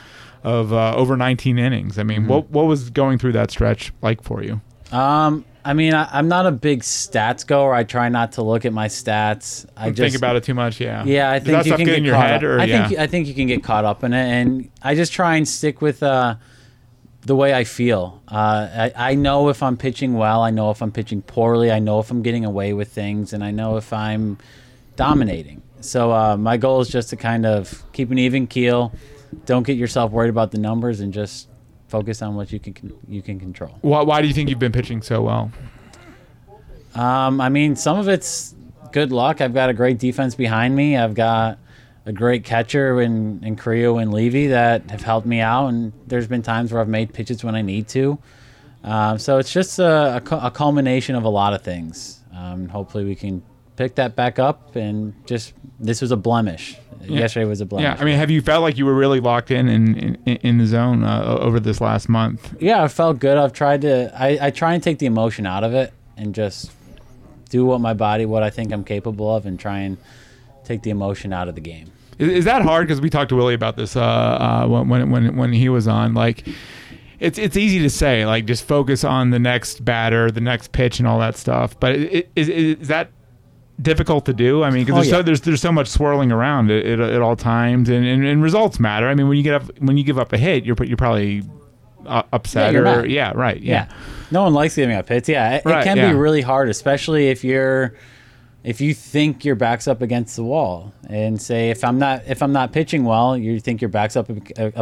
of 0.43 0.73
uh, 0.73 0.93
over 0.95 1.15
19 1.15 1.57
innings. 1.57 1.97
I 1.97 2.03
mean, 2.03 2.21
Mm-hmm. 2.23 2.27
what 2.29 2.49
what 2.51 2.65
was 2.65 2.89
going 2.89 3.17
through 3.17 3.31
that 3.33 3.51
stretch 3.51 3.93
like 4.01 4.21
for 4.21 4.43
you? 4.43 4.59
Um, 4.91 5.45
I 5.65 5.73
mean, 5.73 5.95
I, 5.95 6.07
I'm 6.11 6.27
not 6.27 6.45
a 6.45 6.51
big 6.51 6.81
stats 6.81 7.45
goer. 7.45 7.73
I 7.73 7.83
try 7.83 8.07
not 8.07 8.33
to 8.33 8.43
look 8.43 8.65
at 8.65 8.71
my 8.71 8.87
stats. 8.87 9.65
I 9.75 9.89
just 9.89 9.99
Think 9.99 10.15
about 10.15 10.35
it 10.35 10.43
too 10.43 10.53
much. 10.53 10.79
Yeah. 10.79 11.03
Yeah, 11.03 11.31
I 11.31 11.39
think 11.39 11.65
you 11.65 11.75
can 11.75 11.85
get 11.85 11.97
in 11.97 12.05
your 12.05 12.13
caught 12.13 12.27
head, 12.27 12.43
up. 12.43 12.43
or 12.43 12.59
I 12.59 12.65
yeah? 12.65 12.87
think 12.87 12.99
I 12.99 13.07
think 13.07 13.27
you 13.27 13.33
can 13.33 13.47
get 13.47 13.63
caught 13.63 13.83
up 13.83 14.03
in 14.03 14.13
it, 14.13 14.25
and 14.25 14.69
I 14.83 14.93
just 14.93 15.11
try 15.11 15.37
and 15.37 15.47
stick 15.47 15.81
with 15.81 16.03
uh, 16.03 16.35
the 17.21 17.35
way 17.35 17.55
I 17.55 17.63
feel. 17.63 18.21
Uh, 18.27 18.91
I, 18.95 19.11
I 19.11 19.15
know 19.15 19.49
if 19.49 19.63
I'm 19.63 19.75
pitching 19.75 20.13
well. 20.13 20.43
I 20.43 20.51
know 20.51 20.69
if 20.69 20.83
I'm 20.83 20.91
pitching 20.91 21.23
poorly. 21.23 21.71
I 21.71 21.79
know 21.79 21.99
if 21.99 22.11
I'm 22.11 22.21
getting 22.21 22.45
away 22.45 22.73
with 22.73 22.91
things, 22.91 23.33
and 23.33 23.43
I 23.43 23.49
know 23.49 23.77
if 23.77 23.91
I'm 23.91 24.37
dominating. 24.95 25.63
So 25.81 26.11
uh, 26.11 26.37
my 26.37 26.57
goal 26.57 26.81
is 26.81 26.89
just 26.89 27.09
to 27.09 27.15
kind 27.15 27.45
of 27.45 27.83
keep 27.91 28.11
an 28.11 28.19
even 28.19 28.45
keel. 28.45 28.93
Don't 29.45 29.65
get 29.65 29.77
yourself 29.77 30.11
worried 30.11 30.29
about 30.29 30.51
the 30.51 30.59
numbers, 30.59 30.99
and 30.99 31.11
just 31.11 31.49
focus 31.95 32.21
on 32.21 32.35
what 32.35 32.51
you 32.51 32.59
can 32.59 32.73
you 33.07 33.21
can 33.21 33.39
control. 33.39 33.73
why, 33.81 34.01
why 34.01 34.21
do 34.21 34.27
you 34.27 34.33
think 34.33 34.49
you've 34.49 34.65
been 34.67 34.77
pitching 34.79 35.01
so 35.01 35.21
well? 35.21 35.51
Um, 36.93 37.39
I 37.39 37.49
mean, 37.49 37.75
some 37.75 37.97
of 37.97 38.07
it's 38.07 38.55
good 38.91 39.11
luck. 39.11 39.41
I've 39.41 39.53
got 39.53 39.69
a 39.69 39.73
great 39.73 39.97
defense 39.97 40.35
behind 40.35 40.75
me. 40.75 40.97
I've 40.97 41.13
got 41.13 41.57
a 42.05 42.13
great 42.13 42.43
catcher 42.43 43.01
in, 43.01 43.43
in 43.43 43.55
Creo 43.55 44.01
and 44.01 44.13
Levy 44.13 44.47
that 44.47 44.89
have 44.91 45.01
helped 45.01 45.27
me 45.27 45.39
out. 45.39 45.67
And 45.67 45.91
there's 46.07 46.27
been 46.27 46.41
times 46.41 46.71
where 46.71 46.81
I've 46.81 46.87
made 46.99 47.13
pitches 47.13 47.43
when 47.43 47.55
I 47.55 47.61
need 47.61 47.87
to. 47.89 48.17
Um, 48.83 49.17
so 49.17 49.37
it's 49.39 49.51
just 49.51 49.79
a, 49.79 50.21
a, 50.31 50.35
a 50.47 50.51
culmination 50.51 51.15
of 51.15 51.23
a 51.23 51.29
lot 51.29 51.53
of 51.53 51.61
things. 51.63 52.19
Um, 52.33 52.69
hopefully 52.69 53.03
we 53.03 53.15
can 53.15 53.41
pick 53.75 53.95
that 53.95 54.15
back 54.15 54.39
up 54.39 54.75
and 54.75 55.13
just 55.25 55.53
this 55.79 56.01
was 56.01 56.11
a 56.11 56.17
blemish. 56.17 56.77
Yesterday 57.07 57.45
was 57.45 57.61
a 57.61 57.65
blemish. 57.65 57.83
Yeah, 57.83 58.01
I 58.01 58.05
mean, 58.05 58.17
have 58.17 58.31
you 58.31 58.41
felt 58.41 58.61
like 58.61 58.77
you 58.77 58.85
were 58.85 58.95
really 58.95 59.19
locked 59.19 59.51
in 59.51 59.67
in, 59.67 60.15
in, 60.25 60.35
in 60.37 60.57
the 60.57 60.65
zone 60.65 61.03
uh, 61.03 61.37
over 61.39 61.59
this 61.59 61.81
last 61.81 62.09
month? 62.09 62.55
yeah, 62.59 62.83
I 62.83 62.87
felt 62.87 63.19
good. 63.19 63.37
I've 63.37 63.53
tried 63.53 63.81
to. 63.81 64.11
I, 64.19 64.47
I 64.47 64.49
try 64.51 64.73
and 64.73 64.81
take 64.83 64.99
the 64.99 65.05
emotion 65.05 65.45
out 65.45 65.63
of 65.63 65.73
it 65.73 65.93
and 66.17 66.33
just 66.33 66.71
do 67.49 67.65
what 67.65 67.79
my 67.81 67.93
body, 67.93 68.25
what 68.25 68.43
I 68.43 68.49
think 68.49 68.71
I'm 68.71 68.83
capable 68.83 69.33
of, 69.35 69.45
and 69.45 69.59
try 69.59 69.79
and 69.79 69.97
take 70.63 70.81
the 70.81 70.89
emotion 70.89 71.31
out 71.31 71.47
of 71.47 71.55
the 71.55 71.61
game. 71.61 71.91
Is, 72.17 72.29
is 72.29 72.45
that 72.45 72.61
hard? 72.61 72.87
Because 72.87 73.01
we 73.01 73.09
talked 73.09 73.29
to 73.29 73.35
Willie 73.35 73.53
about 73.53 73.77
this 73.77 73.95
uh, 73.95 74.01
uh, 74.01 74.67
when 74.67 75.09
when 75.09 75.35
when 75.35 75.53
he 75.53 75.69
was 75.69 75.87
on. 75.87 76.13
Like, 76.13 76.47
it's 77.19 77.37
it's 77.37 77.57
easy 77.57 77.79
to 77.79 77.89
say 77.89 78.25
like 78.25 78.45
just 78.45 78.65
focus 78.65 79.03
on 79.03 79.29
the 79.29 79.39
next 79.39 79.83
batter, 79.85 80.31
the 80.31 80.41
next 80.41 80.71
pitch, 80.71 80.99
and 80.99 81.07
all 81.07 81.19
that 81.19 81.37
stuff. 81.37 81.79
But 81.79 81.95
it, 81.95 82.31
is, 82.35 82.49
is 82.49 82.87
that 82.87 83.11
difficult 83.81 84.25
to 84.25 84.33
do? 84.33 84.63
I 84.63 84.69
mean, 84.69 84.85
because 84.85 84.93
Oh, 84.93 85.01
there's 85.01 85.09
so 85.09 85.21
there's 85.23 85.41
there's 85.41 85.61
so 85.61 85.71
much 85.71 85.87
swirling 85.87 86.31
around 86.31 86.71
at, 86.71 86.85
at, 86.85 86.99
at 86.99 87.21
all 87.21 87.35
times, 87.35 87.89
and, 87.89 88.05
and, 88.05 88.25
and 88.25 88.41
results 88.43 88.79
matter. 88.79 89.07
I 89.07 89.15
mean, 89.15 89.27
when 89.27 89.37
you 89.37 89.43
get 89.43 89.55
up 89.55 89.79
when 89.79 89.97
you 89.97 90.03
give 90.03 90.17
up 90.17 90.33
a 90.33 90.37
hit, 90.37 90.65
you're 90.65 90.75
you're 90.83 90.97
probably 90.97 91.43
uh, 92.05 92.23
upset 92.33 92.73
you're 92.73 92.87
or 92.87 93.05
yeah, 93.05 93.31
right, 93.35 93.61
yeah. 93.61 93.87
Yeah. 93.89 93.95
No 94.31 94.43
one 94.43 94.53
likes 94.53 94.75
giving 94.75 94.95
up 94.95 95.07
hits. 95.07 95.29
Yeah, 95.29 95.55
it, 95.57 95.65
Right, 95.65 95.81
it 95.81 95.83
can 95.83 95.97
yeah. 95.97 96.11
be 96.11 96.17
really 96.17 96.41
hard, 96.41 96.69
especially 96.69 97.29
if 97.29 97.43
you're 97.43 97.95
if 98.67 98.81
you 98.81 98.95
think 98.95 99.45
your 99.45 99.53
back's 99.53 99.87
up 99.87 100.01
against 100.01 100.35
the 100.35 100.43
wall 100.43 100.91
and 101.07 101.39
say 101.39 101.69
if 101.69 101.83
I'm 101.83 101.99
not 101.99 102.23
if 102.27 102.41
I'm 102.41 102.51
not 102.51 102.71
pitching 102.71 103.03
well, 103.05 103.37
you 103.37 103.59
think 103.59 103.79
your 103.79 103.89
back's 103.89 104.15
up 104.17 104.27
up 104.29 104.37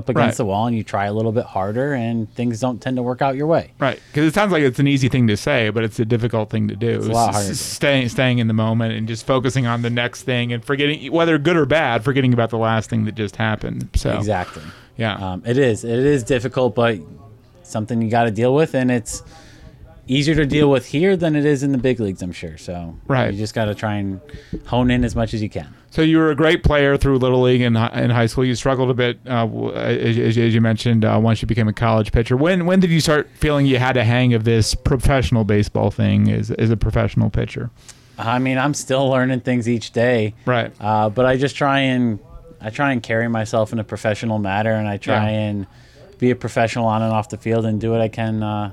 against 0.09 0.15
Right. 0.15 0.35
the 0.37 0.45
wall 0.45 0.67
and 0.67 0.75
you 0.75 0.83
try 0.83 1.05
a 1.05 1.11
little 1.13 1.33
bit 1.33 1.43
harder 1.43 1.93
and 1.93 2.33
things 2.33 2.61
don't 2.61 2.81
tend 2.81 2.95
to 2.95 3.03
work 3.03 3.21
out 3.21 3.35
your 3.35 3.45
way. 3.47 3.71
Right, 3.79 3.99
because 4.07 4.25
it 4.25 4.33
sounds 4.33 4.53
like 4.53 4.63
it's 4.63 4.79
an 4.79 4.87
easy 4.87 5.09
thing 5.09 5.27
to 5.27 5.35
say, 5.35 5.69
but 5.69 5.83
it's 5.83 5.99
a 5.99 6.05
difficult 6.05 6.49
thing 6.49 6.69
to 6.69 6.75
do. 6.77 6.91
it's 6.91 7.07
a 7.07 7.11
lot 7.11 7.33
harder. 7.33 7.53
Staying, 7.53 8.07
staying 8.07 8.39
in 8.39 8.47
the 8.47 8.53
moment 8.53 8.93
and 8.93 9.05
just 9.05 9.25
focusing 9.27 9.67
on 9.67 9.81
the 9.81 9.89
next 9.89 10.23
thing 10.23 10.53
and 10.53 10.63
forgetting 10.63 11.11
whether 11.11 11.37
good 11.37 11.57
or 11.57 11.65
bad, 11.65 12.05
forgetting 12.05 12.31
about 12.33 12.51
the 12.51 12.57
last 12.57 12.89
thing 12.89 13.03
that 13.03 13.15
just 13.15 13.35
happened. 13.35 13.89
So 13.95 14.15
Exactly. 14.17 14.63
yeah, 14.95 15.15
Um, 15.15 15.43
it 15.45 15.57
is. 15.57 15.83
It 15.83 15.99
is 15.99 16.23
difficult, 16.23 16.73
but 16.73 16.99
something 17.63 18.01
you 18.01 18.09
got 18.09 18.23
to 18.23 18.31
deal 18.31 18.55
with, 18.55 18.75
and 18.75 18.89
it's 18.91 19.23
easier 20.07 20.35
to 20.35 20.45
deal 20.45 20.69
with 20.69 20.87
here 20.87 21.15
than 21.15 21.35
it 21.35 21.45
is 21.45 21.63
in 21.63 21.71
the 21.71 21.77
big 21.77 21.99
leagues. 21.99 22.21
I'm 22.21 22.31
sure. 22.33 22.57
So 22.57 22.95
Right. 23.07 23.31
you 23.31 23.37
just 23.37 23.53
got 23.53 23.65
to 23.65 23.75
try 23.75 23.95
and 23.95 24.19
hone 24.65 24.91
in 24.91 25.03
as 25.05 25.15
much 25.15 25.33
as 25.33 25.41
you 25.41 25.49
can. 25.49 25.67
so 25.91 26.01
you 26.01 26.17
were 26.17 26.31
a 26.31 26.35
great 26.35 26.63
player 26.63 26.97
through 26.97 27.19
little 27.19 27.41
league 27.41 27.61
and 27.61 27.77
in 27.77 28.09
high 28.09 28.25
school. 28.25 28.43
You 28.43 28.55
struggled 28.55 28.89
a 28.89 28.93
bit, 28.93 29.19
uh, 29.27 29.47
as, 29.75 30.17
as- 30.17 30.37
you 30.55 30.59
mentioned, 30.59 31.05
uh, 31.05 31.19
once 31.21 31.41
you 31.41 31.47
became 31.47 31.67
a 31.67 31.73
college 31.73 32.11
pitcher. 32.11 32.35
When 32.35 32.65
when 32.65 32.79
did 32.79 32.89
you 32.89 32.99
start 32.99 33.29
feeling 33.35 33.65
you 33.65 33.77
had 33.77 33.95
a 33.95 34.03
hang 34.03 34.33
of 34.33 34.43
this 34.43 34.73
professional 34.75 35.43
baseball 35.43 35.91
thing 35.91 36.29
as 36.31 36.49
as 36.51 36.69
a 36.71 36.77
professional 36.77 37.29
pitcher? 37.29 37.69
I 38.17 38.39
mean, 38.39 38.57
I'm 38.57 38.73
still 38.73 39.07
learning 39.09 39.39
things 39.41 39.67
each 39.69 39.91
day. 39.91 40.33
Right. 40.45 40.71
Uh, 40.79 41.09
but 41.09 41.25
I 41.25 41.37
just 41.37 41.55
try 41.55 41.79
and 41.79 42.19
I 42.61 42.69
try 42.71 42.91
and 42.91 43.01
carry 43.03 43.27
myself 43.27 43.71
in 43.73 43.79
a 43.79 43.83
professional 43.83 44.39
manner, 44.39 44.71
and 44.73 44.87
I 44.87 44.97
try 44.97 45.29
Yeah. 45.31 45.37
and 45.39 45.67
be 46.19 46.29
a 46.31 46.35
professional 46.35 46.85
on 46.87 47.01
and 47.01 47.11
off 47.13 47.29
the 47.29 47.37
field, 47.37 47.65
and 47.65 47.79
do 47.79 47.91
what 47.91 48.01
I 48.01 48.07
can 48.07 48.41
uh, 48.43 48.71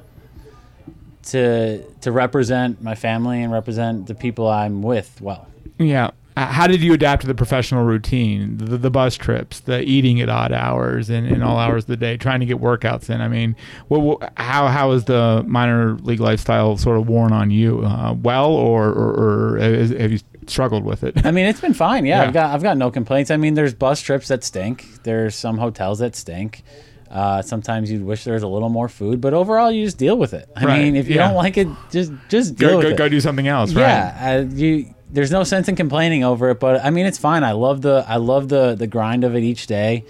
to 1.25 1.83
to 2.01 2.13
represent 2.13 2.83
my 2.83 2.95
family 2.95 3.43
and 3.43 3.53
represent 3.53 4.07
the 4.07 4.15
people 4.15 4.49
I'm 4.49 4.83
with 4.83 5.21
well. 5.21 5.47
Yeah. 5.79 6.11
Uh, 6.37 6.47
How 6.47 6.69
did 6.69 6.81
you 6.81 6.93
adapt 6.95 7.23
to 7.23 7.27
the 7.27 7.35
professional 7.35 7.85
routine, 7.85 8.57
the, 8.59 8.79
the 8.79 8.91
bus 8.91 9.17
trips, 9.17 9.61
the 9.61 9.83
eating 9.83 10.21
at 10.21 10.29
odd 10.29 10.53
hours 10.53 11.11
and, 11.11 11.27
and 11.27 11.43
all 11.43 11.59
hours 11.59 11.85
of 11.85 11.89
the 11.89 11.97
day, 11.97 12.17
trying 12.17 12.39
to 12.39 12.47
get 12.47 12.59
workouts 12.59 13.11
in? 13.11 13.21
I 13.21 13.27
mean, 13.27 13.57
what, 13.89 14.01
what, 14.01 14.33
how 14.37 14.69
how 14.69 14.93
is 14.93 15.05
the 15.07 15.45
minor 15.47 15.95
league 15.97 16.21
lifestyle 16.21 16.77
sort 16.77 16.99
of 16.99 17.09
worn 17.09 17.33
on 17.33 17.51
you? 17.51 17.83
Uh, 17.85 18.15
well, 18.15 18.53
or, 18.53 18.89
or, 18.91 19.11
or 19.55 19.59
is, 19.59 19.91
have 19.91 20.13
you 20.13 20.21
struggled 20.47 20.85
with 20.85 21.03
it? 21.03 21.27
I 21.27 21.33
mean, 21.33 21.47
it's 21.47 21.61
been 21.61 21.75
fine. 21.75 22.07
Yeah, 22.07 22.23
Yeah. 22.23 22.29
I've 22.29 22.33
got 22.35 22.55
I've 22.55 22.63
got 22.63 22.77
no 22.77 22.91
complaints. 22.93 23.31
I 23.33 23.37
mean, 23.37 23.55
there's 23.55 23.75
bus 23.75 24.01
trips 24.01 24.29
that 24.29 24.45
stink. 24.45 24.87
There's 25.03 25.35
some 25.35 25.59
hotels 25.59 25.99
that 25.99 26.15
stink. 26.15 26.63
Uh, 27.11 27.43
sometimes 27.43 27.91
you'd 27.91 28.05
wish 28.05 28.23
there 28.25 28.35
was 28.35 28.43
a 28.45 28.49
little 28.49 28.69
more 28.69 28.89
food, 28.89 29.21
but 29.21 29.35
overall, 29.35 29.71
you 29.71 29.85
just 29.85 29.99
deal 29.99 30.17
with 30.17 30.33
it. 30.33 30.49
I 30.55 30.65
Right, 30.65 30.83
mean, 30.83 30.95
if 30.97 31.09
you 31.09 31.17
yeah. 31.17 31.27
don't 31.27 31.37
like 31.37 31.57
it, 31.59 31.67
just 31.91 32.13
just 32.29 32.55
deal 32.57 32.71
go, 32.71 32.77
with 32.79 32.85
go, 32.87 32.91
it. 32.91 32.97
go 32.97 33.09
do 33.09 33.21
something 33.21 33.49
else, 33.49 33.75
right? 33.75 33.83
Yeah, 33.83 34.45
uh, 34.49 34.55
you. 34.55 34.95
There's 35.13 35.33
no 35.33 35.43
sense 35.43 35.67
in 35.69 35.75
complaining 35.75 36.23
over 36.23 36.51
it, 36.51 36.61
but 36.61 36.85
I 36.85 36.91
mean, 36.91 37.05
it's 37.07 37.19
fine. 37.19 37.43
I 37.43 37.51
love 37.53 37.81
the 37.83 38.05
I 38.07 38.17
love 38.17 38.49
the 38.49 38.77
the 38.77 38.87
grind 38.87 39.25
of 39.25 39.35
it 39.35 39.43
each 39.43 39.67
day. 39.67 40.05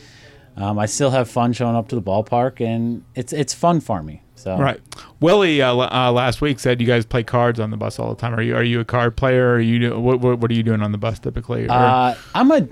Um, 0.59 0.79
I 0.79 0.85
still 0.85 1.11
have 1.11 1.31
fun 1.31 1.55
showing 1.55 1.75
up 1.75 1.89
to 1.89 1.95
the 1.95 2.03
ballpark, 2.03 2.61
and 2.61 3.03
it's 3.15 3.33
it's 3.33 3.55
fun 3.55 3.81
for 3.81 4.03
me. 4.03 4.23
So 4.35 4.59
Right. 4.59 4.81
Willie 5.21 5.63
uh, 5.63 5.75
uh, 5.75 6.13
last 6.13 6.41
week 6.43 6.59
said 6.59 6.81
you 6.83 6.87
guys 6.87 7.07
play 7.07 7.23
cards 7.23 7.61
on 7.61 7.71
the 7.71 7.77
bus 7.79 7.99
all 7.99 8.11
the 8.11 8.21
time. 8.21 8.35
Are 8.35 8.43
you 8.43 8.55
are 8.57 8.63
you 8.63 8.81
a 8.81 8.85
card 8.85 9.17
player? 9.17 9.55
Are 9.55 9.61
you 9.61 9.99
what, 9.99 10.21
what 10.21 10.39
what 10.39 10.51
are 10.51 10.55
you 10.55 10.63
doing 10.63 10.83
on 10.83 10.93
the 10.93 10.99
bus 10.99 11.19
typically? 11.19 11.67
Or- 11.67 11.73
Uh, 11.73 12.15
I'm 12.35 12.51
a. 12.51 12.69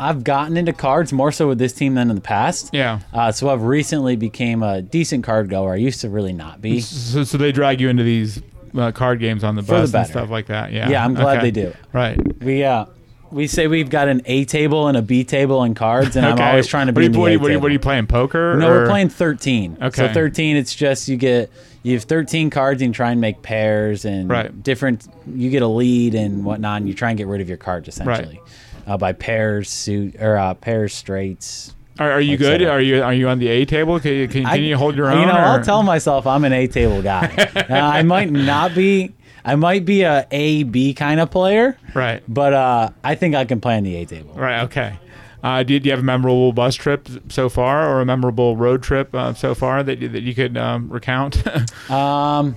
I've 0.00 0.24
gotten 0.24 0.56
into 0.56 0.72
cards 0.72 1.12
more 1.12 1.30
so 1.32 1.48
with 1.48 1.58
this 1.58 1.72
team 1.72 1.94
than 1.94 2.10
in 2.10 2.16
the 2.16 2.20
past. 2.22 2.70
yeah. 2.72 3.00
Uh, 3.12 3.30
so 3.32 3.48
I've 3.48 3.62
recently 3.62 4.16
became 4.16 4.62
a 4.62 4.82
decent 4.82 5.24
card 5.24 5.48
goer. 5.48 5.72
I 5.74 5.76
used 5.76 6.00
to 6.00 6.08
really 6.08 6.32
not 6.32 6.60
be. 6.60 6.80
So, 6.80 7.24
so 7.24 7.38
they 7.38 7.52
drag 7.52 7.80
you 7.80 7.88
into 7.88 8.02
these 8.02 8.42
uh, 8.76 8.90
card 8.92 9.20
games 9.20 9.44
on 9.44 9.54
the 9.54 9.62
the 9.62 9.72
bus 9.72 9.94
and 9.94 10.06
stuff 10.06 10.30
like 10.30 10.46
that. 10.46 10.72
Yeah. 10.72 10.88
Yeah, 10.88 11.04
I'm 11.04 11.14
glad 11.14 11.38
Okay. 11.38 11.46
they 11.46 11.50
do. 11.50 11.72
Right. 11.92 12.18
We 12.42 12.64
uh, 12.64 12.86
we 13.30 13.46
say 13.46 13.66
we've 13.68 13.90
got 13.90 14.08
an 14.08 14.22
A 14.26 14.44
table 14.44 14.88
and 14.88 14.96
a 14.96 15.02
B 15.02 15.22
table 15.24 15.62
in 15.64 15.74
cards, 15.74 16.16
and 16.16 16.26
Okay. 16.26 16.42
I'm 16.42 16.50
always 16.50 16.66
trying 16.66 16.88
to 16.88 16.92
be 16.92 17.02
are 17.02 17.04
in 17.06 17.12
you, 17.12 17.14
the 17.14 17.18
what 17.20 17.26
are 17.26 17.28
A 17.30 17.32
you, 17.32 17.38
what 17.40 17.62
what 17.62 17.68
are 17.70 17.72
you 17.72 17.78
playing? 17.78 18.06
Poker? 18.06 18.56
No, 18.56 18.68
or- 18.68 18.80
we're 18.82 18.86
playing 18.88 19.08
13. 19.10 19.78
Okay. 19.80 20.08
So 20.08 20.12
13, 20.12 20.56
it's 20.56 20.74
just 20.74 21.08
you 21.08 21.16
get 21.16 21.50
you 21.84 21.94
have 21.94 22.04
13 22.04 22.50
cards 22.50 22.80
and 22.82 22.88
you 22.90 22.94
try 22.94 23.10
and 23.12 23.20
make 23.20 23.42
pairs 23.42 24.04
and 24.04 24.28
Right. 24.28 24.62
different. 24.62 25.06
You 25.32 25.50
get 25.50 25.62
a 25.62 25.68
lead 25.68 26.14
and 26.14 26.44
whatnot, 26.44 26.78
and 26.78 26.88
you 26.88 26.94
try 26.94 27.10
and 27.10 27.18
get 27.18 27.26
rid 27.28 27.40
of 27.40 27.48
your 27.48 27.58
cards 27.58 27.88
essentially 27.88 28.40
uh, 28.86 28.96
by 28.96 29.12
pairs, 29.12 29.68
suit 29.70 30.16
or 30.20 30.36
uh, 30.36 30.54
pairs, 30.54 30.94
straights. 30.94 31.74
Are, 31.98 32.10
are 32.12 32.20
you 32.20 32.32
Like 32.32 32.38
good? 32.40 32.62
Are 32.62 32.80
you 32.80 33.02
are 33.02 33.14
you 33.14 33.28
on 33.28 33.38
the 33.38 33.48
A 33.48 33.64
table? 33.64 34.00
Can 34.00 34.12
you, 34.14 34.26
can, 34.28 34.42
can 34.44 34.52
I- 34.52 34.54
you 34.56 34.76
hold 34.76 34.96
your 34.96 35.10
own? 35.10 35.20
You 35.20 35.26
know, 35.26 35.32
or- 35.32 35.38
I'll 35.38 35.62
tell 35.64 35.82
myself 35.82 36.26
I'm 36.26 36.44
an 36.44 36.52
A 36.52 36.66
table 36.66 37.02
guy. 37.02 37.26
uh, 37.56 37.64
I 37.74 38.02
might 38.02 38.30
not 38.30 38.74
be. 38.74 39.14
I 39.46 39.56
might 39.56 39.84
be 39.84 40.02
a 40.02 40.26
A 40.30 40.62
B 40.62 40.94
kind 40.94 41.20
of 41.20 41.30
player, 41.30 41.76
Right. 41.92 42.22
but 42.26 42.54
uh, 42.54 42.88
I 43.04 43.14
think 43.14 43.34
I 43.34 43.44
can 43.44 43.60
play 43.60 43.76
on 43.76 43.82
the 43.82 43.94
A 43.96 44.06
table. 44.06 44.32
Right. 44.34 44.62
Okay. 44.64 44.98
Uh, 45.42 45.62
do, 45.62 45.74
you, 45.74 45.80
do 45.80 45.88
you 45.88 45.90
have 45.92 46.00
a 46.00 46.02
memorable 46.02 46.54
bus 46.54 46.74
trip 46.74 47.06
so 47.28 47.50
far, 47.50 47.86
or 47.86 48.00
a 48.00 48.06
memorable 48.06 48.56
road 48.56 48.82
trip 48.82 49.14
uh, 49.14 49.34
so 49.34 49.54
far 49.54 49.82
that 49.82 49.98
you, 49.98 50.08
that 50.08 50.22
you 50.22 50.34
could 50.34 50.56
um, 50.56 50.88
recount? 50.88 51.42
Um, 51.90 52.56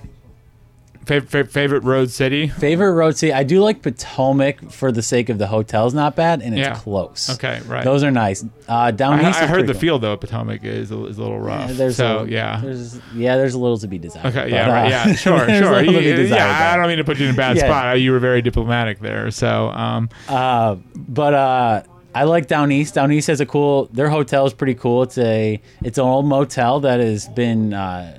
Fav- 1.08 1.22
fav- 1.22 1.50
favorite 1.50 1.84
road 1.84 2.10
city? 2.10 2.48
Favorite 2.48 2.92
road 2.92 3.16
city? 3.16 3.32
I 3.32 3.42
do 3.42 3.60
like 3.60 3.80
Potomac 3.82 4.70
for 4.70 4.92
the 4.92 5.00
sake 5.02 5.30
of 5.30 5.38
the 5.38 5.46
hotel's 5.46 5.94
not 5.94 6.14
bad 6.14 6.42
and 6.42 6.52
it's 6.56 6.68
Yeah. 6.68 6.74
close. 6.74 7.30
Okay, 7.30 7.60
right. 7.66 7.82
Those 7.82 8.04
are 8.04 8.10
nice. 8.10 8.44
Uh, 8.68 8.90
down 8.90 9.24
I, 9.24 9.30
east, 9.30 9.40
I 9.42 9.46
heard 9.46 9.66
the 9.66 9.72
cool. 9.72 9.80
field 9.80 10.02
though 10.02 10.12
at 10.12 10.20
Potomac 10.20 10.62
is 10.64 10.90
a, 10.90 11.06
is 11.06 11.16
a 11.16 11.22
little 11.22 11.40
rough. 11.40 11.70
Yeah, 11.70 11.76
there's 11.76 11.96
so 11.96 12.18
a, 12.20 12.26
yeah. 12.28 12.60
There's, 12.62 13.00
yeah, 13.14 13.36
there's 13.36 13.54
a 13.54 13.58
little 13.58 13.78
to 13.78 13.88
be 13.88 13.96
desired. 13.98 14.26
Okay, 14.26 14.40
but, 14.42 14.50
yeah, 14.50 14.82
uh, 14.82 14.88
yeah, 14.88 15.12
sure, 15.14 15.38
sure. 15.48 15.82
to 15.82 16.26
Yeah, 16.28 16.70
I 16.72 16.76
don't 16.76 16.86
mean 16.88 16.98
to 16.98 17.04
put 17.04 17.18
you 17.18 17.26
in 17.26 17.34
a 17.34 17.36
bad 17.36 17.56
Yeah. 17.58 17.64
spot. 17.64 18.00
You 18.00 18.12
were 18.12 18.18
very 18.20 18.42
diplomatic 18.42 19.00
there. 19.00 19.30
So, 19.30 19.68
um, 19.70 20.10
Uh, 20.28 20.76
but 20.94 21.32
uh, 21.32 21.82
I 22.14 22.24
like 22.24 22.48
down 22.48 22.70
east. 22.70 22.94
Down 22.94 23.12
east 23.12 23.28
has 23.28 23.40
a 23.40 23.46
cool. 23.46 23.86
Their 23.92 24.10
hotel 24.10 24.44
is 24.46 24.52
pretty 24.52 24.74
cool. 24.74 25.04
It's 25.04 25.16
a 25.16 25.58
it's 25.82 25.96
an 25.96 26.04
old 26.04 26.26
motel 26.26 26.80
that 26.80 27.00
has 27.00 27.28
been 27.28 27.72
uh, 27.72 28.18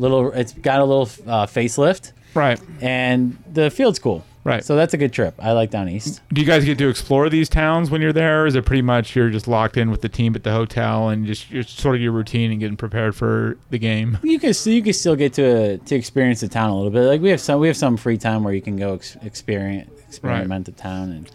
little. 0.00 0.32
It's 0.32 0.52
got 0.52 0.80
a 0.80 0.84
little 0.84 1.08
uh, 1.26 1.46
facelift, 1.46 2.12
right. 2.34 2.60
and 2.80 3.36
the 3.52 3.70
field's 3.70 3.98
cool. 3.98 4.24
Right. 4.42 4.64
So 4.64 4.74
that's 4.74 4.94
a 4.94 4.96
good 4.96 5.12
trip. 5.12 5.34
I 5.38 5.52
like 5.52 5.70
down 5.70 5.88
east. 5.88 6.22
Do 6.32 6.40
you 6.40 6.46
guys 6.46 6.64
get 6.64 6.78
to 6.78 6.88
explore 6.88 7.28
these 7.28 7.48
towns 7.50 7.90
when 7.90 8.00
you're 8.00 8.12
there? 8.12 8.44
Or 8.44 8.46
is 8.46 8.54
it 8.54 8.64
pretty 8.64 8.80
much 8.80 9.14
you're 9.14 9.28
just 9.28 9.46
locked 9.46 9.76
in 9.76 9.90
with 9.90 10.00
the 10.00 10.08
team 10.08 10.34
at 10.34 10.44
the 10.44 10.52
hotel 10.52 11.10
and 11.10 11.26
just 11.26 11.50
you're 11.50 11.62
sort 11.62 11.96
of 11.96 12.00
your 12.00 12.12
routine 12.12 12.50
and 12.50 12.58
getting 12.58 12.78
prepared 12.78 13.14
for 13.14 13.58
the 13.68 13.78
game? 13.78 14.18
You 14.22 14.38
can 14.38 14.54
still 14.54 14.72
you 14.72 14.82
can 14.82 14.94
still 14.94 15.14
get 15.14 15.34
to 15.34 15.76
to 15.76 15.94
experience 15.94 16.40
the 16.40 16.48
town 16.48 16.70
a 16.70 16.74
little 16.74 16.90
bit. 16.90 17.02
Like 17.02 17.20
we 17.20 17.28
have 17.28 17.40
some 17.40 17.60
we 17.60 17.66
have 17.66 17.76
some 17.76 17.98
free 17.98 18.16
time 18.16 18.42
where 18.42 18.54
you 18.54 18.62
can 18.62 18.76
go 18.76 18.94
ex- 18.94 19.16
experience 19.22 19.90
experiment 20.08 20.64
the 20.66 20.72
town 20.72 21.10
and. 21.10 21.30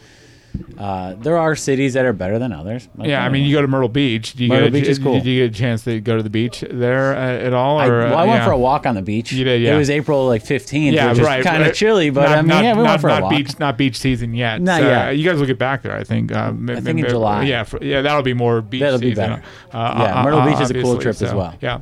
Uh, 0.77 1.13
there 1.15 1.37
are 1.37 1.55
cities 1.55 1.93
that 1.93 2.05
are 2.05 2.13
better 2.13 2.37
than 2.37 2.51
others. 2.51 2.87
Like, 2.97 3.07
Yeah, 3.09 3.23
I 3.23 3.27
uh, 3.27 3.29
mean, 3.29 3.45
you 3.45 3.55
go 3.55 3.61
to 3.61 3.67
Myrtle 3.67 3.89
Beach. 3.89 4.33
Do 4.33 4.43
you 4.43 4.49
Myrtle 4.49 4.65
get 4.65 4.69
a, 4.69 4.81
Beach 4.81 4.89
is 4.89 4.97
did- 4.97 5.03
cool. 5.03 5.13
Did 5.13 5.25
you 5.25 5.47
get 5.47 5.55
a 5.55 5.59
chance 5.59 5.83
to 5.85 5.99
go 6.01 6.17
to 6.17 6.23
the 6.23 6.29
beach 6.29 6.63
there 6.69 7.15
uh, 7.15 7.45
at 7.47 7.53
all? 7.53 7.77
I, 7.79 7.87
Or, 7.87 7.99
well, 7.99 8.13
uh, 8.13 8.17
I 8.23 8.25
went 8.25 8.39
yeah. 8.39 8.45
for 8.45 8.51
a 8.51 8.57
walk 8.57 8.85
on 8.85 8.95
the 8.95 9.01
beach. 9.01 9.31
You 9.31 9.43
did, 9.43 9.61
yeah. 9.61 9.73
It 9.73 9.77
was 9.77 9.89
April 9.89 10.25
like 10.27 10.43
15th, 10.43 10.91
Yeah, 10.93 11.11
which 11.13 11.19
right. 11.21 11.43
kind 11.43 11.61
right. 11.61 11.71
of 11.71 11.75
chilly, 11.75 12.09
but 12.09 12.21
not, 12.29 12.37
I 12.37 12.41
mean, 12.41 12.47
not, 12.49 12.63
yeah, 12.63 12.73
we 12.75 12.83
not, 12.83 12.89
went 12.89 13.01
for 13.01 13.07
not 13.07 13.19
a 13.19 13.23
walk. 13.23 13.31
beach, 13.31 13.59
not 13.59 13.77
beach 13.77 13.97
season 13.97 14.33
yet. 14.33 14.61
Not 14.61 14.81
So, 14.81 14.87
yet. 14.89 15.07
uh, 15.07 15.11
You 15.11 15.29
guys 15.29 15.39
will 15.39 15.47
get 15.47 15.59
back 15.59 15.81
there, 15.83 15.95
I 15.95 16.03
think. 16.03 16.31
Uh, 16.31 16.53
I 16.69 16.79
think 16.81 16.99
in 16.99 17.07
July. 17.07 17.43
Yeah, 17.43 17.63
for, 17.63 17.83
yeah, 17.83 18.01
that'll 18.01 18.21
be 18.23 18.33
more 18.33 18.61
beach 18.61 18.81
That'll 18.81 18.99
be 18.99 19.11
season. 19.11 19.29
better. 19.29 19.43
Uh, 19.71 19.95
Yeah, 19.99 20.19
uh, 20.19 20.23
Myrtle 20.23 20.39
uh, 20.41 20.45
Beach 20.51 20.61
is 20.61 20.71
a 20.71 20.81
cool 20.81 20.97
trip 20.97 21.21
as 21.21 21.33
well. 21.33 21.55
Yeah. 21.61 21.79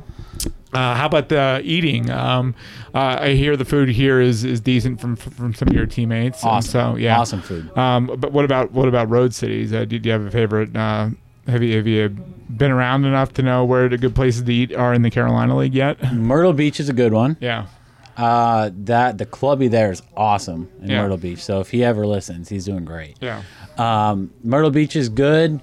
Uh, 0.72 0.94
how 0.96 1.06
about 1.06 1.28
the 1.28 1.60
eating? 1.64 2.10
Um, 2.10 2.54
uh, 2.94 3.18
I 3.20 3.34
hear 3.34 3.56
the 3.56 3.64
food 3.64 3.88
here 3.88 4.20
is, 4.20 4.42
is 4.44 4.60
decent 4.60 5.00
from 5.00 5.14
from 5.16 5.54
some 5.54 5.68
of 5.68 5.74
your 5.74 5.86
teammates. 5.86 6.42
and 6.42 6.50
Awesome. 6.50 6.70
So 6.70 6.96
yeah, 6.96 7.18
Awesome 7.18 7.40
food. 7.42 7.76
Um, 7.78 8.06
but 8.18 8.32
what 8.32 8.44
about 8.44 8.72
what 8.72 8.88
about 8.88 9.08
road 9.08 9.32
cities? 9.34 9.72
Uh, 9.72 9.84
do, 9.84 9.98
do 9.98 10.08
you 10.08 10.12
have 10.12 10.22
a 10.26 10.30
favorite? 10.30 10.74
Uh, 10.74 11.10
have 11.46 11.62
you 11.62 11.76
have 11.76 11.86
you 11.86 12.08
been 12.08 12.70
around 12.72 13.04
enough 13.04 13.32
to 13.34 13.42
know 13.42 13.64
where 13.64 13.88
the 13.88 13.98
good 13.98 14.14
places 14.14 14.42
to 14.42 14.52
eat 14.52 14.74
are 14.74 14.92
in 14.94 15.02
the 15.02 15.10
Carolina 15.10 15.56
League 15.56 15.74
yet? 15.74 16.12
Myrtle 16.12 16.52
Beach 16.52 16.80
is 16.80 16.88
a 16.88 16.92
good 16.92 17.12
one. 17.12 17.36
Yeah. 17.40 17.66
Uh, 18.16 18.70
that 18.74 19.18
the 19.18 19.26
clubby 19.26 19.66
there 19.68 19.90
is 19.92 20.00
awesome 20.16 20.68
in 20.80 20.90
Yeah. 20.90 21.02
Myrtle 21.02 21.16
Beach. 21.18 21.42
So 21.42 21.60
if 21.60 21.70
he 21.70 21.82
ever 21.84 22.06
listens, 22.06 22.48
he's 22.48 22.64
doing 22.64 22.84
great. 22.84 23.16
Yeah. 23.20 23.42
Um, 23.76 24.32
Myrtle 24.42 24.70
Beach 24.70 24.94
is 24.96 25.08
good. 25.08 25.60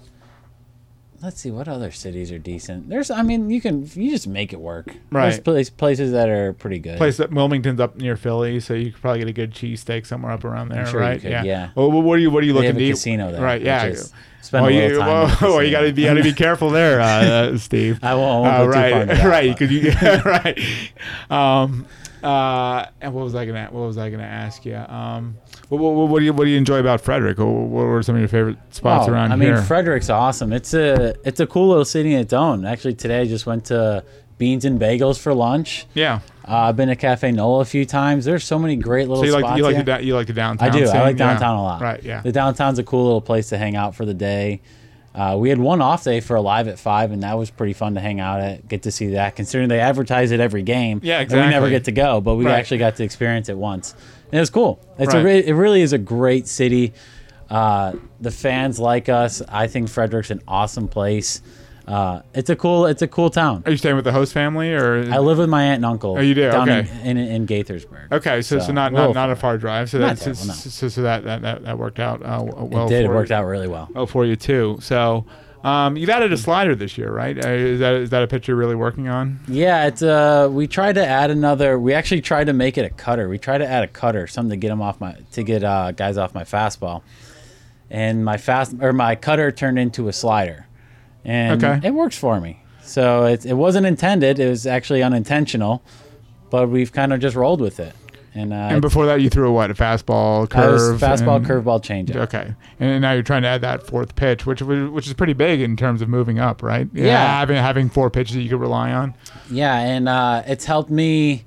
Let's 1.21 1.39
see 1.39 1.51
what 1.51 1.67
other 1.67 1.91
cities 1.91 2.31
are 2.31 2.39
decent. 2.39 2.89
There's, 2.89 3.11
I 3.11 3.21
mean, 3.21 3.49
you 3.51 3.61
can 3.61 3.87
you 3.93 4.09
just 4.09 4.27
make 4.27 4.53
it 4.53 4.59
work. 4.59 4.95
Right. 5.11 5.43
place, 5.43 5.69
places 5.69 6.11
that 6.13 6.29
are 6.29 6.53
pretty 6.53 6.79
good. 6.79 6.97
place 6.97 7.17
that 7.17 7.31
Wilmington's 7.31 7.79
up 7.79 7.95
near 7.95 8.15
Philly, 8.17 8.59
so 8.59 8.73
you 8.73 8.91
could 8.91 9.01
probably 9.01 9.19
get 9.19 9.27
a 9.27 9.33
good 9.33 9.51
cheesesteak 9.51 10.07
somewhere 10.07 10.31
up 10.31 10.43
around 10.43 10.69
there, 10.69 10.85
sure 10.87 10.99
right? 10.99 11.21
could, 11.21 11.29
yeah. 11.29 11.43
yeah. 11.43 11.69
Well, 11.75 11.91
what 11.91 12.17
are 12.17 12.21
you 12.21 12.31
What 12.31 12.41
are 12.43 12.47
you 12.47 12.53
They 12.53 12.57
looking 12.59 12.67
have 12.73 12.77
a 12.77 12.85
to 12.87 12.91
casino 12.91 13.31
there, 13.31 13.41
right? 13.41 13.61
Yeah. 13.61 13.93
spend 14.41 14.65
a 14.65 14.67
well, 14.67 14.73
little 14.73 14.89
you, 14.89 14.97
time 14.97 15.07
well, 15.07 15.37
well, 15.41 15.63
you 15.63 15.69
got 15.71 15.81
to 15.81 15.93
be, 15.93 16.03
got 16.05 16.15
to 16.15 16.23
be 16.23 16.33
careful 16.33 16.71
there, 16.71 16.99
uh, 16.99 17.55
Steve. 17.59 17.99
I 18.01 18.15
won't- 18.15 18.31
I 18.31 18.39
won't 18.39 18.47
Uh, 18.47 18.65
go 18.65 18.71
too 18.71 18.79
right, 19.19 19.23
right, 19.25 19.57
because 19.59 19.71
you 19.71 19.91
right. 20.25 20.59
Um, 21.29 21.85
uh, 22.23 22.85
and 23.01 23.13
what 23.13 23.23
was 23.23 23.35
I 23.35 23.45
gonna 23.45 23.67
What 23.71 23.87
was 23.87 23.97
I 23.97 24.09
gonna 24.09 24.23
ask 24.23 24.65
you? 24.65 24.75
Um, 24.75 25.37
what, 25.69 25.79
what, 25.79 26.07
what 26.09 26.19
do 26.19 26.25
you 26.25 26.33
What 26.33 26.45
do 26.45 26.49
you 26.51 26.57
enjoy 26.57 26.79
about 26.79 27.01
Frederick? 27.01 27.37
What, 27.37 27.47
what 27.47 27.85
were 27.85 28.03
some 28.03 28.15
of 28.15 28.21
your 28.21 28.27
favorite 28.27 28.57
spots 28.71 29.07
Oh, 29.07 29.11
around 29.13 29.31
I 29.31 29.35
mean. 29.35 29.55
Frederick's 29.63 30.09
awesome. 30.09 30.53
It's 30.53 30.73
a 30.73 31.15
it's 31.25 31.39
a 31.39 31.47
cool 31.47 31.69
little 31.69 31.85
city 31.85 32.13
in 32.13 32.19
its 32.19 32.33
own. 32.33 32.65
Actually, 32.65 32.95
today 32.95 33.21
I 33.21 33.25
just 33.25 33.45
went 33.45 33.65
to 33.65 34.03
Beans 34.37 34.65
and 34.65 34.79
Bagels 34.79 35.19
for 35.19 35.33
lunch. 35.33 35.85
yeah. 35.93 36.19
Uh, 36.43 36.55
I've 36.69 36.75
been 36.75 36.89
to 36.89 36.95
Cafe 36.95 37.31
Nola 37.31 37.59
a 37.61 37.65
few 37.65 37.85
times. 37.85 38.25
There's 38.25 38.43
so 38.43 38.57
many 38.57 38.75
great 38.75 39.07
little 39.07 39.23
So 39.23 39.27
you 39.27 39.31
like 39.33 39.45
spots 39.45 39.57
you 39.59 39.63
like 39.63 39.75
here. 39.75 39.83
the 39.83 40.03
you 40.03 40.15
like 40.15 40.25
the 40.27 40.33
downtown. 40.33 40.67
I 40.69 40.71
do. 40.71 40.85
scene? 40.87 40.95
I 40.97 41.01
like 41.03 41.17
Yeah. 41.19 41.33
downtown 41.33 41.57
a 41.57 41.61
lot. 41.63 41.81
Right. 41.81 42.03
Yeah. 42.03 42.21
The 42.21 42.31
downtown's 42.31 42.79
a 42.79 42.83
cool 42.83 43.03
little 43.03 43.21
place 43.21 43.49
to 43.49 43.57
hang 43.59 43.75
out 43.75 43.95
for 43.95 44.05
the 44.05 44.15
day. 44.15 44.61
Uh, 45.13 45.35
we 45.37 45.49
had 45.49 45.57
one 45.59 45.81
off 45.81 46.03
day 46.05 46.21
for 46.21 46.35
Alive 46.37 46.67
at 46.69 46.79
five, 46.79 47.11
and 47.11 47.23
that 47.23 47.37
was 47.37 47.49
pretty 47.51 47.73
fun 47.73 47.95
to 47.95 47.99
hang 47.99 48.19
out 48.21 48.39
at. 48.39 48.67
Get 48.67 48.83
to 48.83 48.91
see 48.91 49.07
that, 49.07 49.35
considering 49.35 49.67
they 49.67 49.79
advertise 49.81 50.31
it 50.31 50.39
every 50.39 50.63
game. 50.63 51.01
Yeah, 51.03 51.19
And 51.19 51.29
we 51.31 51.37
never 51.37 51.69
get 51.69 51.83
to 51.85 51.91
go, 51.91 52.21
but 52.21 52.35
we 52.35 52.45
Right. 52.45 52.53
actually 52.57 52.77
got 52.77 52.95
to 52.95 53.03
experience 53.03 53.49
it 53.49 53.57
once, 53.57 53.93
and 54.31 54.37
it 54.37 54.39
was 54.39 54.49
cool. 54.49 54.79
It's 54.97 55.13
Right. 55.13 55.25
a 55.25 55.49
it 55.49 55.53
really 55.53 55.81
is 55.81 55.91
a 55.91 55.97
great 55.97 56.47
city. 56.47 56.93
Uh, 57.49 57.93
the 58.21 58.31
fans 58.31 58.79
like 58.79 59.09
us. 59.09 59.41
I 59.49 59.67
think 59.67 59.89
Frederick's 59.89 60.31
an 60.31 60.41
awesome 60.47 60.87
place. 60.87 61.41
Uh, 61.87 62.21
it's 62.33 62.49
a 62.49 62.55
cool 62.55 62.85
it's 62.85 63.01
a 63.01 63.07
cool 63.07 63.29
town. 63.29 63.63
Are 63.65 63.71
you 63.71 63.77
staying 63.77 63.95
with 63.95 64.05
the 64.05 64.11
host 64.11 64.33
family 64.33 64.73
or? 64.73 65.11
I 65.11 65.17
live 65.19 65.37
with 65.37 65.49
my 65.49 65.63
aunt 65.63 65.77
and 65.77 65.85
uncle. 65.85 66.17
Oh, 66.17 66.21
you 66.21 66.33
do? 66.33 66.49
Down 66.49 66.69
Okay. 66.69 66.89
in, 67.03 67.17
in, 67.17 67.27
in 67.31 67.47
Gaithersburg. 67.47 68.11
Okay, 68.11 68.41
so 68.41 68.59
so, 68.59 68.67
So, 68.67 68.71
not 68.73 68.91
a 68.91 68.95
not, 68.95 69.13
not 69.15 69.29
a 69.31 69.35
far 69.35 69.57
drive. 69.57 69.89
So 69.89 69.99
that 69.99 70.17
terrible, 70.17 70.45
no. 70.47 70.53
so, 70.53 70.87
so 70.89 71.01
that, 71.01 71.23
that 71.23 71.41
that 71.41 71.63
that 71.63 71.77
worked 71.77 71.99
out 71.99 72.21
uh, 72.23 72.43
well. 72.43 72.85
it 72.85 72.89
did. 72.89 73.05
It 73.05 73.09
worked 73.09 73.29
you. 73.29 73.35
out 73.35 73.45
really 73.45 73.67
well. 73.67 73.89
Oh, 73.95 74.05
for 74.05 74.25
you 74.25 74.35
too. 74.35 74.77
So. 74.81 75.25
Um, 75.63 75.95
you've 75.95 76.09
added 76.09 76.33
a 76.33 76.37
slider 76.37 76.73
this 76.73 76.97
year, 76.97 77.11
right? 77.11 77.37
Uh, 77.37 77.49
is 77.49 77.79
that 77.81 77.93
is 77.93 78.09
that 78.09 78.23
a 78.23 78.27
pitch 78.27 78.47
you're 78.47 78.57
really 78.57 78.73
working 78.73 79.09
on? 79.09 79.39
Yeah, 79.47 79.85
it's 79.85 80.01
uh 80.01 80.49
we 80.51 80.65
tried 80.65 80.93
to 80.95 81.05
add 81.05 81.29
another 81.29 81.77
we 81.77 81.93
actually 81.93 82.21
tried 82.21 82.45
to 82.45 82.53
make 82.53 82.79
it 82.79 82.85
a 82.85 82.89
cutter. 82.89 83.29
We 83.29 83.37
tried 83.37 83.59
to 83.59 83.67
add 83.67 83.83
a 83.83 83.87
cutter, 83.87 84.25
something 84.25 84.49
to 84.49 84.57
get 84.57 84.69
them 84.69 84.81
off 84.81 84.99
my 84.99 85.15
to 85.33 85.43
get 85.43 85.63
uh 85.63 85.91
guys 85.91 86.17
off 86.17 86.33
my 86.33 86.45
fastball. 86.45 87.03
And 87.91 88.25
my 88.25 88.37
fast 88.37 88.73
or 88.81 88.91
my 88.91 89.15
cutter 89.15 89.51
turned 89.51 89.77
into 89.77 90.07
a 90.07 90.13
slider. 90.13 90.65
And 91.25 91.63
Okay. 91.63 91.87
it 91.87 91.91
works 91.93 92.17
for 92.17 92.39
me. 92.41 92.59
So 92.83 93.25
it 93.25 93.45
it 93.45 93.53
wasn't 93.53 93.85
intended, 93.85 94.39
it 94.39 94.49
was 94.49 94.65
actually 94.67 95.03
unintentional, 95.03 95.81
but 96.49 96.69
we've 96.69 96.91
kind 96.91 97.13
of 97.13 97.19
just 97.19 97.35
rolled 97.35 97.61
with 97.61 97.79
it. 97.79 97.93
And 98.33 98.53
uh 98.53 98.55
And 98.71 98.81
before 98.81 99.05
that, 99.07 99.21
you 99.21 99.29
threw 99.29 99.47
a 99.49 99.51
what? 99.51 99.69
A 99.71 99.73
fastball, 99.73 100.49
curve, 100.49 100.99
fastball, 100.99 101.45
curveball, 101.45 101.81
changeup. 101.83 102.15
Okay, 102.15 102.53
and 102.79 103.01
now 103.01 103.11
you're 103.11 103.23
trying 103.23 103.41
to 103.43 103.47
add 103.49 103.61
that 103.61 103.85
fourth 103.85 104.15
pitch, 104.15 104.45
which 104.45 104.61
which 104.61 105.05
is 105.07 105.13
pretty 105.13 105.33
big 105.33 105.61
in 105.61 105.75
terms 105.77 106.01
of 106.01 106.09
moving 106.09 106.39
up, 106.39 106.63
right? 106.63 106.87
Yeah. 106.93 107.17
having 107.39 107.57
having 107.57 107.89
four 107.89 108.09
pitches 108.09 108.35
that 108.35 108.41
you 108.41 108.49
could 108.49 108.59
rely 108.61 108.91
on. 108.91 109.13
Yeah, 109.49 109.75
and 109.77 110.07
uh, 110.09 110.43
it's 110.47 110.65
helped 110.65 110.89
me 110.89 111.43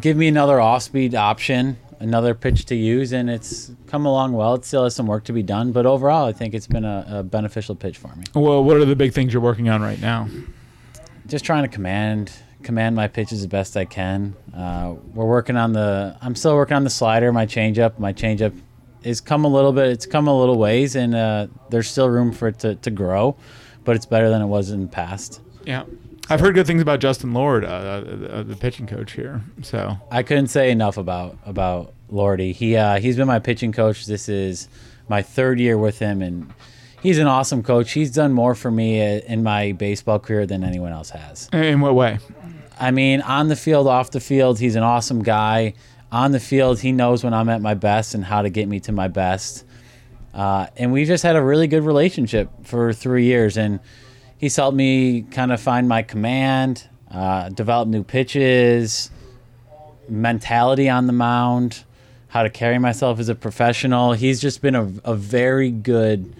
give 0.00 0.16
me 0.16 0.28
another 0.28 0.60
off-speed 0.60 1.14
option, 1.14 1.76
another 2.02 2.34
pitch 2.34 2.66
to 2.66 2.74
use, 2.74 3.12
and 3.12 3.30
it's 3.30 3.70
come 3.86 4.04
along 4.04 4.32
well. 4.32 4.54
It 4.54 4.64
still 4.64 4.84
has 4.84 4.94
some 4.94 5.06
work 5.06 5.24
to 5.24 5.32
be 5.32 5.42
done, 5.42 5.72
but 5.72 5.86
overall, 5.86 6.26
I 6.26 6.32
think 6.32 6.52
it's 6.52 6.66
been 6.66 6.84
a, 6.84 7.06
a 7.08 7.22
beneficial 7.22 7.74
pitch 7.74 7.96
for 7.96 8.14
me. 8.16 8.24
Well, 8.34 8.62
what 8.62 8.76
are 8.76 8.84
the 8.84 8.96
big 8.96 9.12
things 9.12 9.32
you're 9.32 9.42
working 9.42 9.68
on 9.68 9.80
right 9.80 10.00
now? 10.00 10.28
Just 11.26 11.44
trying 11.44 11.62
to 11.62 11.68
command 11.68 12.32
command 12.62 12.94
my 12.94 13.08
pitches 13.08 13.40
as 13.40 13.46
best 13.46 13.76
I 13.76 13.84
can. 13.84 14.34
Uh, 14.54 14.94
we're 15.14 15.26
working 15.26 15.56
on 15.56 15.72
the. 15.72 16.16
I'm 16.20 16.34
still 16.34 16.54
working 16.54 16.76
on 16.76 16.84
the 16.84 16.90
slider, 16.90 17.32
my 17.32 17.46
changeup. 17.46 17.98
My 17.98 18.12
changeup 18.12 18.58
is 19.02 19.20
come 19.20 19.44
a 19.44 19.48
little 19.48 19.72
bit. 19.72 19.88
It's 19.88 20.06
come 20.06 20.28
a 20.28 20.38
little 20.38 20.58
ways, 20.58 20.96
and 20.96 21.14
uh, 21.14 21.46
there's 21.70 21.88
still 21.88 22.08
room 22.08 22.32
for 22.32 22.48
it 22.48 22.58
to, 22.60 22.74
to 22.76 22.90
grow, 22.90 23.36
but 23.84 23.96
it's 23.96 24.06
better 24.06 24.28
than 24.28 24.42
it 24.42 24.46
was 24.46 24.70
in 24.70 24.82
the 24.82 24.88
past. 24.88 25.40
Yeah, 25.64 25.84
I've 26.30 26.40
heard 26.40 26.54
good 26.54 26.66
things 26.66 26.80
about 26.80 27.00
Justin 27.00 27.32
Lord, 27.34 27.64
uh, 27.64 27.68
uh, 27.68 28.42
the 28.42 28.56
pitching 28.56 28.86
coach 28.86 29.12
here. 29.12 29.42
So 29.62 29.96
I 30.10 30.22
couldn't 30.22 30.48
say 30.48 30.70
enough 30.70 30.96
about 30.96 31.36
about 31.44 31.92
Lordy. 32.08 32.52
He 32.52 32.76
uh, 32.76 33.00
he's 33.00 33.16
been 33.16 33.26
my 33.26 33.38
pitching 33.38 33.72
coach. 33.72 34.06
This 34.06 34.28
is 34.28 34.68
my 35.08 35.22
third 35.22 35.58
year 35.60 35.76
with 35.76 35.98
him, 35.98 36.22
and 36.22 36.52
he's 37.02 37.18
an 37.18 37.26
awesome 37.26 37.62
coach. 37.62 37.92
He's 37.92 38.10
done 38.10 38.32
more 38.32 38.54
for 38.54 38.70
me 38.70 39.00
uh, 39.00 39.20
in 39.26 39.42
my 39.42 39.72
baseball 39.72 40.18
career 40.18 40.46
than 40.46 40.64
anyone 40.64 40.92
else 40.92 41.10
has. 41.10 41.48
in 41.52 41.80
what 41.80 41.94
way? 41.94 42.18
I 42.80 42.90
mean, 42.90 43.20
on 43.20 43.48
the 43.48 43.56
field, 43.56 43.86
off 43.86 44.10
the 44.10 44.20
field, 44.20 44.58
he's 44.58 44.76
an 44.76 44.82
awesome 44.82 45.22
guy. 45.22 45.74
On 46.10 46.32
the 46.32 46.40
field, 46.40 46.80
he 46.80 46.92
knows 46.92 47.24
when 47.24 47.32
I'm 47.32 47.48
at 47.48 47.60
my 47.60 47.74
best 47.74 48.14
and 48.14 48.24
how 48.24 48.42
to 48.42 48.50
get 48.50 48.68
me 48.68 48.80
to 48.80 48.92
my 48.92 49.08
best. 49.08 49.64
Uh, 50.34 50.66
and 50.76 50.92
we've 50.92 51.06
just 51.06 51.22
had 51.22 51.36
a 51.36 51.42
really 51.42 51.66
good 51.66 51.84
relationship 51.84 52.50
for 52.64 52.92
three 52.92 53.24
years. 53.24 53.56
And 53.56 53.80
he's 54.42 54.56
helped 54.56 54.76
me 54.76 55.22
kind 55.30 55.52
of 55.52 55.60
find 55.60 55.88
my 55.88 56.02
command, 56.02 56.88
uh, 57.12 57.48
develop 57.50 57.88
new 57.88 58.02
pitches, 58.02 59.08
mentality 60.08 60.88
on 60.88 61.06
the 61.06 61.12
mound, 61.12 61.84
how 62.26 62.42
to 62.42 62.50
carry 62.50 62.76
myself 62.76 63.20
as 63.20 63.28
a 63.28 63.36
professional. 63.36 64.14
He's 64.14 64.40
just 64.40 64.60
been 64.60 64.74
a, 64.74 64.92
a 65.04 65.14
very 65.14 65.70
good 65.70 66.34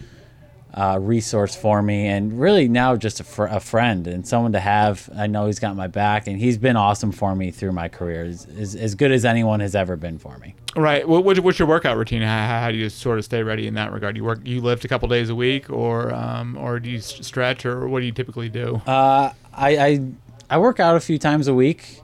uh, 0.75 0.99
resource 1.01 1.55
for 1.55 1.83
me, 1.83 2.07
and 2.07 2.41
really 2.41 2.69
now 2.69 2.97
just 2.97 3.21
a, 3.21 3.25
fr- 3.25 3.45
a 3.45 3.61
friend 3.61 4.07
and 4.07 4.27
someone 4.27 4.53
to 4.53 4.61
have. 4.61 5.11
I 5.15 5.27
know 5.27 5.47
he's 5.47 5.59
got 5.59 5.77
my 5.77 5.87
back, 5.87 6.27
and 6.27 6.39
he's 6.39 6.59
been 6.59 6.77
awesome 6.77 7.13
for 7.13 7.35
me 7.35 7.51
through 7.51 7.73
my 7.73 7.89
career, 7.89 8.25
as, 8.25 8.47
as, 8.59 8.75
as 8.75 8.95
good 8.95 9.13
as 9.13 9.25
anyone 9.25 9.61
has 9.61 9.75
ever 9.75 9.97
been 9.97 10.19
for 10.19 10.39
me. 10.39 10.55
Right. 10.75 11.07
What, 11.07 11.25
what, 11.25 11.39
what's 11.41 11.59
your 11.59 11.69
workout 11.69 11.99
routine? 11.99 12.23
How, 12.23 12.61
how 12.61 12.71
do 12.71 12.79
you 12.79 12.89
sort 12.89 13.19
of 13.19 13.25
stay 13.25 13.43
ready 13.43 13.67
in 13.67 13.75
that 13.75 13.93
regard? 13.93 14.17
You 14.17 14.25
work, 14.25 14.41
you 14.45 14.63
lift 14.63 14.85
a 14.85 14.89
couple 14.89 15.09
days 15.09 15.29
a 15.29 15.35
week, 15.35 15.69
or 15.69 16.15
um, 16.15 16.57
or 16.57 16.81
do 16.81 16.89
you 16.89 17.01
stretch, 17.01 17.67
or 17.67 17.87
what 17.89 18.01
do 18.01 18.07
you 18.07 18.13
typically 18.13 18.49
do? 18.49 18.81
Uh, 18.87 19.33
I, 19.53 19.77
I 19.77 20.11
I 20.49 20.59
work 20.59 20.81
out 20.81 20.97
a 20.97 21.01
few 21.01 21.19
times 21.19 21.49
a 21.49 21.55
week. 21.55 22.01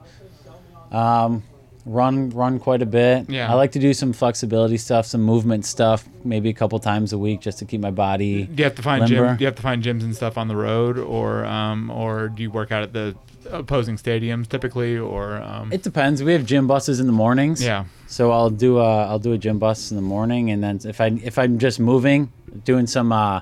Um, 0.91 1.43
run 1.85 2.29
run 2.31 2.59
quite 2.59 2.81
a 2.81 2.85
bit. 2.85 3.29
Yeah. 3.29 3.49
I 3.51 3.55
like 3.55 3.71
to 3.73 3.79
do 3.79 3.93
some 3.93 4.13
flexibility 4.13 4.77
stuff, 4.77 5.05
some 5.05 5.21
movement 5.21 5.65
stuff, 5.65 6.07
maybe 6.23 6.49
a 6.49 6.53
couple 6.53 6.79
times 6.79 7.13
a 7.13 7.17
week 7.17 7.41
just 7.41 7.59
to 7.59 7.65
keep 7.65 7.81
my 7.81 7.91
body. 7.91 8.43
Do 8.43 8.53
you 8.57 8.63
have 8.65 8.75
to 8.75 8.81
find 8.81 9.07
gym? 9.07 9.35
Do 9.37 9.41
you 9.41 9.47
have 9.47 9.55
to 9.55 9.61
find 9.61 9.81
gyms 9.83 10.03
and 10.03 10.15
stuff 10.15 10.37
on 10.37 10.47
the 10.47 10.55
road, 10.55 10.97
or 10.97 11.45
um, 11.45 11.89
or 11.89 12.29
do 12.29 12.43
you 12.43 12.51
work 12.51 12.71
out 12.71 12.83
at 12.83 12.93
the 12.93 13.15
opposing 13.49 13.95
stadiums 13.97 14.47
typically, 14.47 14.97
or 14.97 15.37
um, 15.37 15.71
It 15.71 15.81
depends. 15.81 16.21
We 16.21 16.33
have 16.33 16.45
gym 16.45 16.67
buses 16.67 16.99
in 16.99 17.07
the 17.07 17.13
mornings. 17.13 17.63
yeah, 17.63 17.85
So 18.07 18.31
I'll 18.31 18.49
do 18.49 18.77
a 18.79 19.05
I'll 19.07 19.19
do 19.19 19.33
a 19.33 19.37
gym 19.37 19.59
bus 19.59 19.91
in 19.91 19.95
the 19.95 20.03
morning, 20.03 20.51
and 20.51 20.63
then 20.63 20.79
if 20.83 20.99
I 21.01 21.07
if 21.23 21.39
I'm 21.39 21.57
just 21.59 21.79
moving, 21.79 22.31
doing 22.65 22.85
some 22.87 23.11
uh, 23.11 23.41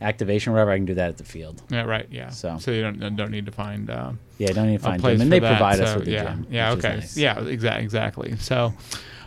activation, 0.00 0.52
whatever, 0.52 0.70
I 0.70 0.76
can 0.76 0.84
do 0.86 0.94
that 0.94 1.08
at 1.08 1.16
the 1.18 1.24
field. 1.24 1.62
yeah, 1.70 1.82
right, 1.82 2.06
yeah. 2.10 2.30
So- 2.30 2.58
so 2.58 2.70
you 2.70 2.82
don't 2.82 3.16
don't 3.16 3.30
need 3.30 3.46
to 3.46 3.52
find. 3.52 3.88
Uh, 3.90 4.12
Yeah, 4.38 4.52
don't 4.52 4.66
need 4.68 4.78
to 4.78 4.82
find 4.84 5.02
gym, 5.02 5.20
and 5.20 5.32
they 5.32 5.38
that, 5.38 5.48
provide 5.56 5.80
us 5.80 5.94
with 5.96 6.04
the 6.04 6.10
yeah, 6.12 6.24
gym. 6.24 6.46
Yeah, 6.50 6.72
okay, 6.72 6.96
nice. 6.96 7.16
yeah, 7.16 7.38
exactly, 7.40 7.82
exactly. 7.84 8.36
So, 8.36 8.74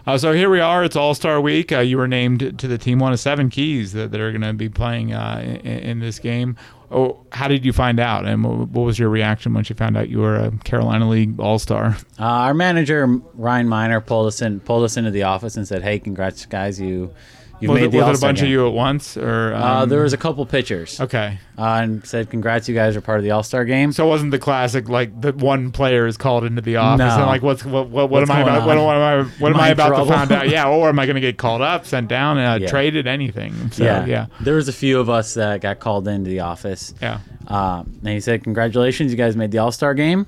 uh, 0.06 0.18
so 0.18 0.34
here 0.34 0.50
we 0.50 0.60
are. 0.60 0.84
It's 0.84 0.96
All 0.96 1.14
Star 1.16 1.42
Week. 1.42 1.72
Uh, 1.72 1.80
you 1.80 1.98
were 1.98 2.08
named 2.08 2.60
to 2.60 2.68
the 2.68 2.78
team 2.78 3.00
one 3.00 3.12
of 3.14 3.20
seven 3.20 3.50
keys 3.50 3.94
that, 3.94 4.12
that 4.12 4.20
are 4.22 4.32
going 4.32 4.42
to 4.42 4.54
be 4.54 4.70
playing 4.70 5.14
uh, 5.14 5.42
in, 5.64 5.80
in 5.80 6.00
this 6.00 6.20
game. 6.20 6.56
Oh, 6.92 7.20
how 7.32 7.48
did 7.48 7.66
you 7.66 7.72
find 7.74 8.00
out, 8.00 8.26
and 8.26 8.44
what, 8.44 8.70
what 8.70 8.82
was 8.84 8.98
your 8.98 9.10
reaction 9.10 9.54
once 9.54 9.70
you 9.70 9.76
found 9.76 9.96
out 9.96 10.10
you 10.10 10.20
were 10.20 10.36
a 10.38 10.52
Carolina 10.64 11.08
League 11.08 11.40
All 11.40 11.60
Star? 11.60 11.96
Uh, 12.20 12.24
our 12.24 12.54
manager 12.56 13.06
Ryan 13.36 13.68
Minor 13.70 14.02
pulled 14.02 14.26
us 14.28 14.42
in 14.42 14.60
pulled 14.60 14.84
us 14.84 14.98
into 14.98 15.12
the 15.12 15.24
office 15.24 15.56
and 15.58 15.68
said, 15.68 15.84
"Hey, 15.84 16.00
congrats, 16.00 16.46
guys! 16.48 16.80
You 16.82 17.14
you 17.60 17.70
Was, 17.70 17.76
made 17.80 17.86
it, 17.88 17.92
the 17.92 17.98
was 17.98 18.04
it 18.04 18.08
a 18.08 18.10
All-Star 18.12 18.30
bunch 18.30 18.42
of 18.42 18.48
you 18.48 18.66
at 18.68 18.74
once, 18.74 19.18
or 19.18 19.54
um, 19.54 19.62
Uh, 19.64 19.86
there 19.86 20.02
was 20.04 20.14
a 20.14 20.18
couple 20.18 20.46
pitchers, 20.46 21.00
okay? 21.02 21.40
uh, 21.58 21.80
and 21.84 22.06
said, 22.06 22.30
"Congrats, 22.30 22.70
you 22.70 22.76
guys 22.76 22.96
are 22.96 23.02
part 23.02 23.18
of 23.20 23.24
the 23.24 23.32
All 23.32 23.44
Star 23.44 23.66
game." 23.66 23.92
So 23.92 24.06
it 24.06 24.10
wasn't 24.10 24.32
the 24.32 24.40
classic 24.40 24.88
like 24.88 25.20
the 25.20 25.34
one 25.34 25.72
player 25.72 26.08
is 26.08 26.16
called 26.18 26.44
into 26.46 26.62
the 26.62 26.78
office 26.78 27.00
No. 27.00 27.08
and 27.18 27.26
like 27.26 27.42
what's 27.42 27.66
what 27.66 27.90
what, 27.90 28.10
what 28.10 28.22
What's 28.22 28.30
am 28.32 28.38
I 28.38 28.42
about? 28.42 28.66
What, 28.68 28.78
what, 28.78 28.96
am 28.96 29.02
I 29.02 29.30
what 29.40 29.50
am 29.50 29.56
Am 29.56 29.60
I 29.62 29.64
I 29.64 29.68
in 29.68 29.74
about 29.74 29.98
to 30.04 30.06
find 30.12 30.32
out? 30.32 30.50
Yeah, 30.50 30.70
or 30.70 30.90
am 30.90 31.00
I 31.00 31.06
going 31.06 31.16
to 31.16 31.22
get 31.22 31.38
called 31.46 31.62
up, 31.62 31.86
sent 31.86 32.08
down, 32.08 32.38
uh, 32.38 32.60
Yeah. 32.62 32.68
traded, 32.70 33.08
anything? 33.08 33.72
So, 33.72 33.84
yeah, 33.84 34.06
yeah, 34.06 34.26
There 34.42 34.56
was 34.56 34.68
a 34.70 34.74
few 34.74 35.00
of 35.00 35.10
us 35.10 35.34
that 35.34 35.62
got 35.62 35.80
called 35.80 36.08
into 36.08 36.30
the 36.30 36.40
office. 36.40 36.94
yeah. 37.02 37.20
Um, 37.48 38.00
and 38.04 38.14
he 38.14 38.20
said, 38.22 38.44
"Congratulations, 38.44 39.12
you 39.12 39.18
guys 39.18 39.36
made 39.36 39.52
the 39.52 39.58
All 39.58 39.72
Star 39.72 39.94
game, 39.94 40.28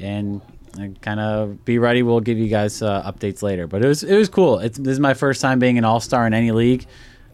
and 0.00 0.40
kind 1.00 1.20
of 1.20 1.64
be 1.64 1.78
ready. 1.78 2.02
We'll 2.02 2.20
give 2.20 2.38
you 2.38 2.48
guys 2.48 2.82
uh, 2.82 3.02
updates 3.10 3.42
later." 3.42 3.66
But 3.66 3.84
it 3.84 3.88
was 3.88 4.02
it 4.02 4.16
was 4.16 4.28
cool. 4.28 4.58
It's, 4.58 4.78
this 4.78 4.92
is 4.92 5.00
my 5.00 5.14
first 5.14 5.40
time 5.40 5.58
being 5.58 5.78
an 5.78 5.84
All 5.84 6.00
Star 6.00 6.26
in 6.26 6.34
any 6.34 6.52
league. 6.52 6.86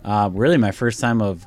Uh, 0.05 0.31
really, 0.33 0.57
my 0.57 0.71
first 0.71 1.01
time 1.01 1.21
of 1.21 1.47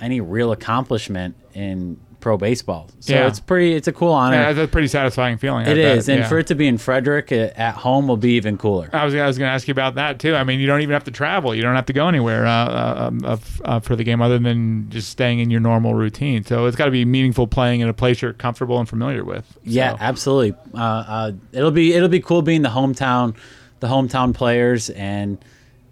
any 0.00 0.20
real 0.20 0.52
accomplishment 0.52 1.36
in 1.54 1.98
pro 2.20 2.36
baseball. 2.36 2.88
So 3.00 3.12
Yeah. 3.14 3.26
it's 3.26 3.40
pretty. 3.40 3.74
It's 3.74 3.88
a 3.88 3.92
cool 3.92 4.12
honor. 4.12 4.36
Yeah, 4.36 4.52
that's 4.52 4.68
a 4.68 4.70
pretty 4.70 4.88
satisfying 4.88 5.38
feeling. 5.38 5.66
I 5.66 5.70
it 5.70 5.74
bet, 5.76 6.08
and 6.08 6.20
yeah. 6.20 6.28
for 6.28 6.38
it 6.38 6.46
to 6.48 6.54
be 6.54 6.66
in 6.66 6.78
Frederick 6.78 7.30
uh, 7.30 7.50
at 7.56 7.74
home 7.74 8.08
will 8.08 8.16
be 8.16 8.32
even 8.32 8.58
cooler. 8.58 8.90
I 8.92 9.04
was, 9.04 9.14
I 9.14 9.26
was 9.26 9.38
going 9.38 9.48
to 9.48 9.52
ask 9.52 9.68
you 9.68 9.72
about 9.72 9.94
that 9.96 10.18
too. 10.18 10.34
I 10.34 10.44
mean, 10.44 10.60
you 10.60 10.66
don't 10.66 10.80
even 10.80 10.92
have 10.92 11.04
to 11.04 11.10
travel. 11.10 11.54
You 11.54 11.62
don't 11.62 11.76
have 11.76 11.86
to 11.86 11.92
go 11.92 12.08
anywhere 12.08 12.46
uh, 12.46 12.50
uh, 12.50 12.94
um, 13.08 13.20
uh, 13.24 13.36
uh, 13.64 13.80
for 13.80 13.96
the 13.96 14.04
game 14.04 14.20
other 14.20 14.38
than 14.38 14.90
just 14.90 15.10
staying 15.10 15.38
in 15.40 15.50
your 15.50 15.60
normal 15.60 15.94
routine. 15.94 16.44
So 16.44 16.66
it's 16.66 16.76
got 16.76 16.86
to 16.86 16.90
be 16.90 17.04
meaningful 17.04 17.46
playing 17.46 17.80
in 17.80 17.88
a 17.88 17.94
place 17.94 18.20
you're 18.20 18.32
comfortable 18.32 18.78
and 18.78 18.88
familiar 18.88 19.24
with. 19.24 19.58
Yeah, 19.64 19.96
absolutely. 20.00 20.54
Uh, 20.74 20.78
uh, 20.78 21.32
it'll 21.52 21.70
be 21.70 21.94
it'll 21.94 22.08
be 22.08 22.20
cool 22.20 22.42
being 22.42 22.62
the 22.62 22.68
hometown, 22.70 23.36
the 23.80 23.86
hometown 23.86 24.34
players, 24.34 24.90
and 24.90 25.38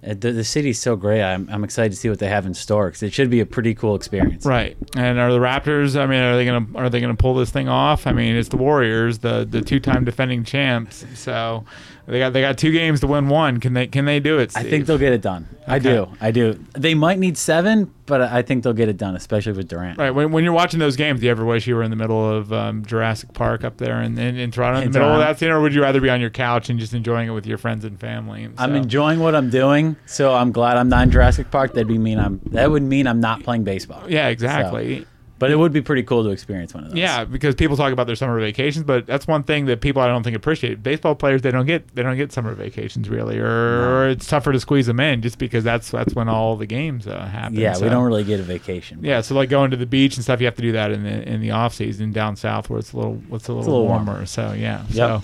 Uh, 0.06 0.14
the, 0.18 0.32
the 0.32 0.44
city's 0.44 0.78
so 0.78 0.96
great. 0.96 1.22
I'm, 1.22 1.48
I'm 1.50 1.64
excited 1.64 1.90
to 1.90 1.96
see 1.96 2.08
what 2.08 2.18
they 2.18 2.28
have 2.28 2.46
in 2.46 2.54
store 2.54 2.86
because 2.88 3.02
it 3.02 3.12
should 3.12 3.30
be 3.30 3.40
a 3.40 3.46
pretty 3.46 3.74
cool 3.74 3.94
experience. 3.94 4.46
Right. 4.46 4.76
And 4.96 5.18
are 5.18 5.32
the 5.32 5.38
Raptors? 5.38 6.00
I 6.00 6.06
mean, 6.06 6.20
are 6.20 6.36
they 6.36 6.44
gonna 6.44 6.66
are 6.74 6.88
they 6.88 7.00
gonna 7.00 7.16
pull 7.16 7.34
this 7.34 7.50
thing 7.50 7.68
off? 7.68 8.06
I 8.06 8.12
mean, 8.12 8.36
it's 8.36 8.48
the 8.48 8.56
Warriors, 8.56 9.18
the 9.18 9.46
the 9.48 9.62
two 9.62 9.80
time 9.80 10.04
defending 10.04 10.44
champs. 10.44 11.04
So 11.14 11.64
they 12.06 12.18
got 12.20 12.32
they 12.32 12.40
got 12.40 12.56
two 12.56 12.70
games 12.70 13.00
to 13.00 13.06
win 13.06 13.28
one. 13.28 13.58
Can 13.58 13.72
they 13.72 13.86
can 13.86 14.04
they 14.04 14.20
do 14.20 14.38
it? 14.38 14.56
I 14.56 14.62
think 14.62 14.86
they'll 14.86 14.98
get 14.98 15.12
it 15.12 15.22
done. 15.22 15.48
I 15.66 15.80
do. 15.80 16.08
I 16.20 16.30
do. 16.30 16.64
They 16.74 16.94
might 16.94 17.18
need 17.18 17.36
seven, 17.36 17.92
but 18.06 18.20
I 18.20 18.42
think 18.42 18.62
they'll 18.62 18.72
get 18.72 18.88
it 18.88 18.96
done, 18.96 19.16
especially 19.16 19.52
with 19.52 19.68
Durant. 19.68 19.98
Right. 19.98 20.10
When, 20.10 20.30
when 20.30 20.44
you're 20.44 20.52
watching 20.52 20.78
those 20.78 20.94
games, 20.94 21.18
do 21.18 21.26
you 21.26 21.32
ever 21.32 21.44
wish 21.44 21.66
you 21.66 21.74
were 21.74 21.82
in 21.82 21.90
the 21.90 21.96
middle 21.96 22.30
of 22.30 22.52
um, 22.52 22.84
Jurassic 22.84 23.32
Park 23.32 23.64
up 23.64 23.78
there 23.78 24.00
in, 24.00 24.16
in, 24.16 24.36
in 24.36 24.52
Toronto, 24.52 24.80
in 24.80 24.92
the 24.92 24.98
In 24.98 25.02
middle 25.04 25.20
of 25.20 25.26
that 25.26 25.38
scene, 25.40 25.50
or 25.50 25.60
would 25.60 25.74
you 25.74 25.82
rather 25.82 26.00
be 26.00 26.08
on 26.08 26.20
your 26.20 26.30
couch 26.30 26.70
and 26.70 26.78
just 26.78 26.94
enjoying 26.94 27.28
it 27.28 27.32
with 27.32 27.46
your 27.46 27.58
friends 27.58 27.84
and 27.84 27.98
family? 27.98 28.48
I'm 28.56 28.76
enjoying 28.76 29.18
what 29.18 29.34
I'm 29.34 29.50
doing, 29.50 29.96
so 30.06 30.32
I'm 30.32 30.52
glad 30.52 30.76
I'm 30.76 30.88
not 30.88 31.02
in 31.02 31.10
Jurassic 31.10 31.50
Park. 31.50 31.74
That'd 31.74 31.88
be 31.88 31.98
mean 31.98 32.20
I'm 32.20 32.40
that 32.52 32.70
would 32.70 32.84
mean 32.84 33.08
I'm 33.08 33.20
not 33.20 33.42
playing 33.42 33.64
baseball. 33.64 34.08
Yeah, 34.08 34.28
exactly. 34.28 35.04
But 35.38 35.50
it 35.50 35.56
would 35.58 35.70
be 35.72 35.82
pretty 35.82 36.02
cool 36.02 36.24
to 36.24 36.30
experience 36.30 36.72
one 36.72 36.84
of 36.84 36.90
those. 36.90 36.98
Yeah, 36.98 37.24
because 37.24 37.54
people 37.54 37.76
talk 37.76 37.92
about 37.92 38.06
their 38.06 38.16
summer 38.16 38.40
vacations, 38.40 38.84
but 38.86 39.06
that's 39.06 39.26
one 39.26 39.42
thing 39.42 39.66
that 39.66 39.82
people 39.82 40.00
I 40.00 40.06
don't 40.08 40.22
think 40.22 40.34
appreciate. 40.34 40.82
Baseball 40.82 41.14
players 41.14 41.42
they 41.42 41.50
don't 41.50 41.66
get 41.66 41.94
they 41.94 42.02
don't 42.02 42.16
get 42.16 42.32
summer 42.32 42.54
vacations 42.54 43.08
really, 43.10 43.38
or, 43.38 43.46
or 43.46 44.08
it's 44.08 44.26
tougher 44.26 44.52
to 44.52 44.58
squeeze 44.60 44.86
them 44.86 44.98
in 44.98 45.20
just 45.20 45.36
because 45.36 45.62
that's 45.62 45.90
that's 45.90 46.14
when 46.14 46.28
all 46.30 46.56
the 46.56 46.64
games 46.64 47.06
uh, 47.06 47.26
happen. 47.26 47.54
Yeah, 47.54 47.74
So- 47.74 47.84
we 47.84 47.90
don't 47.90 48.04
really 48.04 48.24
get 48.24 48.40
a 48.40 48.44
vacation. 48.44 49.00
Yeah, 49.02 49.20
so 49.20 49.34
like 49.34 49.50
going 49.50 49.70
to 49.72 49.76
the 49.76 49.84
beach 49.84 50.16
and 50.16 50.24
stuff, 50.24 50.40
you 50.40 50.46
have 50.46 50.56
to 50.56 50.62
do 50.62 50.72
that 50.72 50.90
in 50.90 51.02
the 51.02 51.28
in 51.28 51.40
the 51.42 51.50
off 51.50 51.74
season 51.74 52.12
down 52.12 52.36
south 52.36 52.70
where 52.70 52.78
it's 52.78 52.92
a 52.92 52.96
little 52.96 53.20
it's 53.32 53.48
a 53.48 53.52
little, 53.52 53.56
little 53.72 53.86
warmer. 53.88 54.12
warmer. 54.12 54.26
So 54.26 54.52
yeah, 54.54 54.84
Yep. 54.88 54.94
so 54.94 55.22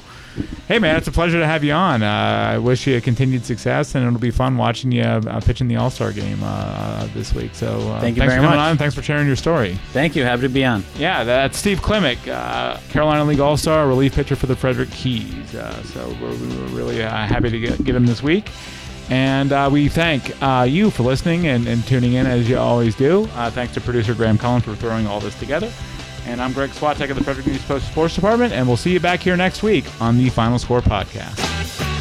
hey 0.69 0.79
man, 0.79 0.97
it's 0.97 1.09
a 1.09 1.13
pleasure 1.13 1.39
to 1.39 1.47
have 1.47 1.63
you 1.65 1.73
on. 1.73 2.03
Uh, 2.03 2.07
I 2.55 2.59
wish 2.59 2.87
you 2.87 2.97
a 2.97 3.01
continued 3.01 3.45
success, 3.45 3.95
and 3.95 4.07
it'll 4.07 4.19
be 4.19 4.31
fun 4.31 4.57
watching 4.57 4.93
you 4.93 5.03
uh, 5.03 5.41
pitching 5.41 5.69
the 5.69 5.77
All 5.77 5.91
Star 5.91 6.13
game 6.13 6.39
uh, 6.43 7.07
this 7.15 7.33
week. 7.35 7.55
So 7.55 7.79
uh, 7.93 8.01
Thank 8.01 8.17
you 8.17 8.21
thanks 8.21 8.35
very 8.35 8.43
for 8.43 8.47
coming 8.47 8.59
much. 8.59 8.71
on. 8.71 8.79
Thanks 8.79 8.95
for 8.95 9.03
sharing 9.03 9.27
your 9.27 9.37
story. 9.37 9.75
Thank 9.93 10.17
you. 10.17 10.25
Happy 10.25 10.43
to 10.43 10.49
be 10.49 10.65
on. 10.65 10.85
Yeah, 10.97 11.25
that's 11.25 11.59
Steve 11.59 11.81
Klimek, 11.81 12.29
uh, 12.29 12.79
Carolina 12.91 13.25
League 13.25 13.41
All 13.41 13.57
Star, 13.57 13.87
relief 13.87 14.15
pitcher 14.15 14.37
for 14.37 14.47
the 14.47 14.57
Frederick 14.57 14.91
Keys. 14.91 15.55
Uh, 15.55 15.83
so 15.85 16.09
we're, 16.21 16.35
we 16.37 16.49
were 16.49 16.67
really 16.69 17.03
uh, 17.03 17.11
happy 17.11 17.51
to 17.51 17.59
get, 17.61 17.83
get 17.85 17.95
him 17.95 18.07
this 18.07 18.23
week. 18.23 18.51
And 19.11 19.53
uh, 19.53 19.69
we 19.71 19.89
thank 19.89 20.33
uh, 20.43 20.65
you 20.67 20.89
for 20.91 21.03
listening 21.03 21.47
and, 21.47 21.67
and 21.67 21.85
tuning 21.87 22.15
in 22.15 22.25
as 22.27 22.49
you 22.49 22.57
always 22.57 22.95
do. 22.95 23.29
Uh, 23.35 23.51
thanks 23.51 23.75
to 23.75 23.81
producer 23.81 24.15
Graham 24.15 24.39
Cullen 24.39 24.63
for 24.63 24.75
throwing 24.75 25.07
all 25.07 25.21
this 25.21 25.39
together. 25.39 25.71
And 26.27 26.41
I'm 26.41 26.53
Greg 26.53 26.71
Swatek 26.71 27.11
of 27.11 27.17
the 27.17 27.25
Frederick 27.25 27.47
News 27.47 27.65
Post 27.65 27.89
Sports 27.89 28.15
Department, 28.15 28.53
and 28.53 28.67
we'll 28.67 28.77
see 28.77 28.93
you 28.93 29.01
back 29.01 29.21
here 29.21 29.37
next 29.37 29.63
week 29.63 29.85
on 30.01 30.19
the 30.19 30.31
Final 30.31 30.59
Score 30.59 30.81
Podcast. 30.81 31.92